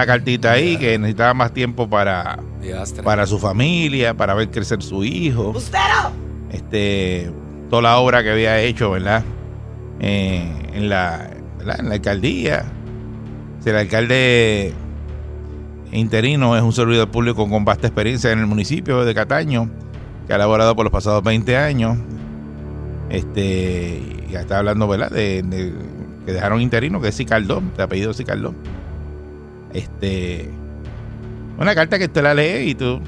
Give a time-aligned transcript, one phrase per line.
[0.00, 2.38] Una cartita ahí que necesitaba más tiempo para,
[3.04, 5.52] para su familia, para ver crecer su hijo.
[6.50, 7.30] Este,
[7.68, 9.22] toda la obra que había hecho, ¿verdad?
[10.00, 11.28] Eh, en, la,
[11.58, 11.80] ¿verdad?
[11.80, 12.64] en la alcaldía.
[13.62, 14.72] Si el alcalde
[15.92, 19.68] interino es un servidor público con vasta experiencia en el municipio de Cataño,
[20.26, 21.98] que ha laborado por los pasados 20 años.
[23.10, 25.10] Este, y ya está hablando, ¿verdad?
[25.10, 25.74] De, de-
[26.24, 28.54] que dejaron interino, que es Sicardón, de apellido Sicardón.
[29.74, 30.50] Este,
[31.58, 33.00] una carta que usted la lee y tú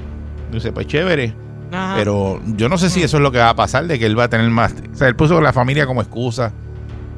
[0.51, 1.33] dices, pues chévere.
[1.71, 1.95] Ajá.
[1.97, 4.17] Pero yo no sé si eso es lo que va a pasar, de que él
[4.17, 4.73] va a tener más.
[4.93, 6.51] O sea, él puso a la familia como excusa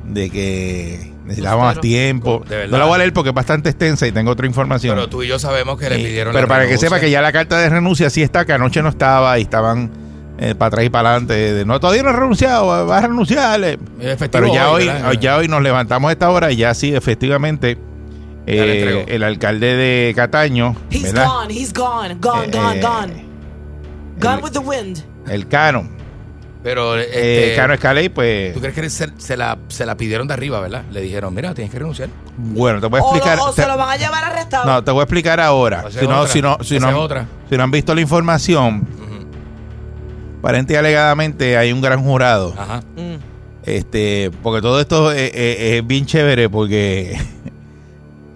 [0.05, 1.81] de que necesitaba más Ustero.
[1.81, 2.43] tiempo.
[2.47, 2.69] Verdad.
[2.69, 4.95] No la voy a leer porque es bastante extensa y tengo otra información.
[4.95, 7.09] Pero tú y yo sabemos que le Eh, pidieron pero la para que sepa que
[7.11, 9.89] ya la carta de renuncia sí está, que anoche no estaba y estaban
[10.37, 11.33] eh, para atrás y para adelante.
[11.33, 13.59] de, no, todavía no ha renunciado, va a renunciar.
[13.63, 13.77] eh.
[14.31, 17.77] Pero ya hoy, ya hoy nos levantamos a esta hora y ya sí, efectivamente,
[18.47, 21.27] eh, el alcalde de Cataño, He's ¿verdad?
[21.27, 23.25] gone, he's gone, gone, Eh, gone, gone.
[24.19, 24.99] Gone el- with the wind.
[25.27, 25.87] El Cano,
[26.63, 30.27] Pero, eh, este, Cano Escaley, pues, ¿tú crees que se, se la, se la pidieron
[30.27, 30.83] de arriba, verdad?
[30.91, 32.09] Le dijeron, mira, tienes que renunciar.
[32.37, 33.37] bueno, te voy a O, explicar.
[33.37, 34.65] lo- o te- se lo van a llevar arrestado.
[34.65, 35.85] no, te voy a explicar ahora.
[35.91, 36.31] Si no, otra.
[36.33, 37.27] si no, si no, otra.
[37.49, 38.87] si no han visto la información,
[40.39, 42.53] aparente y alegadamente hay un gran jurado.
[42.57, 42.81] Ajá.
[42.95, 43.15] Mm.
[43.63, 47.17] Este, porque todo esto es, es- es bien chévere porque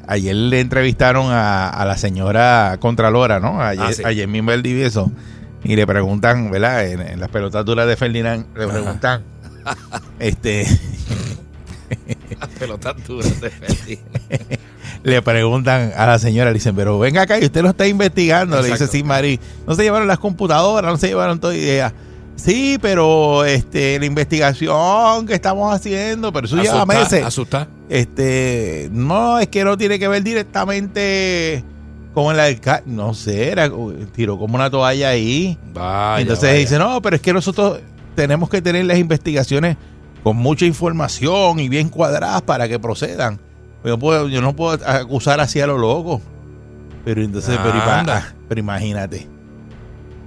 [0.09, 3.61] ayer le entrevistaron a, a la señora Contralora, ¿no?
[3.61, 4.01] Ayer, Ah, sí.
[4.05, 5.11] ayer mismo el divieso
[5.63, 6.87] y le preguntan, ¿verdad?
[6.87, 9.23] En, en las pelotas duras de Ferdinand le preguntan,
[10.19, 10.65] este,
[12.39, 13.99] Las pelotas duras de Ferdi.
[15.03, 18.61] le preguntan a la señora, le dicen, pero venga acá y usted lo está investigando.
[18.61, 21.39] Le dice, sí, Mari, no se llevaron las computadoras, no se llevaron.
[21.53, 21.93] Y ella,
[22.35, 27.23] sí, pero este, la investigación que estamos haciendo, pero eso lleva meses.
[27.25, 27.67] Asusta.
[27.89, 31.63] Este, no, es que no tiene que ver directamente
[32.13, 32.83] con el alcalde.
[32.85, 33.69] No sé, era,
[34.13, 35.57] tiró como una toalla ahí.
[35.73, 36.59] Vaya, Entonces vaya.
[36.59, 37.79] dice, no, pero es que nosotros
[38.15, 39.75] tenemos que tener las investigaciones
[40.23, 43.39] con mucha información y bien cuadradas para que procedan.
[43.83, 46.21] Yo, puedo, yo no puedo acusar así a lo loco.
[47.05, 49.27] Pero entonces, pero, ah, pero imagínate.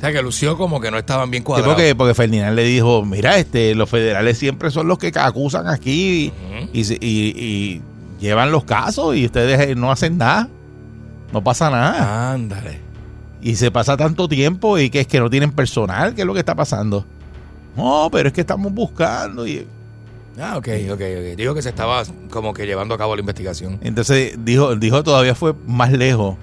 [0.02, 1.74] O sea, que lució como que no estaban bien Sí, cuadrados.
[1.74, 6.32] porque, porque Ferdinand le dijo, mira, este, los federales siempre son los que acusan aquí
[6.72, 7.82] y, se- y- y
[8.20, 10.48] llevan los casos y ustedes eh, no hacen nada.
[11.32, 12.32] No pasa nada.
[12.32, 12.80] Ándale.
[13.40, 16.14] Y se pasa tanto tiempo y que es que no tienen personal.
[16.16, 17.04] ¿Qué es lo que está pasando?
[17.76, 19.46] No, pero es que estamos buscando.
[19.46, 19.66] Y
[20.40, 21.36] Ah, ok, ok, ok.
[21.36, 23.78] Dijo que se estaba como que llevando a cabo la investigación.
[23.82, 26.36] entonces dijo, dijo todavía fue más lejos.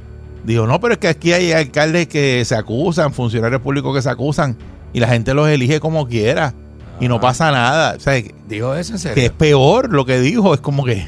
[0.43, 4.09] Dijo, no, pero es que aquí hay alcaldes que se acusan, funcionarios públicos que se
[4.09, 4.57] acusan
[4.93, 6.53] y la gente los elige como quiera
[6.99, 7.21] y no Ah.
[7.21, 7.95] pasa nada.
[7.97, 9.15] O sea, ¿Dijo eso en serio?
[9.15, 10.53] que es peor lo que dijo.
[10.53, 11.07] Es como que,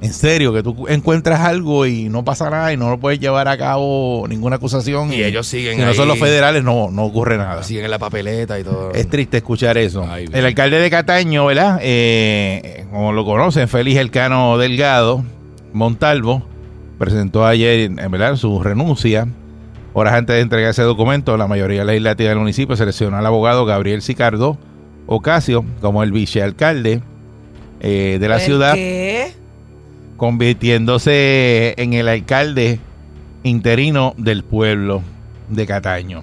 [0.00, 3.46] en serio, que tú encuentras algo y no pasa nada y no lo puedes llevar
[3.46, 5.12] a cabo ninguna acusación.
[5.12, 6.08] Y ellos siguen Si no son ahí.
[6.08, 7.62] los federales, no, no ocurre nada.
[7.62, 8.90] Siguen en la papeleta y todo.
[8.94, 10.04] Es triste escuchar eso.
[10.10, 11.78] Ay, el alcalde de Cataño, ¿verdad?
[11.82, 15.24] Eh, como lo conocen, Félix Elcano Delgado
[15.72, 16.42] Montalvo,
[17.02, 19.26] presentó ayer en verdad su renuncia.
[19.92, 24.02] Horas antes de entregar ese documento, la mayoría legislativa del municipio seleccionó al abogado Gabriel
[24.02, 24.56] Sicardo
[25.06, 27.02] Ocasio como el vicealcalde
[27.80, 29.32] eh, de la ¿El ciudad, ¿Qué?
[30.16, 32.78] convirtiéndose en el alcalde
[33.42, 35.02] interino del pueblo
[35.48, 36.22] de Cataño.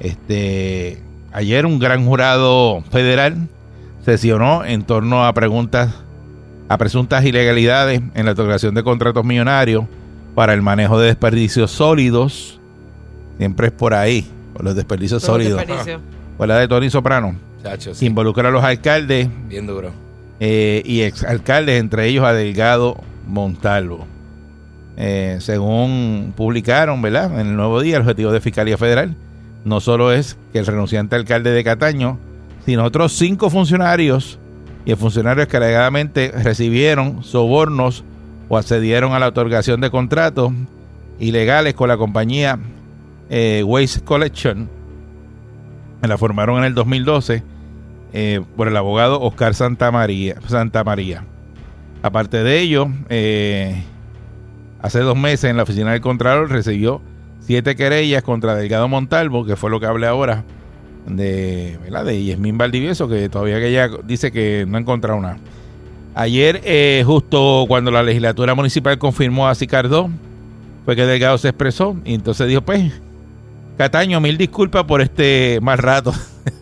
[0.00, 0.98] Este,
[1.32, 3.48] ayer un gran jurado federal
[4.04, 5.94] sesionó en torno a preguntas
[6.68, 9.84] a presuntas ilegalidades en la otorgación de contratos millonarios
[10.34, 12.60] para el manejo de desperdicios sólidos.
[13.38, 15.58] Siempre es por ahí, por los desperdicios Todo sólidos.
[15.58, 16.00] desperdicio.
[16.38, 18.06] La de Tony Soprano, Chacho, que sí.
[18.06, 19.90] involucra a los alcaldes Bien duro.
[20.40, 24.06] eh, y exalcaldes, entre ellos a Delgado Montalvo.
[24.96, 27.40] Eh, según publicaron, ¿verdad?
[27.40, 29.14] En el nuevo día, el objetivo de Fiscalía Federal
[29.64, 32.18] no solo es que el renunciante alcalde de Cataño,
[32.64, 34.38] sino otros cinco funcionarios
[34.88, 38.04] y funcionarios que alegadamente recibieron sobornos
[38.48, 40.50] o accedieron a la otorgación de contratos
[41.20, 42.58] ilegales con la compañía
[43.28, 44.70] eh, Waste Collection.
[46.00, 47.42] La formaron en el 2012
[48.14, 50.36] eh, por el abogado Oscar Santa María.
[50.46, 51.22] Santa María.
[52.00, 53.82] Aparte de ello, eh,
[54.80, 57.02] hace dos meses en la oficina del Contralor recibió
[57.40, 60.44] siete querellas contra Delgado Montalvo, que fue lo que hablé ahora,
[61.08, 62.04] de, ¿verdad?
[62.04, 65.38] de Yasmín Valdivieso, que todavía que ella dice que no ha encontrado nada.
[66.14, 70.10] Ayer, eh, justo cuando la legislatura municipal confirmó a Sicardó,
[70.84, 72.92] fue que Delgado se expresó y entonces dijo, pues,
[73.76, 76.12] Cataño, mil disculpas por este mal rato.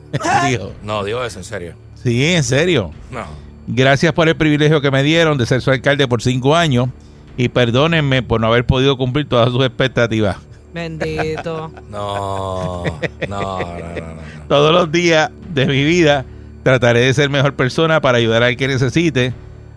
[0.49, 0.73] dijo.
[0.83, 1.75] No, digo eso, en serio.
[1.95, 2.91] Sí, en serio.
[3.11, 3.25] No.
[3.67, 6.89] Gracias por el privilegio que me dieron de ser su alcalde por cinco años
[7.37, 10.37] y perdónenme por no haber podido cumplir todas sus expectativas.
[10.77, 11.73] Bendito.
[11.91, 14.23] No, no, no, no, no.
[14.47, 16.27] Todos los días de mi vida
[16.63, 19.33] trataré de ser mejor persona para ayudar al que necesite.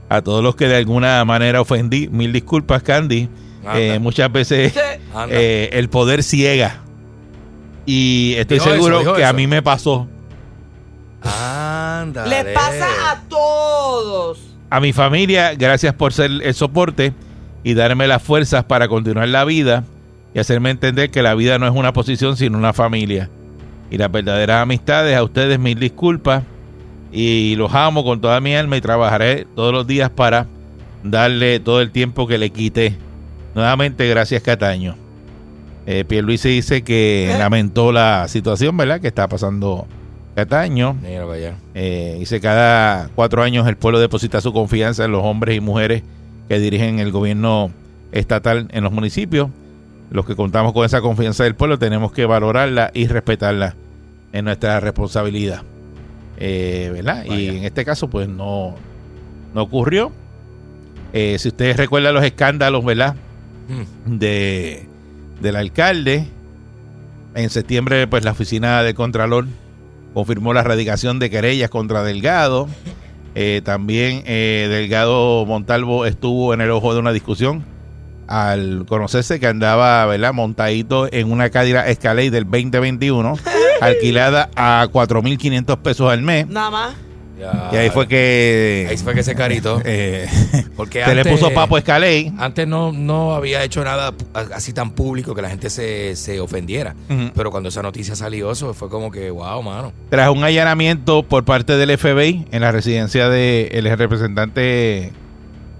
[0.10, 3.30] A todos los que de alguna manera ofendí, mil disculpas, Candy.
[3.76, 4.74] Eh, muchas veces
[5.30, 6.82] eh, el poder ciega.
[7.86, 10.08] Y estoy Dijo seguro que a mí me pasó.
[11.22, 12.44] Ándale.
[12.44, 14.40] Les pasa a todos.
[14.70, 17.14] A mi familia, gracias por ser el soporte
[17.64, 19.84] y darme las fuerzas para continuar la vida
[20.40, 23.30] y hacerme entender que la vida no es una posición sino una familia.
[23.92, 26.44] Y las verdaderas amistades, a ustedes mil disculpas
[27.12, 30.48] y los amo con toda mi alma y trabajaré todos los días para
[31.04, 32.96] darle todo el tiempo que le quité.
[33.54, 34.96] Nuevamente, gracias Cataño.
[35.86, 39.02] Eh, Pierluisi dice que lamentó la situación, ¿verdad?
[39.02, 39.88] Que está pasando
[40.36, 40.94] Cataño.
[41.02, 41.56] Mira allá.
[41.74, 46.04] Eh, dice cada cuatro años el pueblo deposita su confianza en los hombres y mujeres
[46.48, 47.72] que dirigen el gobierno
[48.14, 49.50] estatal en los municipios.
[50.12, 53.76] Los que contamos con esa confianza del pueblo tenemos que valorarla y respetarla
[54.34, 55.64] en nuestra responsabilidad.
[56.38, 57.26] Eh, ¿verdad?
[57.26, 58.76] Y en este caso pues no,
[59.54, 60.12] no ocurrió.
[61.14, 63.16] Eh, si ustedes recuerdan los escándalos, ¿verdad?
[63.70, 64.18] Mm.
[64.18, 64.88] de
[65.42, 66.26] del alcalde.
[67.36, 69.46] En septiembre, pues la oficina del Contralor
[70.14, 72.68] confirmó la erradicación de querellas contra Delgado.
[73.36, 77.64] Eh, también eh, Delgado Montalvo estuvo en el ojo de una discusión
[78.30, 80.34] al conocerse que andaba, ¿verdad?
[80.34, 83.34] Montadito en una Cadillac Escalade del 2021,
[83.82, 86.48] alquilada a 4.500 pesos al mes.
[86.48, 86.96] Nada más.
[87.40, 87.70] Ya.
[87.72, 89.82] Y ahí fue que Ahí fue que ese carito.
[89.86, 90.28] eh,
[90.76, 92.34] Porque se le antes- puso papo Escalade.
[92.38, 94.14] Antes no, no había hecho nada
[94.54, 96.96] así tan público que la gente se, se ofendiera.
[97.34, 99.94] Pero cuando esa noticia salió, eso fue como que, wow, mano.
[100.10, 105.14] tras un allanamiento por parte del FBI en la residencia del representante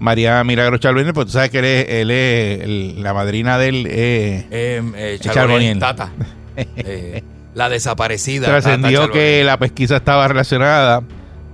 [0.00, 3.86] María Milagro Charboniel, pues tú sabes que él es, él es el- la madrina del...
[3.86, 5.78] eh, Eh, eh, Charboniel.
[5.78, 6.12] Charboniel, Tata.
[6.76, 7.22] Eh,
[7.54, 8.46] la desaparecida.
[8.46, 11.02] Trascendió que la pesquisa estaba relacionada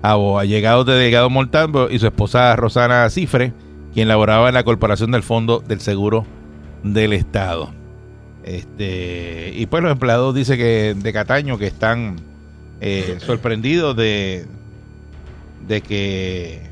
[0.02, 3.52] a allegados de Delgado Montalvo y su esposa Rosana Cifre,
[3.94, 6.26] quien laboraba en la Corporación del Fondo del Seguro
[6.82, 7.72] del Estado.
[8.44, 12.16] Este y pues los empleados dice que de Cataño que están
[12.80, 14.46] eh, sorprendidos de
[15.66, 16.62] de que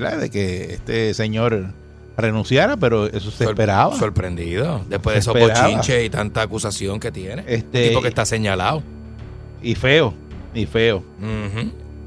[0.00, 0.18] ¿verdad?
[0.18, 1.66] de que este señor
[2.16, 3.96] renunciara, pero eso se Sor- esperaba.
[3.98, 4.82] Sorprendido.
[4.88, 7.44] Después de esos bochinches y tanta acusación que tiene.
[7.46, 8.82] Este- tipo que está señalado.
[9.62, 10.14] y feo,
[10.54, 11.02] y feo.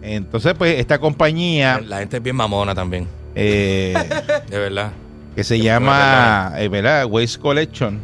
[0.01, 3.07] Entonces, pues esta compañía La gente es bien mamona también.
[3.35, 3.93] eh,
[4.49, 4.91] De verdad.
[5.35, 7.05] que se Que llama eh, ¿verdad?
[7.05, 7.99] Waste Collection,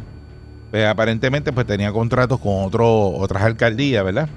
[0.70, 4.28] pues aparentemente pues tenía contratos con otro, otras alcaldías, ¿verdad?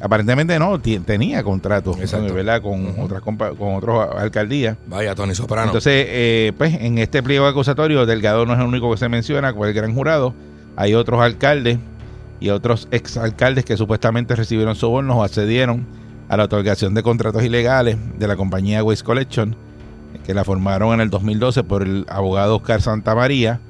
[0.00, 1.98] Aparentemente no, tenía contratos.
[1.98, 2.62] ¿verdad?
[2.62, 4.76] Con otras con otras alcaldías.
[4.86, 5.66] Vaya, Tony Soprano.
[5.66, 9.52] Entonces, eh, pues en este pliego acusatorio, Delgado no es el único que se menciona
[9.52, 10.34] con el gran jurado.
[10.76, 11.78] Hay otros alcaldes
[12.40, 15.86] y otros exalcaldes que supuestamente recibieron sobornos o accedieron
[16.28, 19.56] a la otorgación de contratos ilegales de la compañía Waste Collection,
[20.24, 23.60] que la formaron en el 2012 por el abogado Oscar Santamaría,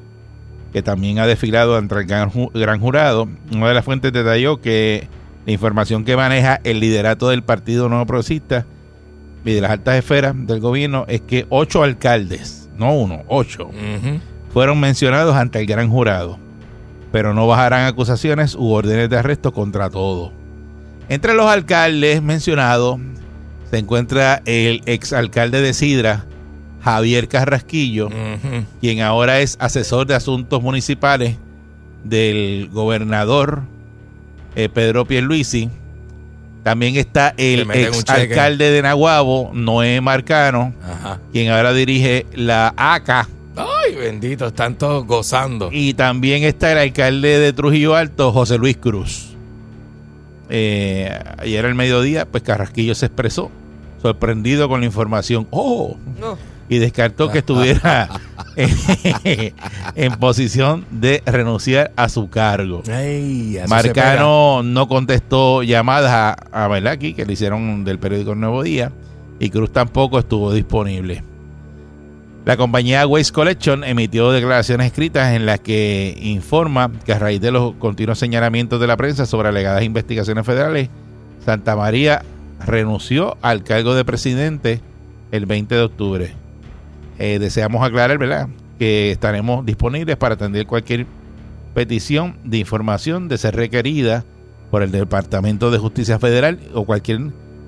[0.73, 3.29] que también ha desfilado ante el gran, gran jurado.
[3.53, 5.09] Una de las fuentes detalló que
[5.49, 8.67] la información que maneja el liderato del Partido Nuevo Progresista
[9.47, 13.71] y de las altas esferas del gobierno es que ocho alcaldes, no uno, ocho,
[14.52, 16.38] fueron mencionados ante el gran jurado,
[17.12, 20.33] pero no bajarán acusaciones u órdenes de arresto contra todos.
[21.09, 23.00] Entre los alcaldes mencionados
[23.71, 26.26] se encuentra el exalcalde de Sidra,
[26.83, 28.11] Javier Carrasquillo,
[28.83, 31.38] quien ahora es asesor de asuntos municipales
[32.05, 33.62] del gobernador
[34.59, 35.71] eh, Pedro Pierluisi.
[36.65, 41.21] También está el exalcalde de Nahuabo, Noé Marcano, Ajá.
[41.33, 43.29] quien ahora dirige la ACA.
[43.57, 45.71] Ay, bendito, están todos gozando.
[45.73, 49.37] Y también está el alcalde de Trujillo Alto, José Luis Cruz.
[50.50, 53.50] Eh, ayer al mediodía, pues Carrasquillo se expresó
[54.03, 55.47] sorprendido con la información.
[55.50, 55.97] ¡Oh!
[56.21, 56.37] No.
[56.69, 58.09] Y descartó que estuviera
[58.57, 59.55] en,
[59.95, 62.83] en posición de renunciar a su cargo.
[62.89, 68.93] Ey, Marcano no contestó llamadas a, a que le hicieron del periódico El Nuevo Día
[69.39, 71.23] y Cruz tampoco estuvo disponible.
[72.45, 77.51] La compañía Waste Collection emitió declaraciones escritas en las que informa que a raíz de
[77.51, 80.89] los continuos señalamientos de la prensa sobre alegadas investigaciones federales,
[81.45, 82.23] Santa María
[82.65, 84.81] renunció al cargo de presidente
[85.31, 86.48] el 20 de octubre.
[87.19, 88.49] Eh, deseamos aclarar, ¿verdad?,
[88.79, 91.07] que estaremos disponibles para atender cualquier
[91.75, 94.25] petición de información de ser requerida
[94.71, 97.21] por el Departamento de Justicia Federal o cualquier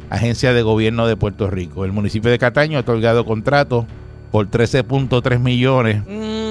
[0.08, 1.84] agencia de gobierno de Puerto Rico.
[1.84, 3.86] El municipio de Cataño ha otorgado contratos
[4.30, 6.02] por 13.3 millones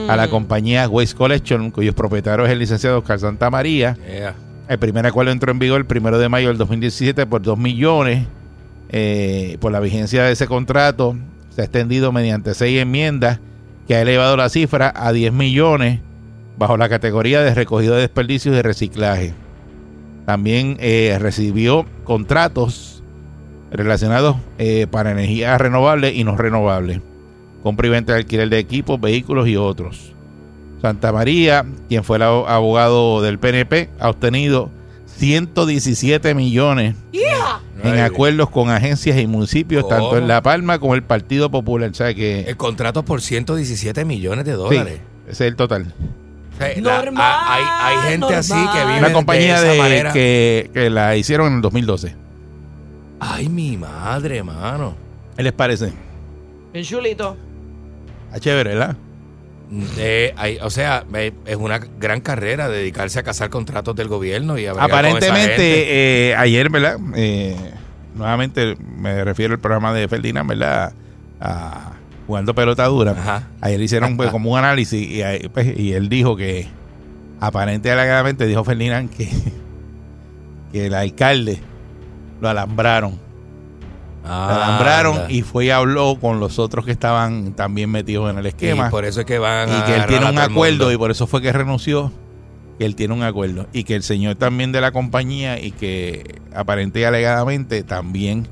[0.09, 3.95] a la compañía Waste Collection, cuyos propietarios es el licenciado Oscar Santa María.
[4.07, 4.35] Yeah.
[4.67, 8.27] El primer acuerdo entró en vigor el primero de mayo del 2017 por 2 millones.
[8.91, 11.15] Eh, por la vigencia de ese contrato
[11.63, 13.39] extendido mediante seis enmiendas
[13.87, 15.99] que ha elevado la cifra a 10 millones
[16.57, 19.33] bajo la categoría de recogido de desperdicios y reciclaje.
[20.25, 23.03] También eh, recibió contratos
[23.71, 27.01] relacionados eh, para energías renovables y no renovables,
[27.63, 30.13] compra y venta de alquiler de equipos, vehículos y otros.
[30.81, 34.69] Santa María, quien fue el abo- abogado del PNP, ha obtenido
[35.17, 37.99] 117 millones en Ay.
[37.99, 39.95] acuerdos con agencias y municipios, ¿Cómo?
[39.95, 41.89] tanto en La Palma como el Partido Popular.
[41.89, 44.99] O sea que El contrato por 117 millones de sí, dólares.
[45.25, 45.93] ese es el total.
[46.59, 50.11] La- Normal, ha- hay, hay gente así que vive Una compañía de de, esa manera.
[50.13, 52.15] que, que la hicieron en el 2012.
[53.21, 54.93] Ay, mi madre, mano.
[55.37, 55.93] ¿Qué les parece?
[56.73, 57.37] Bien chulito.
[58.33, 58.95] Ah, chévere, ¿verdad?
[59.97, 64.57] Eh, hay- o sea, eh, es una gran carrera dedicarse a cazar contratos del gobierno
[64.57, 64.71] y a.
[64.71, 66.97] Aparentemente, eh, ayer, ¿verdad?
[67.15, 67.55] Eh,
[68.15, 70.93] nuevamente me refiero al programa de Ferdinand, ¿verdad?
[71.39, 71.91] A
[72.25, 73.11] jugando pelota dura.
[73.11, 73.47] Ajá.
[73.61, 76.67] Ayer hicieron pues, como un análisis y, pues, y él dijo que
[77.39, 79.29] aparentemente dijo Ferdinand que,
[80.71, 81.59] que el alcalde
[82.41, 83.19] lo alambraron.
[84.25, 85.31] Ah, alambraron anda.
[85.31, 88.87] y fue y habló con los otros que estaban también metidos en el esquema.
[88.87, 91.25] Y por eso es que van y que él tiene un acuerdo y por eso
[91.27, 92.11] fue que renunció
[92.77, 96.39] que él tiene un acuerdo y que el señor también de la compañía y que
[96.55, 98.47] aparente y alegadamente también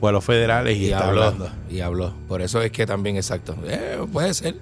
[0.00, 2.12] fue a los federales y, y está habló, hablando y habló.
[2.28, 3.56] Por eso es que también, exacto.
[3.66, 4.56] Eh, puede ser.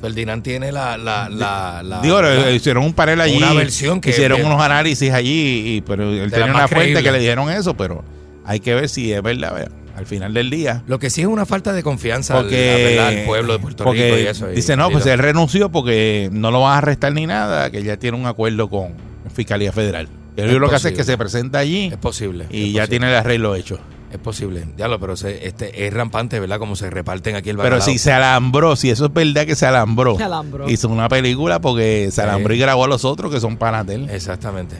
[0.00, 0.96] Ferdinand tiene la...
[0.98, 4.60] la, la, la- digo la- le hicieron un panel allí una versión que- hicieron unos
[4.60, 8.04] análisis allí y, pero él tenía una fuente que le dijeron eso pero
[8.44, 9.72] hay que ver si es verdad ¿verdad?
[9.96, 13.18] Al final del día Lo que sí es una falta de confianza al- porque, al,
[13.18, 14.52] al pueblo de Puerto porque Rico y eso.
[14.52, 17.82] y- dice no pues él renunció porque no lo van a arrestar ni nada que
[17.82, 18.94] ya tiene un acuerdo con
[19.34, 21.12] Fiscalía Federal él Es lo que hace es que posible.
[21.14, 22.46] se presenta allí Es posible.
[22.50, 23.78] y es ya posible, tiene el arreglo hecho
[24.12, 24.64] Es posible.
[24.78, 26.58] Ya lo, pero se- este, es rampante, ¿verdad?
[26.58, 27.84] Como se reparten aquí el Pero bacalao.
[27.86, 30.68] si se alambró, si eso es verdad que se alambró, Se alambró.
[30.70, 33.94] hizo una película porque se alambró y grabó a los otros que son panas de
[33.96, 34.08] él.
[34.10, 34.76] Exactamente.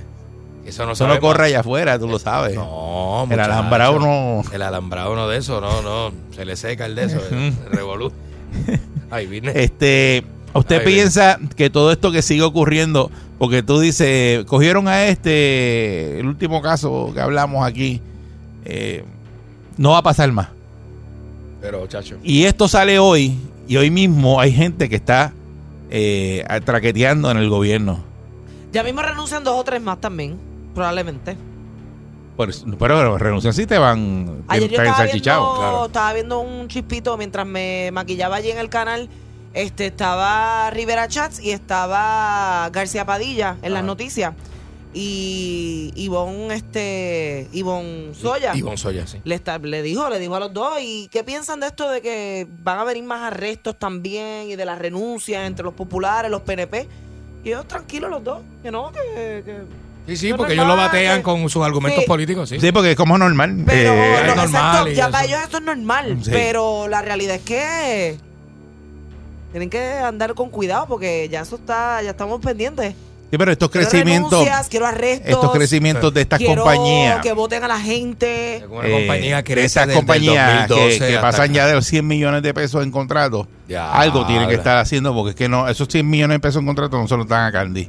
[0.76, 2.54] Eso no Eso no corre allá afuera, tú lo sabes.
[2.54, 3.50] No, el muchacho.
[3.50, 4.42] alambrado no.
[4.52, 6.12] El alambrado no de eso, no, no.
[6.32, 8.12] Se le seca el de eso, el revolú.
[9.10, 9.52] Ay, vine.
[9.54, 15.06] Este, ¿usted Ay, piensa que todo esto que sigue ocurriendo, porque tú dices, cogieron a
[15.06, 18.02] este, el último caso que hablamos aquí,
[18.66, 19.02] eh,
[19.78, 20.48] no va a pasar más?
[21.62, 22.18] Pero, chacho.
[22.22, 25.32] Y esto sale hoy, y hoy mismo hay gente que está
[25.88, 28.04] eh, traqueteando en el gobierno.
[28.74, 30.36] Ya mismo renuncian dos o tres más también,
[30.76, 31.36] probablemente.
[32.36, 35.86] Por eso- pero, pero renuncian si te van Ayer yo están estaba viendo, claro.
[35.86, 39.08] estaba viendo un chispito mientras me maquillaba allí en el canal.
[39.54, 44.34] Este estaba Rivera Chats y estaba García Padilla en las noticias.
[44.92, 48.54] Y Ivonne, este, Ivonne Soya.
[48.54, 49.18] Ivonne Soya, sí.
[49.24, 52.00] Le, está- le dijo, le dijo a los dos, ¿y qué piensan de esto de
[52.02, 56.42] que van a venir más arrestos también y de las renuncias entre los populares, los
[56.42, 56.86] PNP?
[57.44, 59.42] Y ellos tranquilos los dos, que no, que...
[59.44, 62.08] que- Sí, sí, porque ellos lo batean con sus argumentos Sí.
[62.08, 62.60] políticos, sí.
[62.60, 63.62] Sí, porque es como normal.
[63.66, 65.12] Pero, eh, es no, normal exacto, y ya eso.
[65.12, 66.30] para ellos esto es normal, Sí.
[66.32, 68.16] pero la realidad es que
[69.52, 72.94] tienen que andar con cuidado porque ya eso está, ya estamos pendientes.
[73.30, 77.32] sí, pero estos Quiero crecimientos, renuncias, quiero arrestos, estos crecimientos de estas quiero compañías, que
[77.32, 78.56] voten a la gente.
[78.58, 81.52] Eh, compañía de crece esas desde el compañías que, 2012 que hasta pasan acá.
[81.54, 84.58] ya de los 100 millones de pesos en contratos, Ya, algo tienen que habla.
[84.58, 87.16] estar haciendo porque es que no, esos 100 millones de pesos en contratos no se
[87.16, 87.88] los dan a Candy.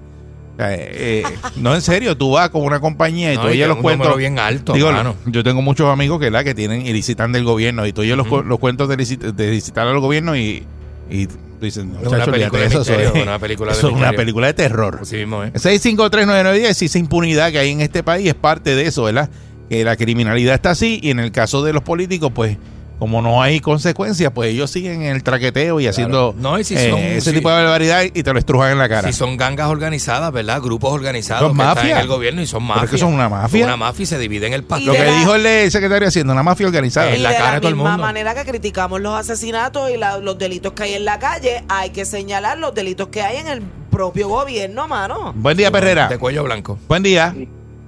[0.59, 3.77] Eh, eh, no, en serio, tú vas con una compañía y No, tú oyes los
[3.77, 4.17] cuentos.
[4.17, 5.15] bien alto, Digo, mano.
[5.27, 8.17] yo tengo muchos amigos que la que tienen y licitan del gobierno y tú oyes
[8.17, 10.65] los, cu- los cuentos de, licit- de licitar al gobierno y,
[11.11, 13.87] y tú dices, no, Es una película de eso, misterio, es- una película de eso
[13.89, 14.99] es una película de terror.
[15.03, 15.51] Así mismo, ¿eh?
[15.53, 19.29] 6539910, esa impunidad que hay en este país es parte de eso, ¿verdad?
[19.69, 22.57] Que la criminalidad está así y en el caso de los políticos, pues
[22.99, 26.75] como no hay consecuencias, pues ellos siguen en el traqueteo y haciendo No, y si
[26.75, 29.07] eh, ese si- tipo de barbaridad y te lo estrujan en la cara.
[29.07, 30.61] Si son gangas organizadas, ¿verdad?
[30.61, 31.91] Grupos organizados Son que están mafias.
[31.97, 32.85] en el gobierno y son mafias.
[32.85, 33.65] es que son una mafia.
[33.65, 34.91] Una mafia y se dividen el lo pastel.
[34.91, 37.11] que de la- dijo el, secretario haciendo, una mafia organizada.
[37.13, 38.03] En la de cara la de todo el misma mundo.
[38.03, 41.91] manera que criticamos los asesinatos y la- los delitos que hay en la calle, hay
[41.91, 43.61] que señalar los delitos que hay en el
[43.91, 45.33] propio gobierno, mano.
[45.35, 46.07] Buen día, Perrera.
[46.07, 46.77] De cuello blanco.
[46.87, 47.33] Buen día.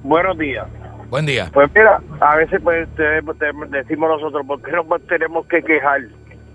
[0.03, 0.65] Buenos días.
[1.09, 1.49] Buen día.
[1.53, 6.01] Pues mira, a veces pues te- te- decimos nosotros, ¿por qué nos tenemos que quejar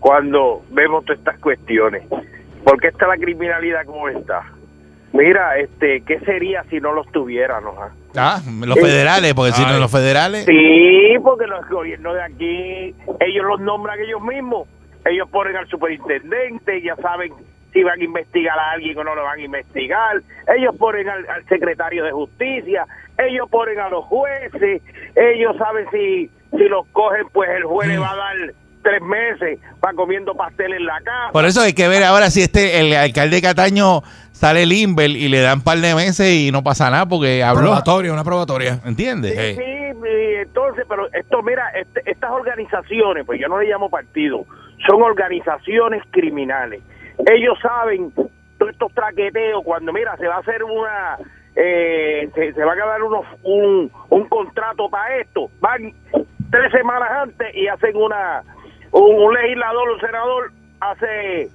[0.00, 2.02] cuando vemos todas estas cuestiones?
[2.64, 4.42] ¿Por qué está la criminalidad como está?
[5.12, 7.74] Mira, este, ¿qué sería si no los tuviéramos?
[7.78, 7.90] ah?
[8.16, 10.44] Ah, los federales, porque si no los federales.
[10.44, 14.68] Sí, porque los gobiernos de aquí, ellos los nombran ellos mismos.
[15.04, 17.32] Ellos ponen al superintendente, ya saben
[17.74, 20.22] si van a investigar a alguien o no lo van a investigar.
[20.56, 22.86] Ellos ponen al, al secretario de justicia,
[23.18, 24.80] ellos ponen a los jueces,
[25.14, 28.36] ellos saben si, si los cogen, pues el juez le va a dar
[28.82, 31.32] tres meses para comiendo pastel en la casa.
[31.32, 34.02] Por eso hay que ver ahora si este el alcalde de Cataño
[34.32, 37.62] sale limber y le dan un par de meses y no pasa nada porque habló.
[37.62, 38.80] Probatoria, una probatoria.
[38.84, 39.32] ¿Entiendes?
[39.32, 39.54] Sí.
[39.56, 44.44] Sí, y entonces, pero esto, mira, este- estas organizaciones, pues yo no le llamo partido,
[44.86, 46.82] son organizaciones criminales.
[47.26, 48.12] Ellos saben
[48.58, 51.18] todos estos traqueteos, cuando, mira, se va a hacer una,
[51.56, 55.92] eh, se, se van a dar unos, un, un contrato para esto, van
[56.50, 58.42] tres semanas antes y hacen una,
[58.92, 61.48] un, legislador, un senador, hace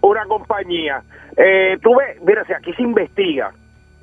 [0.00, 1.02] una compañía.
[1.36, 3.52] Eh, tú ves, mira, si aquí se investiga,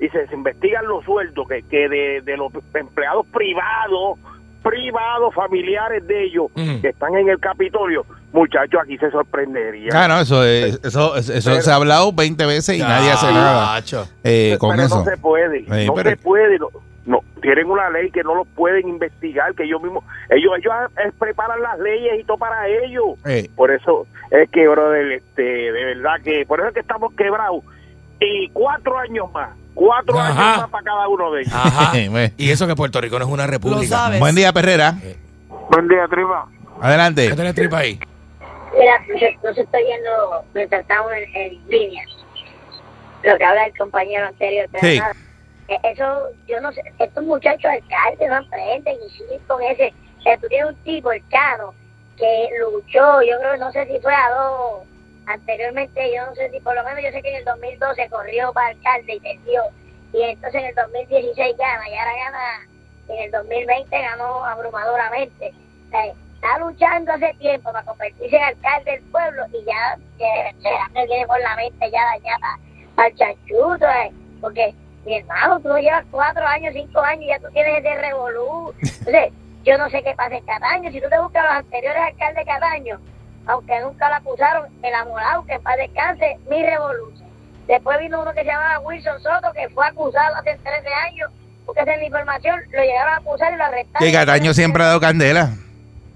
[0.00, 4.18] y se, se investigan los sueldos que, que de, de los empleados privados,
[4.64, 6.46] privados, familiares de ellos,
[6.82, 9.90] que están en el Capitolio, muchachos, aquí se sorprendería.
[9.94, 13.26] Ah, no, eso, es- eso, eso, Pero- se ha hablado 20 veces y nadie hace
[13.32, 13.80] nada
[14.24, 14.98] eh, con pero eso.
[14.98, 16.68] no se puede, Sí, no pero- se puede, no,
[17.06, 20.72] no, tienen una ley que no lo pueden investigar, que ellos mismos, ellos, ellos
[21.04, 23.04] eh, preparan las leyes y todo para ellos.
[23.26, 27.12] Eh, Por eso es que, brother, este, de verdad que, por eso es que estamos
[27.14, 27.62] quebrados.
[28.20, 30.30] Y cuatro años más, cuatro Ajá.
[30.52, 31.54] años más para cada uno de ellos.
[31.54, 31.92] Ajá.
[32.36, 33.96] Y eso que Puerto Rico no es una república.
[33.96, 34.20] sabes.
[34.20, 34.94] Buen día, Perrera.
[35.70, 36.46] Buen día, Triba.
[36.80, 37.28] Adelante.
[37.28, 37.98] ¿Qué tenés tripa ahí?
[38.78, 42.04] Mira, yo, yo estoy viendo mientras estamos en, en línea
[43.22, 44.68] lo que habla el compañero anterior.
[44.72, 44.98] Pero Sí.
[44.98, 45.12] nada,
[45.68, 46.04] eh, eso,
[46.46, 49.86] yo no sé, estos muchachos alcaldes no aprenden y siguen con ese.
[50.26, 51.72] Eh, tú tienes un tipo, el Chano,
[52.18, 54.82] que luchó, yo creo, no sé si fue a dos,
[55.26, 58.52] anteriormente, yo no sé si, por lo menos yo sé que en el 2012 corrió
[58.52, 59.62] para alcalde y perdió.
[60.12, 62.68] Y entonces en el 2016 gana, y ahora gana,
[63.08, 65.52] en el 2020 ganó abrumadoramente.
[65.92, 71.40] Está luchando hace tiempo para convertirse en alcalde del pueblo y ya que viene por
[71.40, 72.58] la mente ya dañada
[72.96, 77.48] al chanchuto, eh, porque mi hermano, tú llevas cuatro años, cinco años y ya tú
[77.52, 78.74] tienes ese revolú.
[78.82, 79.32] Entonces,
[79.64, 80.90] yo no sé qué pasa en Cataño.
[80.90, 83.00] Si tú te buscas a los anteriores alcaldes de Cataño,
[83.46, 87.28] aunque nunca lo acusaron, el amorado, que paz descanse, mi revolución.
[87.66, 91.30] Después vino uno que se llamaba Wilson Soto, que fue acusado hace 13 años,
[91.64, 94.06] porque esa es la información, lo llegaron a acusar y lo arrestaron.
[94.06, 95.50] Que Cataño siempre ha dado candela.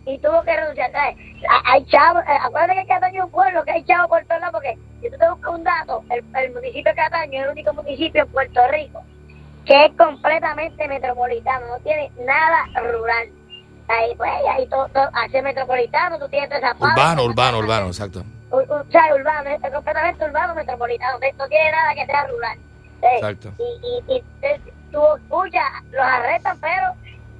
[0.06, 0.90] y tuvo que renunciar.
[1.64, 4.54] Hay chavos, eh, acuérdate que Cataño es un pueblo, que hay chavos por todos lados,
[4.60, 7.72] porque si tú te buscas un dato, el, el municipio de Cataño es el único
[7.74, 9.02] municipio en Puerto Rico
[9.68, 13.28] que es completamente metropolitano, no tiene nada rural.
[13.88, 17.00] Ahí, pues, ahí todo, todo, hace metropolitano, tú tienes toda esa parte.
[17.00, 18.22] Urbano, urbano, urbano, exacto.
[18.50, 22.58] U- u- o sea, urbano, es, completamente urbano, metropolitano, no, tiene nada que sea rural.
[23.00, 23.52] Exacto.
[23.58, 24.22] Y, y, y
[24.92, 26.92] tú escuchas, los arrestan, pero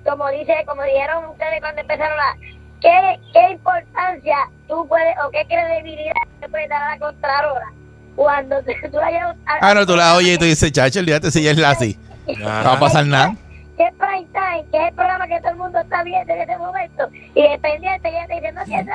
[0.05, 2.37] como dice, como dijeron ustedes cuando empezaron la...
[2.81, 4.37] ¿Qué, qué importancia
[4.69, 7.67] tú puedes, o qué credibilidad te puede dar a la Contralora
[8.15, 11.31] cuando tú, la llevas a- Ah, no, tú la oyes y tú dices, chacho, olvídate
[11.31, 11.99] si ya es Lassie.
[12.39, 13.35] No va a pasar nada.
[13.79, 16.41] Que es prime time, que es el programa que todo el mundo está viendo en
[16.43, 18.91] este momento, y dependiente, ya te dicen, no, que eso,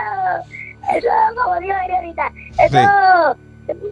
[0.97, 1.07] eso,
[1.43, 3.37] como dijo ahorita, eso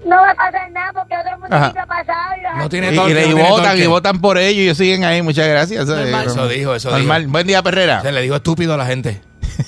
[0.05, 3.11] no va a pasar nada porque otro municipio ha pasado y No tiene Y, torque,
[3.11, 3.83] y le- no y tiene votan, torque.
[3.83, 5.21] y votan por ellos y ellos siguen ahí.
[5.21, 5.87] Muchas gracias.
[5.87, 6.27] Normal.
[6.27, 7.21] Eso dijo, eso Normal.
[7.21, 7.31] dijo.
[7.31, 8.01] Buen día, Perrera.
[8.01, 9.21] Se le dijo estúpido a la gente.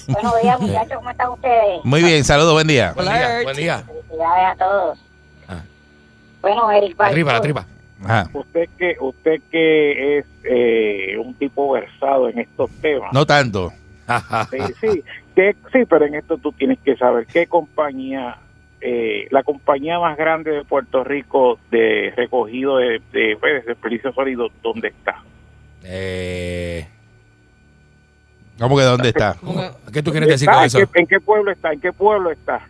[0.07, 1.79] Buenos días, muchachos, ¿cómo están ustedes?
[1.85, 2.91] Muy bien, saludos, buen día.
[2.93, 3.43] Buen día, Alert.
[3.43, 3.83] buen día.
[3.87, 4.99] Felicidades a todos.
[5.47, 5.61] Ah.
[6.41, 7.65] Bueno, Eric La tripa, la tripa.
[8.05, 8.29] Ajá.
[8.33, 13.11] Usted que usted que es eh, un tipo versado en estos temas.
[13.13, 13.71] No tanto.
[14.51, 15.03] Sí, sí,
[15.35, 18.37] que- sí, pero en esto tú tienes que saber qué compañía,
[18.81, 24.11] eh, la compañía más grande de Puerto Rico de recogido de, de, pues, de desperdicio
[24.13, 25.23] sólido, ¿dónde está?
[25.85, 26.87] eh,
[28.59, 29.35] ¿Cómo que dónde está?
[29.91, 30.53] ¿Qué tú quieres decir ¿Está?
[30.53, 30.79] con ¿En eso?
[30.91, 31.73] qué, en qué pueblo está?
[31.73, 32.61] ¿En qué pueblo está?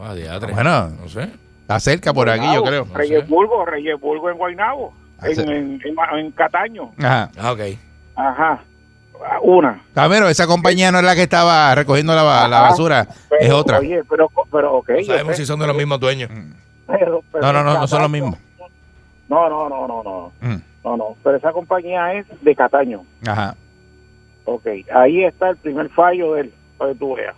[0.00, 0.14] Ah.
[0.52, 0.88] Bueno.
[0.90, 1.28] no sé.
[1.66, 2.86] Está cerca por aquí, yo creo.
[2.86, 2.94] sé.
[2.94, 6.92] Reyesburgo, Reyesburgo en Guaynabo, Ah, en, en, en- en Cataño.
[6.98, 7.30] Ajá.
[7.36, 7.60] Ah, ok.
[8.14, 8.60] Ajá.
[9.42, 9.82] Una.
[9.94, 13.78] Camero, esa compañía no es la que estaba recogiendo la, la basura, Pero, es otra.
[13.78, 14.90] Oye, pero, pero ok.
[14.90, 16.30] No sabemos sé, si son de los mismos dueños.
[16.86, 18.38] pero- pero No, no, no, no son los mismos.
[19.28, 20.32] No, no, no, no, no.
[20.40, 21.16] Mm, No, no.
[21.24, 23.02] Pero esa compañía es de Cataño.
[23.26, 23.56] Ajá.
[24.44, 27.34] Ok, ahí está el primer fallo de él, para que tú veas.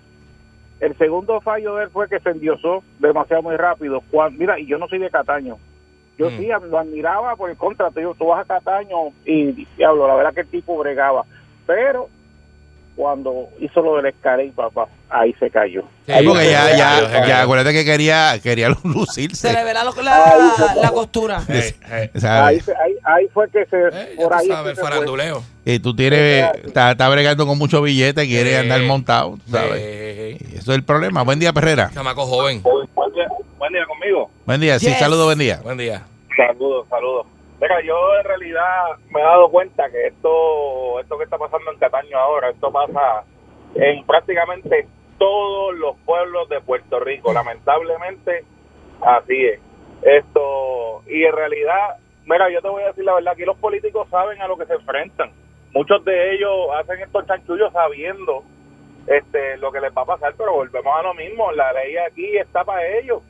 [0.80, 4.02] El segundo fallo de él fue que se endiosó demasiado muy rápido.
[4.32, 5.56] Mira, y yo no soy de Cataño.
[6.16, 6.36] Yo Mm.
[6.38, 7.90] sí lo admiraba por el contra.
[7.90, 11.24] Te digo, tú vas a Cataño y, diablo, la verdad que el tipo bregaba.
[11.66, 12.08] Pero
[12.98, 15.82] cuando hizo lo del escalé, papá, ahí se cayó.
[16.04, 19.52] Sí, Sí, porque ya, se ya, cayó, se ya, acuérdate que quería, quería Se lucirse.
[19.52, 21.38] le verá lo- la, la costura.
[21.38, 23.76] O sea, Ahí, se- ahí, ahí fue que se...
[23.76, 25.42] Eh, por ahí es sabes, que el se faranduleo.
[25.64, 30.42] y tú tienes, está, está bregando con mucho billete, quiere andar montado, ¿sabes?
[30.52, 31.22] Eso es el problema.
[31.22, 31.90] Buen día, Perrera.
[31.94, 32.62] Chamaco joven.
[32.62, 34.30] Buen día, buen día conmigo.
[34.44, 34.98] Buen día, sí, Yes.
[34.98, 35.61] saludos, buen día.
[35.62, 36.02] Buen día.
[36.37, 37.26] Saludos, saludos.
[37.61, 41.79] Mira, yo en realidad me he dado cuenta que esto, esto que está pasando en
[41.79, 43.25] Cataño ahora, esto pasa
[43.75, 44.87] en prácticamente
[45.18, 47.33] todos los pueblos de Puerto Rico.
[47.33, 48.44] Lamentablemente,
[49.01, 49.61] así es.
[50.03, 54.09] Esto, y en realidad, mira, yo te voy a decir la verdad, aquí los políticos
[54.09, 55.33] saben a lo que se enfrentan.
[55.75, 58.44] Muchos de ellos hacen estos chanchullos sabiendo
[59.09, 61.51] este lo que les va a pasar, pero volvemos a lo mismo.
[61.53, 63.23] La ley aquí está para ellos.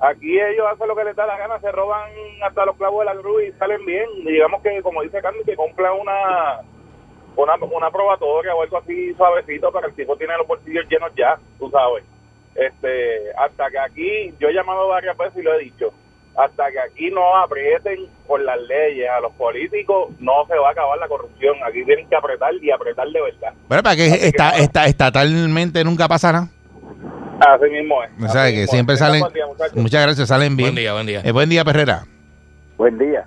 [0.00, 2.10] Aquí ellos hacen lo que les da la gana, se roban
[2.42, 4.08] hasta los clavos de la cruz y salen bien.
[4.18, 6.60] Y digamos que, como dice Carmen, que compra una,
[7.36, 11.12] una una probatoria o algo así suavecito para que el tipo tiene los bolsillos llenos
[11.16, 12.04] ya, tú sabes.
[12.54, 15.92] Este, hasta que aquí, yo he llamado varias veces y lo he dicho,
[16.36, 20.72] hasta que aquí no aprieten con las leyes a los políticos, no se va a
[20.72, 21.56] acabar la corrupción.
[21.64, 23.52] Aquí tienen que apretar y apretar de verdad.
[23.68, 26.48] Bueno, para que está, está, estatalmente nunca pasará.
[27.40, 28.10] Así mismo es.
[28.24, 28.98] O sea, que mismo siempre es.
[28.98, 29.20] Salen.
[29.20, 29.44] buen día.
[29.74, 30.68] Muchas gracias, salen bien.
[30.70, 31.20] Buen día, buen día.
[31.24, 32.04] Eh, buen día, Perrera.
[32.76, 33.24] Buen día.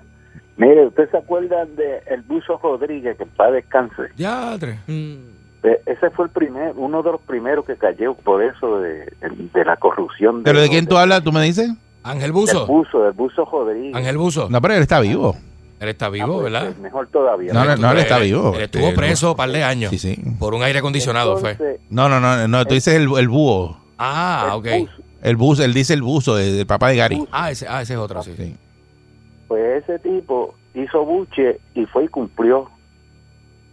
[0.56, 4.02] Mire, ¿usted se acuerda de el Buzo Rodríguez, que para descanse?
[4.16, 4.78] Ya, tres.
[4.88, 5.14] Mm.
[5.62, 9.64] Eh, Ese fue el primer, uno de los primeros que cayó por eso de, de
[9.64, 10.42] la corrupción.
[10.42, 11.22] ¿Pero de quién tú hablas?
[11.22, 11.70] ¿Tú me dices?
[12.02, 12.66] Ángel Del Buzo.
[12.66, 13.94] Buzo, del Buzo Rodríguez.
[13.94, 14.48] Ángel Buzo.
[14.50, 15.36] No, pero él está vivo.
[15.80, 16.64] Él está Ah, vivo, pues, ¿verdad?
[16.66, 17.52] pues, mejor todavía.
[17.52, 18.52] No, no, no, él está vivo.
[18.56, 19.90] Él estuvo preso un par de años.
[19.90, 20.20] Sí, sí.
[20.38, 21.52] Por un aire acondicionado, fue.
[21.52, 23.78] Entonces, No, no, no, no, tú dices el, el búho.
[23.98, 24.66] Ah, el ok.
[24.80, 27.24] Buzo, El bus, él dice el buzo de- del papá de Gary.
[27.32, 28.32] Ah, ese, ah, ese es otro, sí.
[28.36, 28.54] Sí.
[29.48, 32.70] pues ese tipo hizo buche y fue y cumplió.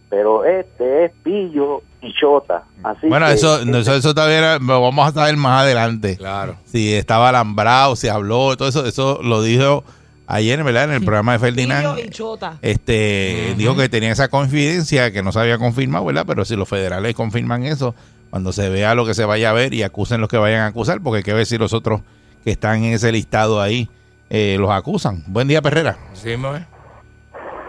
[0.08, 2.62] Pero este es pillo y chota.
[2.82, 6.16] Así Bueno, que- eso, no, eso, eso todavía era- lo vamos a saber más adelante.
[6.16, 6.56] Claro.
[6.64, 9.82] Si estaba alambrado, si habló, todo eso, eso lo dijo
[10.28, 10.84] ayer, ¿verdad?
[10.84, 11.94] En el programa de Ferdinand.
[11.96, 12.56] Pillo y chota.
[12.62, 16.24] Este, dijo que tenía esa confidencia que no se había confirmado, ¿verdad?
[16.26, 17.94] Pero si los federales confirman eso,
[18.36, 20.66] cuando se vea lo que se vaya a ver y acusen los que vayan a
[20.66, 22.02] acusar, porque hay que ver si los otros
[22.44, 23.88] que están en ese listado ahí
[24.28, 25.22] eh, los acusan.
[25.26, 25.96] Buen día, Perrera.
[26.12, 26.62] Sí, es.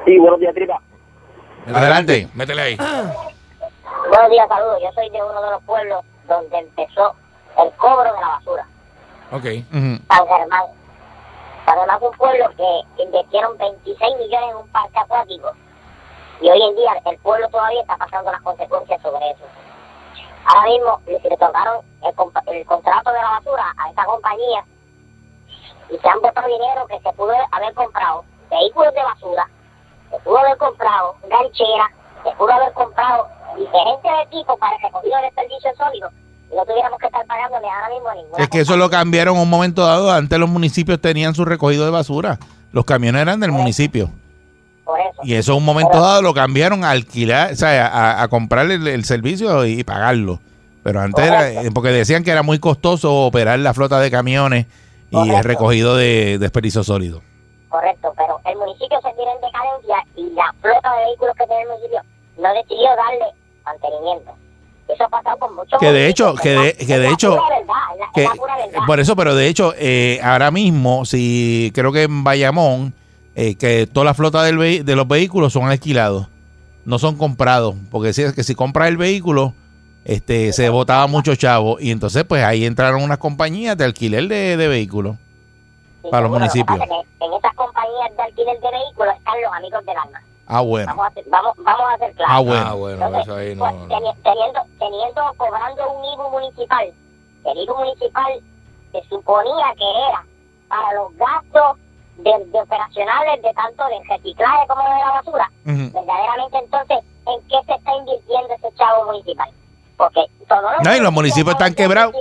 [0.06, 0.82] Sí, buenos días, Tripa.
[1.74, 2.12] Adelante.
[2.12, 2.76] ahí, Métele ahí.
[2.76, 4.78] Buenos días, saludos.
[4.84, 7.16] Yo soy de uno de los pueblos donde empezó
[7.64, 8.68] el cobro de la basura.
[9.32, 9.46] Ok.
[9.72, 10.64] San Germán.
[11.66, 15.50] San Germán fue un pueblo que invirtieron 26 millones en un parque acuático.
[16.42, 19.46] Y hoy en día el pueblo todavía está pasando las consecuencias sobre eso.
[20.48, 24.64] Ahora mismo le tocaron el, el contrato de la basura a esta compañía
[25.90, 29.50] y se han botado dinero que se pudo haber comprado vehículos de basura,
[30.10, 31.92] se pudo haber comprado ganchera,
[32.24, 36.10] se pudo haber comprado diferentes equipos para el recogido de desperdicio sólido
[36.52, 39.36] y no tuviéramos que estar pagándole ahora mismo a ninguna Es que eso lo cambiaron
[39.36, 40.12] en un momento dado.
[40.12, 42.40] Antes los municipios tenían su recogido de basura.
[42.72, 44.10] Los camiones eran del municipio.
[44.88, 45.22] Por eso.
[45.24, 48.72] Y eso en un momento dado lo cambiaron a alquilar, o sea, a, a comprar
[48.72, 50.40] el, el servicio y pagarlo.
[50.84, 54.66] Pero antes era, eh, porque decían que era muy costoso operar la flota de camiones
[55.12, 57.22] y el recogido de desperdicio sólido.
[57.70, 61.62] Correcto, pero el municipio se tira en decadencia y la flota de vehículos que tiene
[61.64, 62.02] el municipio
[62.38, 63.26] no decidió darle
[63.66, 64.32] mantenimiento.
[64.88, 67.38] Eso ha pasado con muchos Que de hecho- que de- que de hecho-
[68.16, 68.26] Que,
[68.88, 72.94] por eso, pero de hecho, eh, ahora mismo, si creo que en Bayamón,
[73.40, 76.28] eh, que toda la flota del de los vehículos son alquilados,
[76.86, 79.54] no son comprados, porque si es que si compras el vehículo,
[80.06, 84.58] este, se botaba mucho chavo y entonces pues ahí entraron unas compañías de alquiler de,
[84.58, 85.18] de vehículos.
[86.02, 86.80] Sí, para los lo municipios.
[86.80, 90.22] en esas compañías de alquiler de vehículos están los amigos del alma.
[90.48, 90.88] Ah, bueno.
[90.88, 92.34] Vamos a ser, vamos, vamos a ser claros.
[92.36, 92.64] Ah, bueno.
[92.66, 93.88] Ah, bueno, Entonces, eso ahí pues, no.
[93.90, 96.88] teni- teniendo, teniendo, cobrando un IBU municipal,
[97.46, 98.32] el IBU municipal
[98.94, 100.24] se suponía que era
[100.70, 101.78] para los gastos
[102.18, 105.52] de, de operacionales de tanto de reciclaje como de la basura.
[105.64, 109.50] Verdaderamente, entonces, ¿en qué se está invirtiendo ese chavo municipal?
[109.98, 112.16] Porque todos los No, y los municipios están quebrados.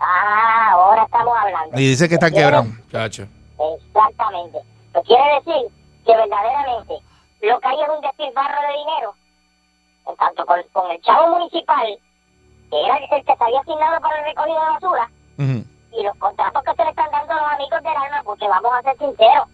[0.00, 1.80] Ah, ahora estamos hablando.
[1.80, 2.66] Y dice que están quebrados.
[2.90, 3.26] Chacho.
[3.76, 4.58] Exactamente.
[4.92, 5.72] Pues quiere decir
[6.04, 6.94] que verdaderamente
[7.42, 9.14] lo que hay es un despilfarro de dinero
[10.06, 11.98] en tanto con, con el chavo municipal,
[12.70, 15.10] que era el que se había asignado para el recogido de basura.
[15.98, 18.72] Y los contratos que se le están dando a los amigos del alma, porque vamos
[18.78, 19.48] a ser sinceros,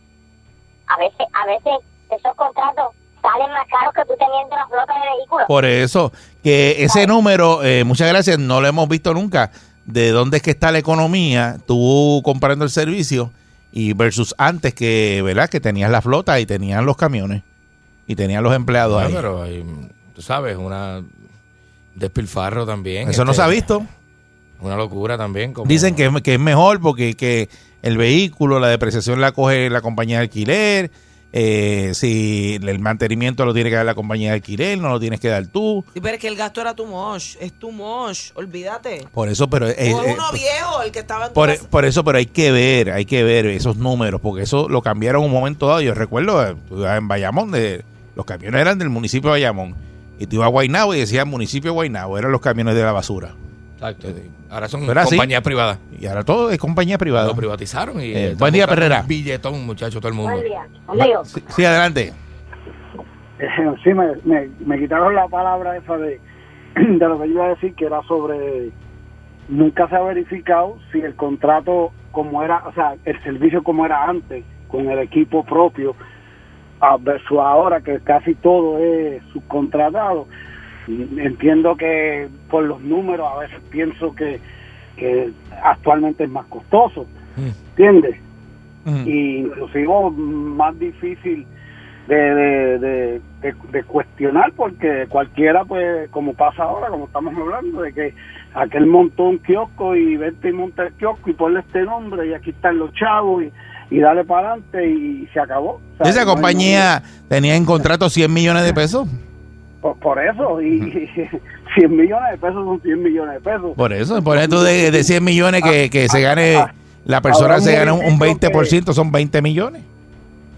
[0.86, 1.72] a veces, a veces
[2.10, 2.86] esos contratos
[3.22, 5.46] salen más caros que tú teniendo una flota de vehículos.
[5.46, 9.50] Por eso, que ese número, eh, muchas gracias, no lo hemos visto nunca.
[9.84, 13.32] De dónde es que está la economía, tú comprando el servicio
[13.72, 15.48] y versus antes que, ¿verdad?
[15.48, 17.42] Que tenías la flota y tenían los camiones
[18.06, 19.12] y tenían los empleados No, ahí.
[19.14, 19.64] pero hay,
[20.14, 21.02] tú sabes, una
[21.94, 23.08] despilfarro también.
[23.08, 23.82] Eso no este, se ha visto.
[24.60, 25.52] Una locura también.
[25.52, 27.48] Como, Dicen que, es- que es mejor porque que
[27.82, 30.90] el vehículo, la depreciación la coge la compañía de alquiler.
[31.32, 35.20] eh, si el mantenimiento lo tiene que dar la compañía de alquiler, no lo tienes
[35.20, 35.84] que dar tú.
[35.94, 37.36] Sí, pero es que el gasto era tu mosh.
[37.40, 38.32] Es tu mosh.
[38.34, 39.06] Olvídate.
[39.14, 41.68] Por eso, pero eh, o eh, uno viejo el que estaba en tu por, casa.
[41.70, 45.22] por eso, pero hay que ver, hay que ver esos números, porque eso lo cambiaron
[45.22, 45.80] un momento dado.
[45.80, 47.84] Yo recuerdo eh, tú ibas en Bayamón, de,
[48.16, 49.76] los camiones eran del municipio de Bayamón.
[50.18, 52.90] Y tú ibas a Guaynabo y decía municipio de Guaynabo, eran los camiones de la
[52.90, 53.34] basura.
[53.80, 54.08] Exacto.
[54.50, 55.16] Ahora son Pero así.
[55.16, 55.78] compañías privadas.
[55.98, 57.28] Y ahora todo es compañía privada.
[57.28, 59.02] Lo privatizaron y Eh, buen día, Perrera.
[59.06, 60.32] Billetón, muchacho, todo el mundo.
[60.32, 61.18] Buen día.
[61.24, 62.12] Sí, sí, adelante.
[63.82, 66.20] Sí, me, me, me quitaron la palabra esa de,
[66.76, 68.70] de lo que yo iba a decir, que era sobre.
[69.48, 74.04] Nunca se ha verificado si el contrato, como era, o sea, el servicio como era
[74.04, 75.96] antes, con el equipo propio,
[76.80, 80.28] a versus ahora que casi todo es subcontratado.
[81.18, 84.40] Entiendo que por los números a veces pienso que,
[84.96, 85.30] que
[85.62, 87.06] actualmente es más costoso,
[87.70, 88.16] ¿entiendes?
[89.06, 91.46] y inclusive más difícil
[92.08, 97.82] de, de, de, de- de cuestionar porque cualquiera pues como pasa ahora como estamos hablando
[97.82, 98.14] de que
[98.54, 102.32] aquel montó un kiosco y vete y monta el kiosco y ponle este nombre y
[102.34, 106.24] aquí están los chavos y, y dale para adelante y se acabó O sea, Esa
[106.24, 109.06] no hay- compañía tenía en contrato 100 millones de pesos.
[109.80, 111.28] Por, por eso y, y
[111.74, 115.02] 100 millones de pesos son 100 millones de pesos Por eso, por eso de, de
[115.04, 116.56] 100 millones que, que se gane,
[117.04, 119.82] la persona se gana un, un municipio 20%, son 20 millones.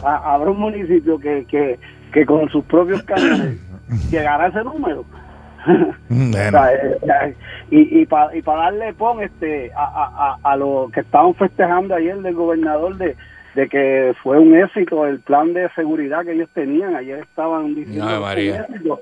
[0.04, 1.78] Ha- habrá un municipio que, que,
[2.12, 3.58] que con sus propios camiones
[4.10, 5.04] llegará a ese número
[5.64, 7.34] O Bueno, sea, eh, eh,
[7.70, 11.34] y y para y para darle pon este a, a, a, a lo que estaban
[11.36, 13.16] festejando ayer del gobernador de,
[13.54, 18.08] de que fue un éxito el plan de seguridad que ellos tenían ayer estaban diciendo
[18.08, 18.66] fue María.
[18.68, 19.00] un éxito.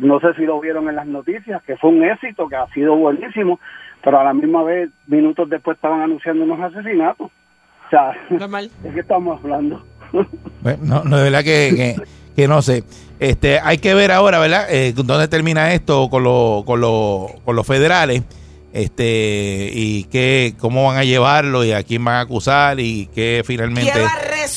[0.00, 2.96] No sé si lo vieron en las noticias que fue un éxito que ha sido
[2.96, 3.58] buenísimo
[4.02, 8.70] pero a la misma vez minutos después estaban anunciando unos asesinatos o sea Normal.
[8.82, 9.84] ¿de qué estamos hablando?
[10.62, 11.96] Bueno, no, no, de verdad que, que,
[12.36, 12.84] que no sé.
[13.18, 14.66] Este, hay que ver ahora, ¿verdad?
[14.70, 18.24] Eh, dónde termina esto con, lo- con, lo- con los federales.
[18.72, 23.42] Este, y qué, cómo van a llevarlo y a quién van a acusar y qué
[23.44, 23.92] finalmente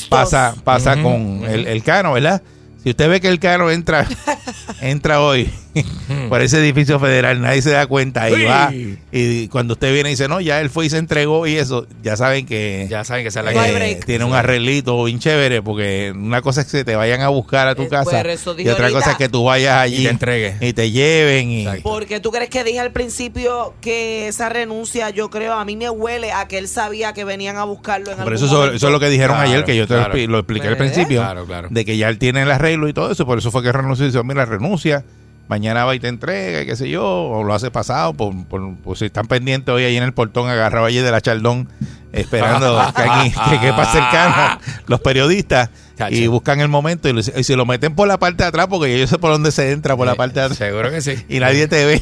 [0.10, 2.42] pasa, pasa con el cano, ¿verdad?
[2.84, 4.06] Si usted ve que el cano entra,
[4.82, 5.50] entra hoy
[6.30, 8.72] por ese edificio federal, nadie se da cuenta y va.
[9.12, 11.88] Y cuando usted viene y dice, no, ya él fue y se entregó y eso,
[12.04, 16.14] ya saben que Ya saben que es la eh, tiene un arreglito bien chévere, porque
[16.16, 18.68] una cosa es que te vayan a buscar a tu Eh, casa pues, eso y
[18.70, 19.00] otra ahorita.
[19.00, 20.56] cosa es que tú vayas allí Y te entregue.
[20.62, 21.68] y te lleven y.
[21.82, 25.90] Porque tú crees que dije al principio que esa renuncia, yo creo, a mí me
[25.90, 28.76] huele a que él sabía que venían a buscarlo en algún eso, eso, momento.
[28.76, 30.28] eso es lo que dijeron Claro, ayer, que yo te lo claro.
[30.28, 31.68] lo expliqué al Pues, principio, claro, claro.
[31.72, 34.06] de que ya él tiene el arreglo y todo eso, por eso fue que renunció
[34.06, 35.04] y dice, mira, renuncia,
[35.48, 38.76] mañana va y te entrega, y qué sé yo, o lo hace pasado, por, por-
[38.78, 41.68] por si están pendientes hoy ahí en el portón, agarrado allí de la Chaldón,
[42.12, 46.16] esperando que, aquí, que, que pase el carro, los periodistas, Chacho.
[46.16, 48.68] y buscan el momento y, lo- y se lo meten por la parte de atrás,
[48.70, 51.16] porque yo sé por dónde se entra, por la parte de atrás, Seguro que sí.
[51.30, 52.02] y nadie te ve.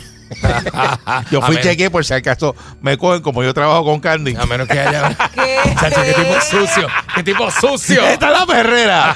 [1.31, 4.35] Yo fui chequeé por si acaso me cogen, como yo trabajo con Candy.
[4.35, 5.09] A menos que haya.
[5.33, 5.57] ¿Qué?
[5.79, 6.87] Chacho, qué tipo sucio.
[7.15, 8.05] Qué tipo sucio.
[8.07, 9.15] Esta es la perrera.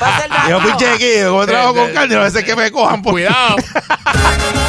[0.49, 3.55] Yo fui chequeé, como trabajo con Candy, a veces que me cojan por Cuidado.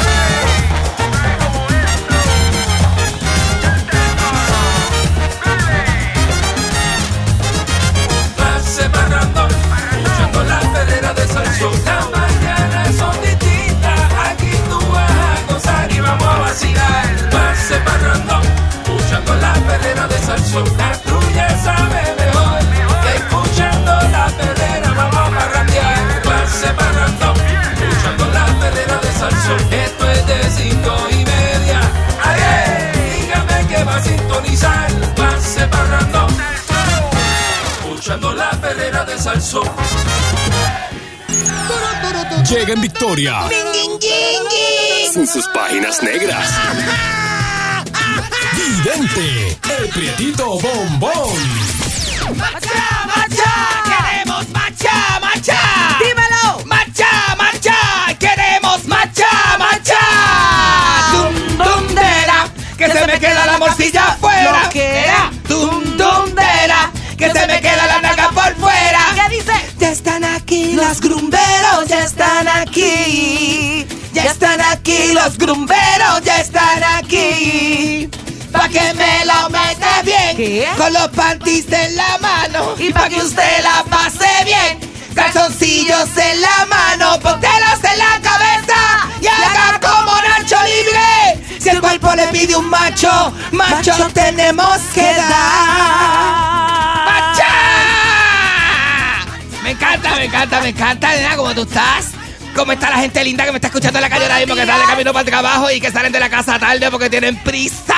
[42.97, 43.47] historia.
[45.13, 46.49] En sus páginas negras.
[48.53, 51.37] Vidente, el prietito bombón.
[52.35, 53.51] ¡Macha, macha!
[53.85, 55.59] ¡Queremos macha, macha!
[55.99, 56.65] ¡Dímelo!
[56.65, 57.75] ¡Macha, macha!
[58.17, 59.29] ¡Queremos macha,
[59.59, 59.99] macha!
[61.11, 62.47] Tum dum, dera!
[62.77, 64.69] ¡Que, se, me queda, la morcilla afuera!
[64.71, 65.31] ¿Qué era?
[65.47, 66.91] ¡Dum, dum, dera!
[67.15, 69.01] ¡Que se me queda la naca por fuera!
[69.13, 69.53] ¿Qué dice?
[69.77, 72.16] Ya están aquí las grumberos, ya están
[72.61, 73.85] aquí.
[74.13, 78.09] Ya están aquí los grumberos, ya están aquí.
[78.51, 80.67] Pa' que me lo meta bien, ¿Qué?
[80.77, 82.75] con los panties en la mano.
[82.79, 84.79] Y pa' que usted la pase bien,
[85.13, 91.59] calzoncillos en la mano, pontelos en la cabeza y haga como Nacho Libre.
[91.59, 95.27] Si el cuerpo le pide un macho, macho, tenemos que dar.
[97.05, 97.53] ¡Macha!
[99.63, 102.11] Me encanta, me encanta, me encanta, nena, ¿cómo tú estás?
[102.57, 104.61] ¿Cómo está la gente linda que me está escuchando en la calle ahora mismo, que
[104.61, 107.35] está de camino para el trabajo y que salen de la casa tarde porque tienen
[107.43, 107.95] prisa?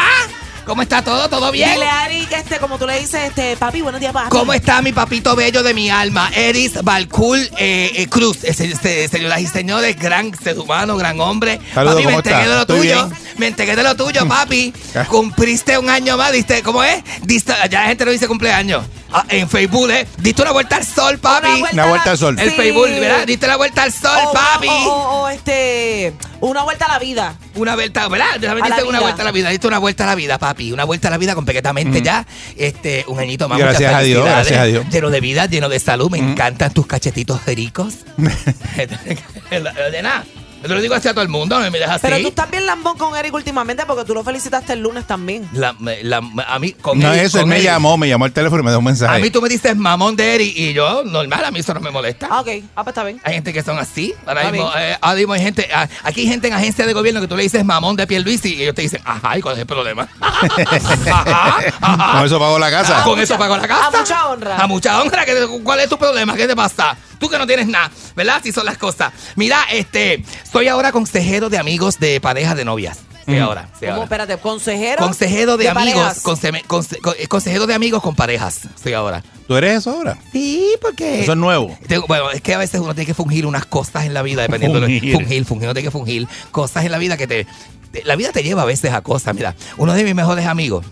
[0.65, 1.27] ¿Cómo está todo?
[1.29, 1.71] ¿Todo bien?
[1.71, 4.29] Dile a Ari que este, como tú le dices, este, papi, buenos días, papi.
[4.29, 6.29] ¿Cómo está mi papito bello de mi alma?
[6.35, 11.59] Eris Balcool eh, eh, Cruz, ese, ese- señoras y señores, gran ser humano, gran hombre.
[11.73, 12.49] Saludos, papi, me ¿cómo enteré está?
[12.49, 13.07] de lo ¿Estoy tuyo.
[13.07, 13.19] bien?
[13.37, 14.73] Me enteré de lo tuyo, papi.
[15.07, 17.01] Cumpliste un año más, diste, ¿cómo es?
[17.23, 18.83] Diste, ya la gente no dice cumpleaños.
[19.11, 20.07] Ah, en Facebook, ¿eh?
[20.19, 21.63] Diste una vuelta al sol, papi.
[21.73, 22.37] Una vuelta al sol.
[22.39, 22.55] El Sí.
[22.55, 23.25] Facebook, ¿verdad?
[23.25, 24.67] Diste la vuelta al sol, O- papi.
[24.67, 27.35] O, o- o, este, una vuelta a la vida.
[27.55, 28.33] Una vuelta, ¿verdad?
[28.39, 30.71] Diste una vuelta a la vida, diste una vuelta a la vida, papi.
[30.71, 32.25] Una vuelta a la vida completamente ya.
[32.55, 33.57] Este, un añito más.
[33.57, 34.85] Gracias a Dios, gracias a Dios.
[34.91, 36.11] Lleno de vida, lleno de salud.
[36.11, 37.95] Me encantan tus cachetitos ricos.
[39.49, 40.23] de nada.
[40.61, 41.99] Yo te lo digo así a todo el mundo, no me así.
[42.01, 45.47] Pero tú estás bien lambón con Eric últimamente porque tú lo felicitaste el lunes también.
[45.53, 47.65] La- la- a mí, con No Eric- eso, él me Eric.
[47.67, 49.15] llamó, me llamó al teléfono y me dio un mensaje.
[49.15, 51.79] A mí tú me dices mamón de Eric y yo, normal, a mí eso no
[51.79, 52.27] me molesta.
[52.29, 52.47] Ah, ok.
[52.75, 53.21] Ah, pues está bien.
[53.23, 54.13] Hay gente que son así.
[54.25, 57.21] Ahora mismo, eh, ahora mismo hay gente, ah, aquí hay gente en agencia de gobierno
[57.21, 59.61] que tú le dices mamón de Pierluisi y ellos te dicen, ajá, ¿y cuál es
[59.61, 60.07] el problema?
[60.21, 62.11] Ajá, ajá.
[62.17, 62.99] Con eso pagó la casa.
[62.99, 63.87] Ah, Con eso pagó la casa.
[63.87, 64.57] a mucha honra.
[64.57, 65.25] A mucha honra.
[65.25, 66.35] ¿Qué- ¿Cuál es tu problema?
[66.35, 66.95] ¿Qué te pasa?
[67.19, 68.37] Tú que no tienes nada, ¿verdad?
[68.37, 69.11] Así son las cosas.
[69.35, 72.99] Mira, este, soy ahora consejero de amigos de parejas de novias.
[73.25, 73.69] Sí, ahora.
[73.73, 73.91] sí, ¿Cómo?
[73.91, 74.03] ahora.
[74.05, 75.03] Espérate, consejero.
[75.03, 78.61] Consejero de, amigos, conse- conse- eh, consejero de amigos con parejas.
[78.83, 79.23] Sí, ahora.
[79.47, 80.17] ¿Tú eres eso ahora?
[80.31, 81.21] Sí, porque.
[81.21, 81.77] Eso es nuevo.
[81.87, 84.41] Tengo- bueno, es que a veces uno tiene que fungir unas cosas en la vida,
[84.41, 85.01] dependiendo Fungir.
[85.03, 87.45] de fungir, fungir, uno tiene que fungir cosas en la vida que te,
[87.91, 89.35] te- la vida te lleva a veces a cosas.
[89.35, 90.83] Mira, uno de mis mejores amigos.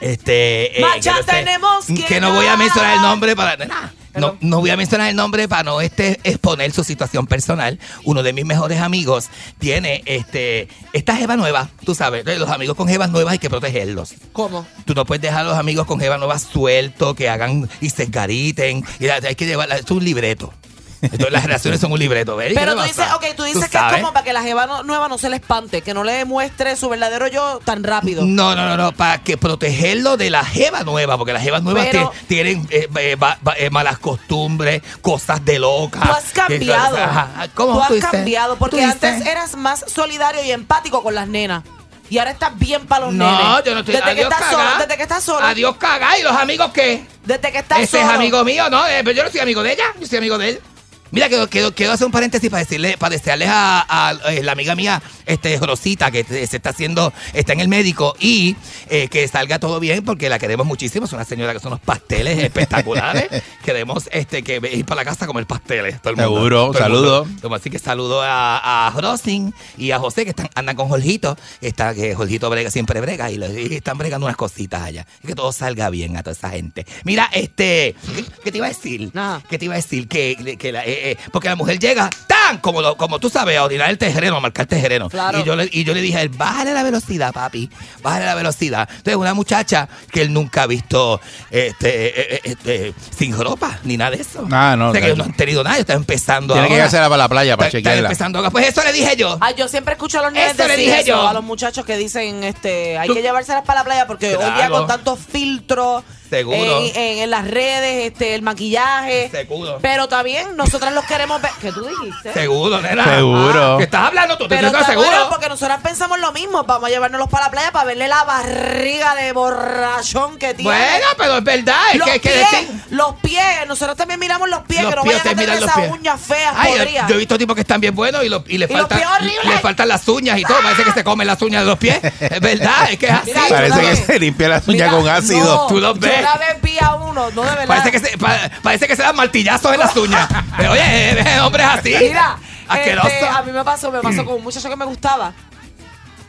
[0.00, 0.78] Este.
[0.78, 3.56] eh, Macha, que no sé- tenemos que que no voy a mencionar el nombre para.
[3.66, 7.78] nah, no, no voy a mencionar el nombre para no este, exponer su situación personal.
[8.04, 12.88] Uno de mis mejores amigos tiene este esta jeva nueva, tú sabes, los amigos con
[12.88, 14.14] jevas nuevas hay que protegerlos.
[14.32, 14.66] ¿Cómo?
[14.84, 18.04] Tú no puedes dejar a los amigos con jeva nueva sueltos, que hagan y se
[18.04, 18.84] engariten.
[18.98, 20.52] Y hay que llevar, es un libreto.
[21.00, 22.52] Entonces, las relaciones son un libreto, ¿ves?
[22.54, 23.94] Pero ¿Qué tú dices, ok, tú dices que sabes.
[23.96, 26.12] es como para que la jeva no- nueva no se le espante, que no le
[26.12, 28.24] demuestre su verdadero yo tan rápido.
[28.24, 31.86] No, no, no, no, para que protegerlo de la jeva nueva, porque las jevas nuevas
[31.90, 33.16] Pero- tienen eh, eh,
[33.56, 36.00] eh, malas costumbres, cosas de loca.
[36.00, 36.96] Tú has cambiado.
[36.96, 37.48] Ajá.
[37.54, 41.62] ¿Cómo tú has cambiado porque antes eras más solidario y empático con las nenas.
[42.10, 43.32] Y ahora estás bien para los nenes.
[43.38, 43.94] No, yo no estoy.
[43.96, 45.46] Desde que estás solo, desde que estás solo.
[45.46, 46.18] Adiós, cagá.
[46.18, 47.04] ¿Y los amigos qué?
[47.24, 48.10] Desde que estás Ese solo.
[48.10, 48.82] es amigo mío, ¿no?
[48.86, 50.60] Pero yo no soy amigo de ella, yo soy amigo de él.
[51.10, 54.52] Mira, quiero, quiero, quiero hacer un paréntesis para decirle, para desearles a, a, eh, la
[54.52, 58.56] amiga mía, este, Rosita, que se está haciendo, está en el médico, y
[58.90, 61.06] eh, que salga todo bien, porque la queremos muchísimo.
[61.06, 63.28] Es una señora que son unos pasteles espectaculares.
[63.64, 66.00] queremos este, que ir para la casa a comer pasteles.
[66.02, 66.34] Todo el mundo.
[66.34, 67.24] Seguro, Todo el saludo.
[67.24, 67.40] mundo.
[67.42, 71.36] Como así que saludo a, a Rosin y a José, que están, andan con Jorgito.
[71.60, 75.06] Está, que Jorgito brega, siempre brega, y, lo- y están bregando unas cositas allá.
[75.22, 76.86] Y que todo salga bien a toda esa gente.
[77.04, 79.10] Mira, este, ¿qué, qué te iba a decir?
[79.48, 80.08] ¿Qué te iba a decir?
[80.08, 83.56] Que, que la, eh, eh, porque la mujer llega tan como, lo- como tú sabes,
[83.58, 85.08] a orinar el tejereno, a marcar el tejereno.
[85.08, 85.40] Claro.
[85.40, 87.70] Y, yo le, y yo le dije a él, bájale la velocidad, papi.
[88.02, 88.88] Bájale la velocidad.
[88.90, 93.96] Entonces, una muchacha que él nunca ha visto este, eh, eh, este, sin ropa, ni
[93.96, 94.46] nada de eso.
[94.50, 95.14] Ah, no, O sea, que claro.
[95.14, 96.84] ellos no han tenido nada, está empezando Tiene que ahora.
[96.86, 98.08] irse a la playa para Está- está chequearla.
[98.08, 98.50] empezando ahora.
[98.50, 99.36] Pues eso le dije yo.
[99.40, 101.28] Ay, yo siempre escucho a los niños Eso le dije eso, yo.
[101.28, 104.44] a los muchachos que dicen, este, hay Tú- que llevárselas para la playa porque hoy
[104.44, 104.72] día Claro.
[104.74, 106.80] con tantos filtros Seguro.
[106.80, 109.28] En, en- en las redes, este, el maquillaje.
[109.30, 109.78] Seguro.
[109.80, 111.50] Pero también nosotras los queremos ver.
[111.60, 112.32] ¿Qué tú dijiste?
[112.32, 113.04] Seguro, nena.
[113.16, 113.78] Seguro.
[113.78, 114.46] ¿Qué estás hablando tú?
[114.48, 115.06] Te Pero está seguro.
[115.08, 116.64] bueno porque nosotras pensamos lo mismo.
[116.64, 120.70] Vamos a llevárnoslos para la playa para verle la barriga de borrachón que tiene.
[120.70, 121.80] Bueno, pero es verdad.
[121.92, 122.80] Es los que hay que pies, decir.
[122.90, 123.44] los pies.
[123.66, 125.90] Nosotros también miramos los pies, Los que no pies, vayan a tener esas pies.
[125.92, 128.66] uñas feas, Ay, yo, he visto tipos que están bien buenos y, lo- y le,
[128.66, 130.58] Y los faltan, pies faltan las uñas y todo.
[130.62, 131.98] Parece que se comen las uñas de los pies.
[132.20, 133.32] Es verdad, es que es así.
[133.34, 135.44] Mira, Parece que se limpia las uñas Mira, con ácido.
[135.44, 136.17] no, Tú los ves.
[136.20, 137.66] Una vez vi a uno, no de verdad.
[137.66, 140.28] Parece que, se, pa- parece que se dan martillazos en las uñas.
[140.56, 141.94] Pero, oye, eh, hombre es así.
[142.00, 142.38] Mira,
[142.68, 143.08] Asqueroso.
[143.08, 145.32] este, a mí me pasó, me pasó con un muchacho que me gustaba.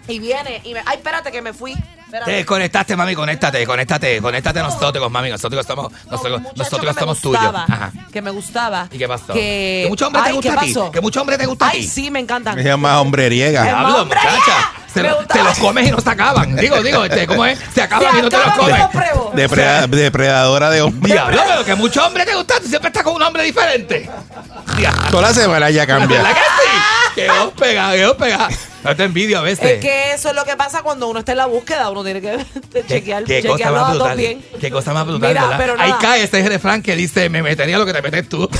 [0.08, 0.82] Y viene y me.
[0.86, 1.76] Ay, espérate que me fui.
[2.26, 5.30] Te conectaste, mami, conéctate, conéctate, conéctate nosotros, mami.
[5.30, 7.44] Nosotros un nosotros, nosotros me somos tuyos.
[7.56, 7.92] Ajá.
[8.12, 8.88] Que me gustaba.
[8.92, 9.34] ¿Y qué pasó?
[9.34, 10.68] Que, ¿Que mucho hombre te Ay, gusta ¿qué a ti?
[10.92, 11.88] ¿Que mucho hombre te gusta a Ay, ti?
[11.88, 12.56] sí, me encantan.
[12.56, 13.62] Se llama hombreriega.
[13.62, 14.72] Ay, Diablo, ¡Hombre, muchacha.
[14.92, 15.34] se, Me lo- gusta.
[15.36, 16.56] te los comes y no se acaban.
[16.56, 17.60] Digo, digo, este, ¿cómo es?
[17.76, 18.82] Se acaban Se y no te los comes.
[19.92, 21.14] depredadora de hombres.
[21.14, 22.62] Diablo, pero que muchos hombres te gustan.
[22.62, 24.10] Tú siempre estás con un hombre diferente.
[24.78, 25.02] Diablo.
[25.12, 26.24] Toda la semana ya ¿Verdad cambia.
[26.24, 27.16] que sí?
[27.16, 28.48] Que os pega, que os pega.
[28.84, 29.66] No te envidio a veces.
[29.66, 31.90] Es que eso es lo que pasa cuando uno está en la búsqueda.
[31.90, 34.18] Uno tiene que ¿Qué, chequear, qué cosa chequear los más datos brutal.
[34.18, 34.46] bien.
[34.60, 36.02] Qué cosa más brutal, Mira, pero Ahí nada.
[36.02, 38.50] cae ese refrán que dice, me metería lo que te metes tú.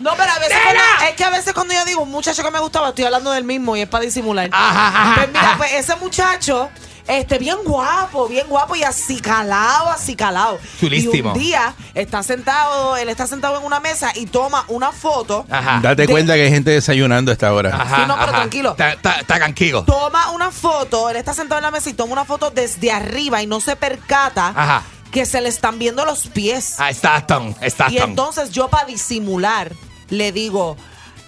[0.00, 2.50] No, pero a veces cuando- es que a veces cuando yo digo un muchacho que
[2.50, 4.48] me gustaba, estoy hablando del mismo y es para disimular.
[4.52, 5.58] Ajá, ajá, Pues mira, ajá.
[5.58, 6.70] pues ese muchacho,
[7.08, 10.58] este, bien guapo, bien guapo y así calado, así calado.
[10.78, 11.30] Chulísimo.
[11.30, 15.44] Y un día está sentado, él está sentado en una mesa y toma una foto.
[15.50, 15.80] Ajá.
[15.82, 17.74] Date De- cuenta que hay gente desayunando a esta hora.
[17.74, 18.36] Ajá, Sí, no, pero ajá.
[18.36, 18.70] tranquilo.
[18.72, 19.84] Está, está, está tranquilo.
[19.84, 23.42] Toma una foto, él está sentado en la mesa y toma una foto desde arriba
[23.42, 24.82] y no se percata Ajá.
[25.10, 26.74] que se le están viendo los pies.
[26.78, 27.94] Ah, exacto, exacto.
[27.94, 29.72] Y entonces yo para disimular
[30.10, 30.76] le digo,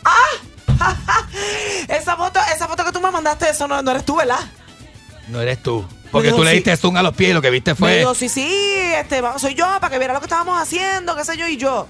[0.05, 0.77] ¡ah!
[1.89, 4.41] esa foto, esa foto que tú me mandaste, eso no, no eres tú, ¿verdad?
[5.31, 5.85] No eres tú.
[6.11, 6.57] Porque dijo, tú le sí.
[6.57, 7.99] diste zoom a los pies y lo que viste Me fue...
[7.99, 8.53] digo, sí, sí,
[8.97, 11.87] este, soy yo, para que viera lo que estábamos haciendo, qué sé yo, y yo.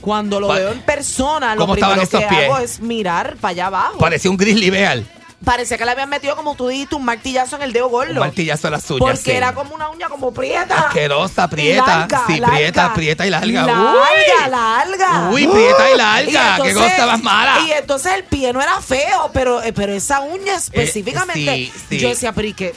[0.00, 2.44] Cuando lo veo en persona, lo ¿Cómo estaban primero que pies?
[2.44, 3.98] hago es mirar para allá abajo.
[3.98, 5.02] Parecía un grizzly bear.
[5.44, 8.12] Parecía que le habían metido, como tú dijiste, un martillazo en el dedo gordo.
[8.12, 9.00] Un martillazo a las uñas.
[9.00, 9.30] Porque sí.
[9.32, 10.88] era como una uña como prieta.
[10.88, 11.86] Asquerosa, prieta.
[11.86, 12.56] larga, sí, larga.
[12.56, 13.62] prieta, prieta y larga.
[13.66, 14.50] Larga, Uy.
[14.50, 15.30] larga.
[15.30, 16.58] Uy, prieta y larga.
[16.62, 17.60] Qué cosa más mala.
[17.66, 21.54] Y entonces el pie no era feo, pero, eh, pero esa uña específicamente.
[21.56, 21.98] sí, sí.
[21.98, 22.74] Yo decía, pero ¿y qué?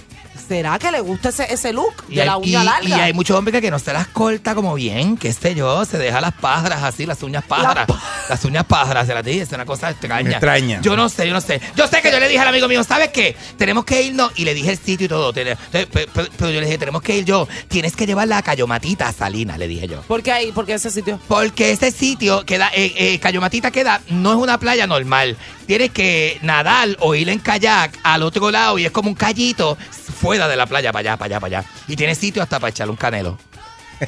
[0.47, 2.87] ¿Será que le gusta ese, ese look Y de hay, la uña y- larga?
[2.89, 5.97] y hay muchos hombres que no se las corta como bien, qué sé yo, se
[5.97, 7.87] deja las pájaras así, las uñas pájaras.
[8.29, 10.31] Las uñas pájaras, se las dije, es una cosa extraña.
[10.31, 10.79] Extraña.
[10.81, 11.59] Yo no sé, yo no sé.
[11.75, 13.35] Yo sé que yo le dije al amigo mío, ¿sabes qué?
[13.57, 15.33] Tenemos que irnos, y le dije el sitio y todo.
[15.33, 17.47] Tene- te- pe- pe- Pero yo le dije, tenemos que ir yo.
[17.67, 20.01] Tienes que llevarla a Cayomatita, a Salinas, le dije yo.
[20.03, 20.51] ¿Por qué ahí?
[20.53, 21.19] ¿Por qué ese sitio?
[21.27, 25.35] Porque ese sitio queda, eh, eh, Cayomatita queda, no es una playa normal.
[25.65, 29.77] Tienes que nadar o ir en kayak al otro lado y es como un callito
[30.19, 31.69] fuera de la playa, para allá, para allá, para allá.
[31.87, 33.37] Y tiene sitio hasta para echarle un canelo.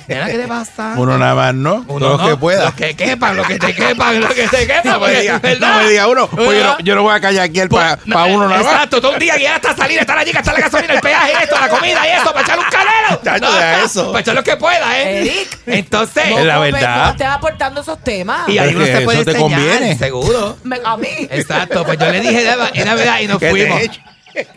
[0.08, 0.94] Nena, ¿qué te pasa?
[0.98, 1.84] Uno nada más, ¿no?
[1.88, 2.66] Uno Los no, que pueda.
[2.66, 4.84] Los que quepan, los que te quepan, los que te quepan.
[4.94, 5.68] No me diga, ¿verdad?
[5.78, 6.28] no me diga uno.
[6.28, 8.72] Pues yo, no, yo no voy a callar aquí para Pues, no, uno nada más.
[8.74, 11.32] Exacto, todo un día y ya hasta salir, estar allí, gastar la gasolina, el peaje,
[11.42, 13.22] esto, la comida y esto, para echarle un canelo.
[13.24, 14.08] Chacho, deja eso.
[14.12, 15.22] Para echar lo que pueda, ¿eh?
[15.22, 15.60] Eric.
[15.66, 17.06] Entonces, Es la verdad.
[17.06, 18.48] No estés aportando esos temas.
[18.48, 19.98] y ahí uno se puede eso te enseñar, conviene.
[19.98, 20.58] seguro.
[20.66, 21.08] Me- a mí.
[21.32, 23.82] Exacto, pues yo le dije, "Deba, era verdad, y nos ¿Qué te fuimos.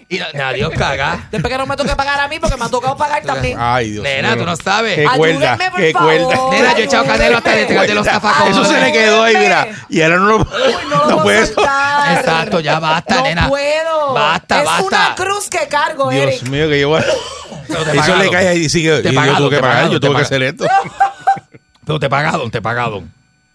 [0.08, 1.28] Y no- adiós, caga.
[1.30, 3.56] Después que no me toque pagar a mí, porque me ha tocado pagar también.
[3.60, 4.38] Ay, Dios Nena, mío.
[4.38, 4.94] tú no sabes.
[4.96, 6.08] Qué cuerda, Ayúdenme, por qué favor.
[6.26, 6.50] cuerda.
[6.50, 8.20] Nena, yo he echado canelo hasta detrás de los Cuerda.
[8.20, 8.56] zafacones.
[8.56, 9.68] Eso se le quedó ahí, mira.
[9.88, 12.18] Y ahora no lo, no lo soltar.
[12.18, 13.48] Exacto, ya basta, no nena.
[13.48, 14.12] puedo.
[14.14, 14.84] Basta, es basta.
[14.84, 16.42] una cruz que cargo, Dios Eric.
[16.48, 17.04] mío, que yo voy a-
[17.68, 18.18] Pero te Eso pagaron.
[18.22, 19.00] le cae ahí y sigue.
[19.02, 20.42] Te Y yo pagaron, tuve que te pagar, pagaron, yo te tuve que pagaron.
[20.42, 20.66] hacer esto.
[21.86, 23.12] Pero te pagaron, te pagaron.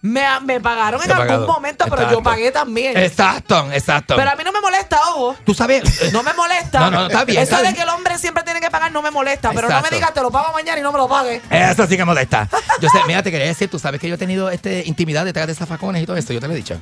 [0.08, 2.14] Me, me pagaron en algún momento, pero Exacto.
[2.18, 2.96] yo pagué también.
[2.96, 4.14] Exacto, exacto.
[4.16, 5.36] Pero a mí no me molesta, ojo.
[5.44, 5.82] Tú sabes.
[6.02, 6.80] eh, No me molesta.
[6.80, 7.74] No, no, está bien, Eso está de bien.
[7.76, 9.50] que el hombre siempre tiene que pagar no me molesta.
[9.50, 9.94] Pero no me Exacto.
[9.96, 11.42] digas, te lo pago mañana y no me lo pagues.
[11.50, 12.48] Eso sí que molesta.
[12.80, 15.46] Yo sé, mira, te quería decir, tú sabes que yo he tenido este, intimidad detrás
[15.46, 16.80] de zafacones y todo esto, yo te lo he dicho.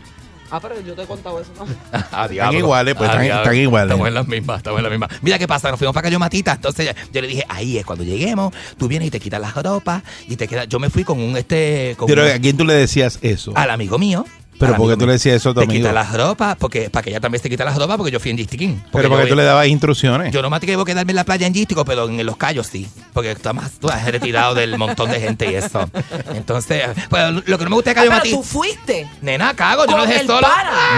[0.51, 1.67] Ah, pero yo te he contado eso, ¿no?
[2.13, 3.43] Ah, Están iguales, pues, están- diablo.
[3.43, 3.91] están iguales.
[3.91, 5.11] Estamos en las mismas, estamos en las mismas.
[5.23, 6.53] Mira qué pasa, nos fuimos para Cayomatita.
[6.53, 10.03] Entonces yo le dije, ahí es cuando lleguemos, tú vienes y te quitas las ropas
[10.29, 10.69] y te quedas.
[10.69, 11.95] Yo me fui con un este.
[11.99, 13.53] Con Pero un- ¿a quién tú le decías eso?
[13.57, 14.25] al amigo mío.
[14.59, 15.81] Pero al ¿por qué amigo tú le decías eso a tu Te amigo?
[15.81, 18.31] quita las ropas, porque, para que ella también se quita las ropas, porque yo fui
[18.31, 18.83] en Gistiquín.
[18.93, 20.33] Pero porque yo- tú le dabas instrucciones.
[20.33, 22.67] Yo no me atrevo a quedarme en la playa en Gístico, pero en los callos
[22.67, 22.87] sí.
[23.13, 25.89] Porque está más, tú has retirado del montón de gente y eso.
[26.35, 28.31] Entonces, pues lo que no me gusta de Ah, Cayo pero Mati.
[28.31, 29.09] tú fuiste.
[29.23, 30.47] Nena, cago, yo lo dejé solo.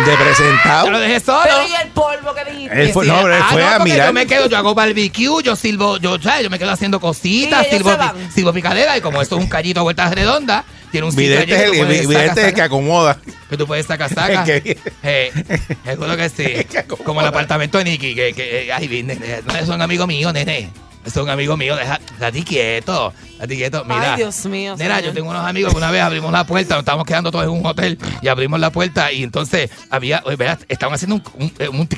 [0.07, 0.87] De presentado.
[0.87, 1.41] Yo lo dejé solo.
[1.45, 2.83] Pero y el polvo que dijiste.
[2.83, 4.07] Él fue, no, pero él ah, fue no, a porque mirar.
[4.09, 6.45] Yo me quedo, yo hago barbecue, yo silbo, yo, ¿sabes?
[6.45, 8.33] yo me quedo haciendo cositas, van.
[8.33, 11.47] silbo picadera, y como esto es un callito a vueltas redondas, tiene un sitio allí
[11.47, 13.19] Vidente es que el, vidente sacar, es el que acomoda.
[13.49, 14.11] que tú puedes sacar.
[14.49, 15.33] El que- Eh,
[15.85, 16.45] seguro que sí.
[16.71, 16.85] que.
[17.05, 20.33] Como el apartamento de Nicky, que, que eh, ay, nene, no es un amigo mío,
[20.33, 20.71] nene.
[21.07, 21.99] Es un amigo mío, deja,
[22.45, 23.85] quieto, a ti quieto.
[23.85, 24.75] Mira, Ay, Dios mío.
[24.77, 25.09] Nena, señor.
[25.11, 27.51] yo tengo unos amigos que una vez abrimos la puerta, nos estábamos quedando todos en
[27.51, 31.69] un hotel y abrimos la puerta y entonces había, verás, estaban haciendo un, un, eh,
[31.69, 31.89] un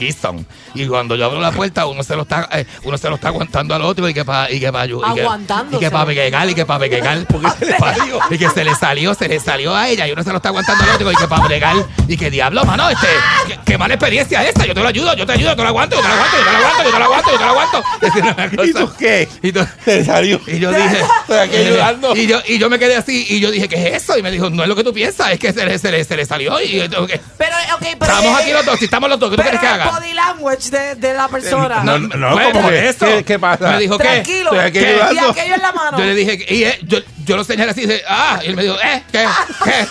[0.75, 3.29] y cuando yo abro la puerta uno se lo está, eh, uno se lo está
[3.29, 5.77] aguantando al otro y que para y que para y que, Aguantándose.
[5.77, 7.19] y que para pegar y que para pegar
[8.31, 10.49] y que se le salió, se le salió a ella y uno se lo está
[10.49, 11.77] aguantando al otro y que para bregar
[12.09, 13.07] y que diablo, mano, este,
[13.47, 15.69] qué, qué mala experiencia esta, yo te lo ayudo, yo te ayudo, yo te lo
[15.69, 17.45] aguanto, yo te lo aguanto, yo te lo aguanto, yo te lo aguanto, yo te
[17.45, 18.51] lo aguanto.
[18.65, 18.87] ¿Y cosa.
[18.87, 19.29] tú qué?
[19.43, 20.41] Y tú- Te salió.
[20.47, 22.17] y yo dije, Estoy aquí ayudando.
[22.17, 24.19] y yo, y yo me quedé así, y yo dije, ¿qué es eso?
[24.19, 26.03] Y me dijo, no es lo que tú piensas, es que se le, se le,
[26.05, 26.61] se le salió.
[26.61, 27.11] Y yo, ok.
[27.39, 28.13] Pero, ok, pero.
[28.13, 29.99] Estamos aquí los dos, si estamos los dos, ¿qué tú Pero quieres que el haga?
[29.99, 31.83] body language de, de la persona.
[31.85, 32.89] No, no, Bueno, ¿cómo por que?
[32.89, 33.07] eso.
[33.07, 33.71] ¿Qué- qué pasa?
[33.71, 33.97] Me dijo.
[33.99, 34.51] Tranquilo.
[34.51, 34.59] ¿Qué?
[34.61, 35.15] ayudando.
[35.15, 35.99] Y aquello en la mano.
[35.99, 38.77] Yo le dije, y eh, yo, yo lo señalé así, ah, y él me dijo,
[38.83, 39.03] ¿eh?
[39.13, 39.27] ¿Qué?
[39.65, 39.87] ¿Qué?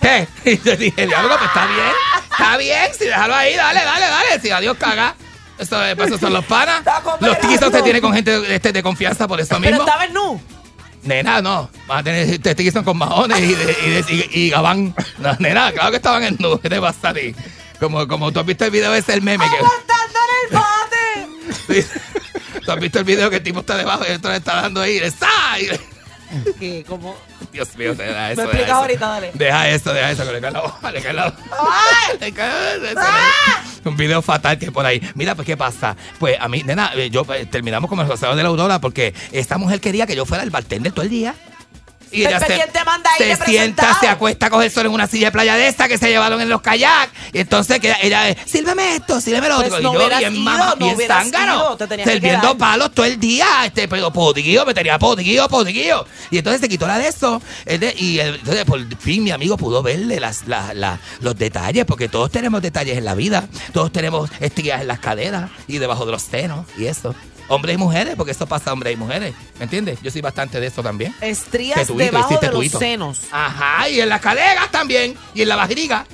[0.00, 0.28] ¿Qué?
[0.52, 1.86] Y yo dije, diablo, pues está bien.
[2.30, 4.40] Está bien, si déjalo ahí, dale, dale, dale.
[4.40, 5.14] Si adiós caga.
[5.56, 6.82] Eso, para eso son los panas.
[7.20, 9.84] Los tizos se tienen con gente de, este, de confianza por eso Pero mismo.
[9.86, 10.42] estaba en nu.
[11.04, 11.70] Nena, no.
[11.86, 14.94] Van a tener tizos con majones y, de, y, de- y- y gabán.
[15.18, 16.60] No, nena, claro que estaban en nube.
[16.62, 17.34] ¿Qué te pasa a ti?
[17.78, 19.44] Como, como tú has visto el video ese, el meme.
[19.48, 21.88] Que, Aguantando en el bate.
[22.64, 24.62] tú has visto el video que el tipo está debajo y el otro le está
[24.62, 24.96] dando ahí.
[24.96, 25.93] y
[26.58, 26.84] ¿Qué?
[26.86, 27.16] ¿Cómo?
[27.52, 28.40] Dios mío, deja eso.
[28.42, 29.30] Me explicas ahorita, dale.
[29.34, 31.42] Deja eso, deja eso, que le cae la boca, le cae la boca.
[31.52, 32.18] ¡Ay!
[32.20, 33.62] Le cae eso, ¡Ah!
[33.84, 35.00] Un video fatal que hay por ahí.
[35.14, 35.96] Mira, pues, ¿qué pasa?
[36.18, 39.14] Pues a mí, nena, eh, yo eh, terminamos con el rosado de la aurora porque
[39.32, 41.34] esta mujer quería que yo fuera el bartender todo el día.
[42.14, 45.26] Y ¿quién te manda ahí se sienta, se acuesta a coger sol en una silla
[45.28, 47.10] de playa de esta que se llevaron en los kayak.
[47.32, 49.80] Y entonces que ella, ella sírveme esto, sírveme lo Pues otro.
[49.82, 51.76] no y yo bien mamá, no bien zángano.
[51.76, 52.56] que Sirviendo quedar.
[52.58, 56.06] palos todo el día, este, pero podiguillo, me tenía podiguillo, podiguillo.
[56.30, 57.42] Y entonces se quitó la de eso.
[57.98, 62.30] y entonces por fin mi amigo pudo verle las, las- las- los detalles, porque todos
[62.30, 63.48] tenemos detalles en la vida.
[63.72, 67.14] Todos tenemos estrías en las caderas y debajo de los senos y eso.
[67.48, 69.34] Hombres y mujeres, porque eso pasa a hombres y mujeres.
[69.58, 70.00] ¿Me entiendes?
[70.02, 71.14] Yo soy bastante de eso también.
[71.20, 73.20] Estrías Que tuito, debajo de los senos.
[73.30, 76.06] Ajá, y en las caderas también, y en la barriga.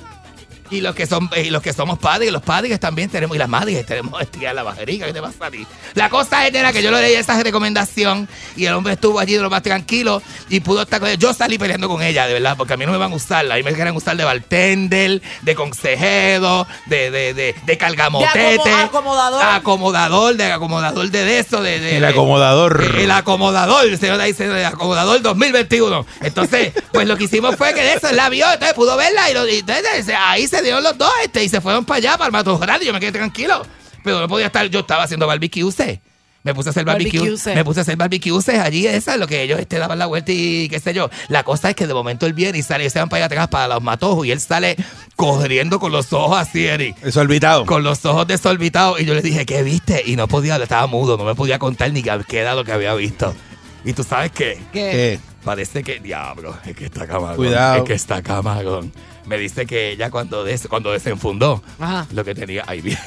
[0.71, 3.49] Y los que son y los que somos padres, los padres también tenemos, y las
[3.49, 5.67] madres tenemos estría en la barriga, ¿qué te pasa a ti?
[5.95, 9.33] La cosa es, nena, que yo le leí esa recomendación y el hombre estuvo allí
[9.35, 11.17] de lo más tranquilo y pudo estar con ella.
[11.19, 13.51] Yo salí peleando con ella, de verdad, porque a mí no me van a usar,
[13.51, 18.39] a mí me quieren usar de bartender, de consejero, de, de, de, de cargamotete.
[18.39, 19.43] De acomo- acomodador.
[19.43, 22.81] Acomodador, de acomodador de eso, de, de El de- acomodador.
[22.97, 26.05] el acomodador, el señor ahí dice el acomodador 2021.
[26.21, 29.33] Entonces, pues lo que hicimos fue que de eso la vio, entonces pudo verla y,
[29.33, 32.27] lo, y entonces, ahí se dieron los dos este, y se fueron para allá, para
[32.27, 33.61] el matojral, y yo me quedé tranquilo.
[34.03, 35.63] Pero no podía estar, yo estaba haciendo barbecue.
[36.43, 37.19] Me puse a hacer barbecue.
[37.19, 37.53] Barbecue.
[37.55, 40.31] Me puse a hacer barbecue allí, esa es lo que ellos este, daban la vuelta
[40.31, 41.09] y qué sé yo.
[41.27, 43.25] La cosa es que de momento él viene y sale y se van para allá
[43.27, 44.75] atrás para los matojos y él sale
[45.15, 47.65] corriendo con los ojos así, Eric Eso olvidado.
[47.67, 50.01] con los ojos desorbitados y yo le dije, ¿qué viste?
[50.03, 52.95] Y no podía, estaba mudo, no me podía contar ni qué era lo que había
[52.95, 53.35] visto.
[53.85, 55.19] Y tú sabes qué, ¿Qué?
[55.43, 57.35] parece que, diablo, es que está camarón.
[57.35, 57.77] Cuidado.
[57.77, 58.91] Es que está camarón.
[59.25, 62.07] Me dice que ella cuando, des- cuando desenfundó, Ajá.
[62.11, 62.97] lo que tenía, ahí bien.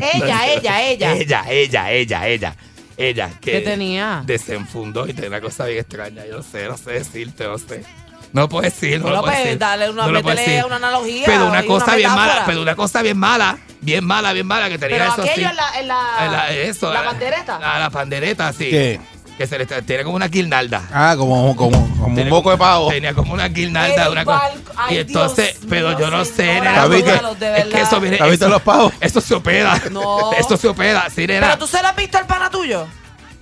[0.00, 1.12] Ella, ella, ella.
[1.14, 2.56] Ella, ella, ella, ella.
[2.96, 4.22] Ella, que ¿Qué tenía?
[4.24, 6.24] desenfundó y tenía una cosa bien extraña.
[6.26, 7.84] Yo no sé, no sé decirte, no sé.
[8.32, 9.58] No puedo decir, no, Bueno, lo puedo pues, decir.
[9.58, 13.02] dale una- no métele una analogía Pero una cosa una bien mala, pero una cosa
[13.02, 15.50] bien mala, bien mala, bien mala que tenía Pero eso aquello así.
[15.50, 17.58] en la, en la, En la- eso, la la- pandereta.
[17.58, 18.70] La, la pandereta, sí.
[18.70, 19.00] ¿Qué?
[19.38, 20.82] Que se le está- tiene como una guirnalda.
[20.92, 22.88] Ah, como, como, como un poco de pavo.
[22.88, 24.50] Tenía como una guirnalda, El una cosa.
[24.90, 27.80] Y entonces, Dios pero mío, yo no sé, nena, de Es que verdad.
[27.82, 28.18] eso viene.
[28.20, 28.92] ¿Has visto los pavos?
[29.00, 29.80] Eso se opera.
[29.90, 30.32] No.
[30.38, 31.46] Eso se opera, sí, nena.
[31.46, 32.86] Pero tú se lo has visto al pana tuyo.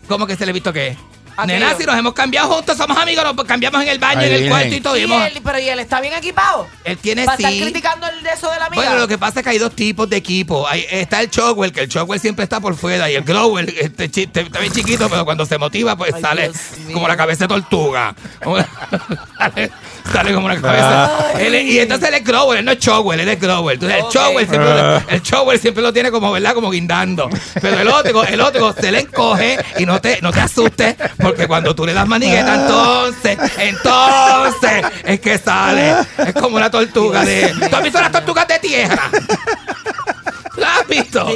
[0.09, 0.97] ¿Cómo que se le ha visto qué?
[1.43, 1.59] Aquello.
[1.61, 4.43] Nena, si nos hemos cambiado juntos, somos amigos, nos cambiamos en el baño, Ahí en
[4.45, 4.97] el cuarto y todo.
[4.97, 6.66] y Y hemos- él, pero ¿y él está bien equipado?
[6.84, 7.45] él tiene Para sí.
[7.45, 8.82] estar criticando el de eso de la amiga.
[8.82, 10.66] Bueno, lo que pasa es que hay dos tipos de equipo.
[10.68, 14.11] Hay- está el Chocwell, que el Chocwell siempre está por fuera, y el Grower, este,
[14.11, 16.95] chi- este, está bien chiquito, pero cuando se motiva, pues Ay, sale Dios mío.
[16.95, 18.14] como la cabeza de tortuga.
[18.43, 18.68] Como la-
[19.38, 19.70] sale,
[20.12, 21.32] sale como una cabeza.
[21.38, 23.74] Él es- y entonces él es Grower, él no es Chocwell, él es Grower.
[23.74, 24.11] Entonces el Ok.
[24.41, 26.55] Siempre, lo- el Chocwell siempre lo tiene como, ¿verdad?
[26.55, 27.28] Como guindando.
[27.61, 31.30] Pero el otro, el otro se le encoge y no te, no te asustes, porque
[31.47, 35.95] cuando tú le das manigueta, entonces, entonces, es que sale.
[36.18, 37.55] Es como una tortuga de.
[37.68, 39.11] ¿Tú has visto las tortugas de tierra?
[40.57, 41.28] ¿La has visto?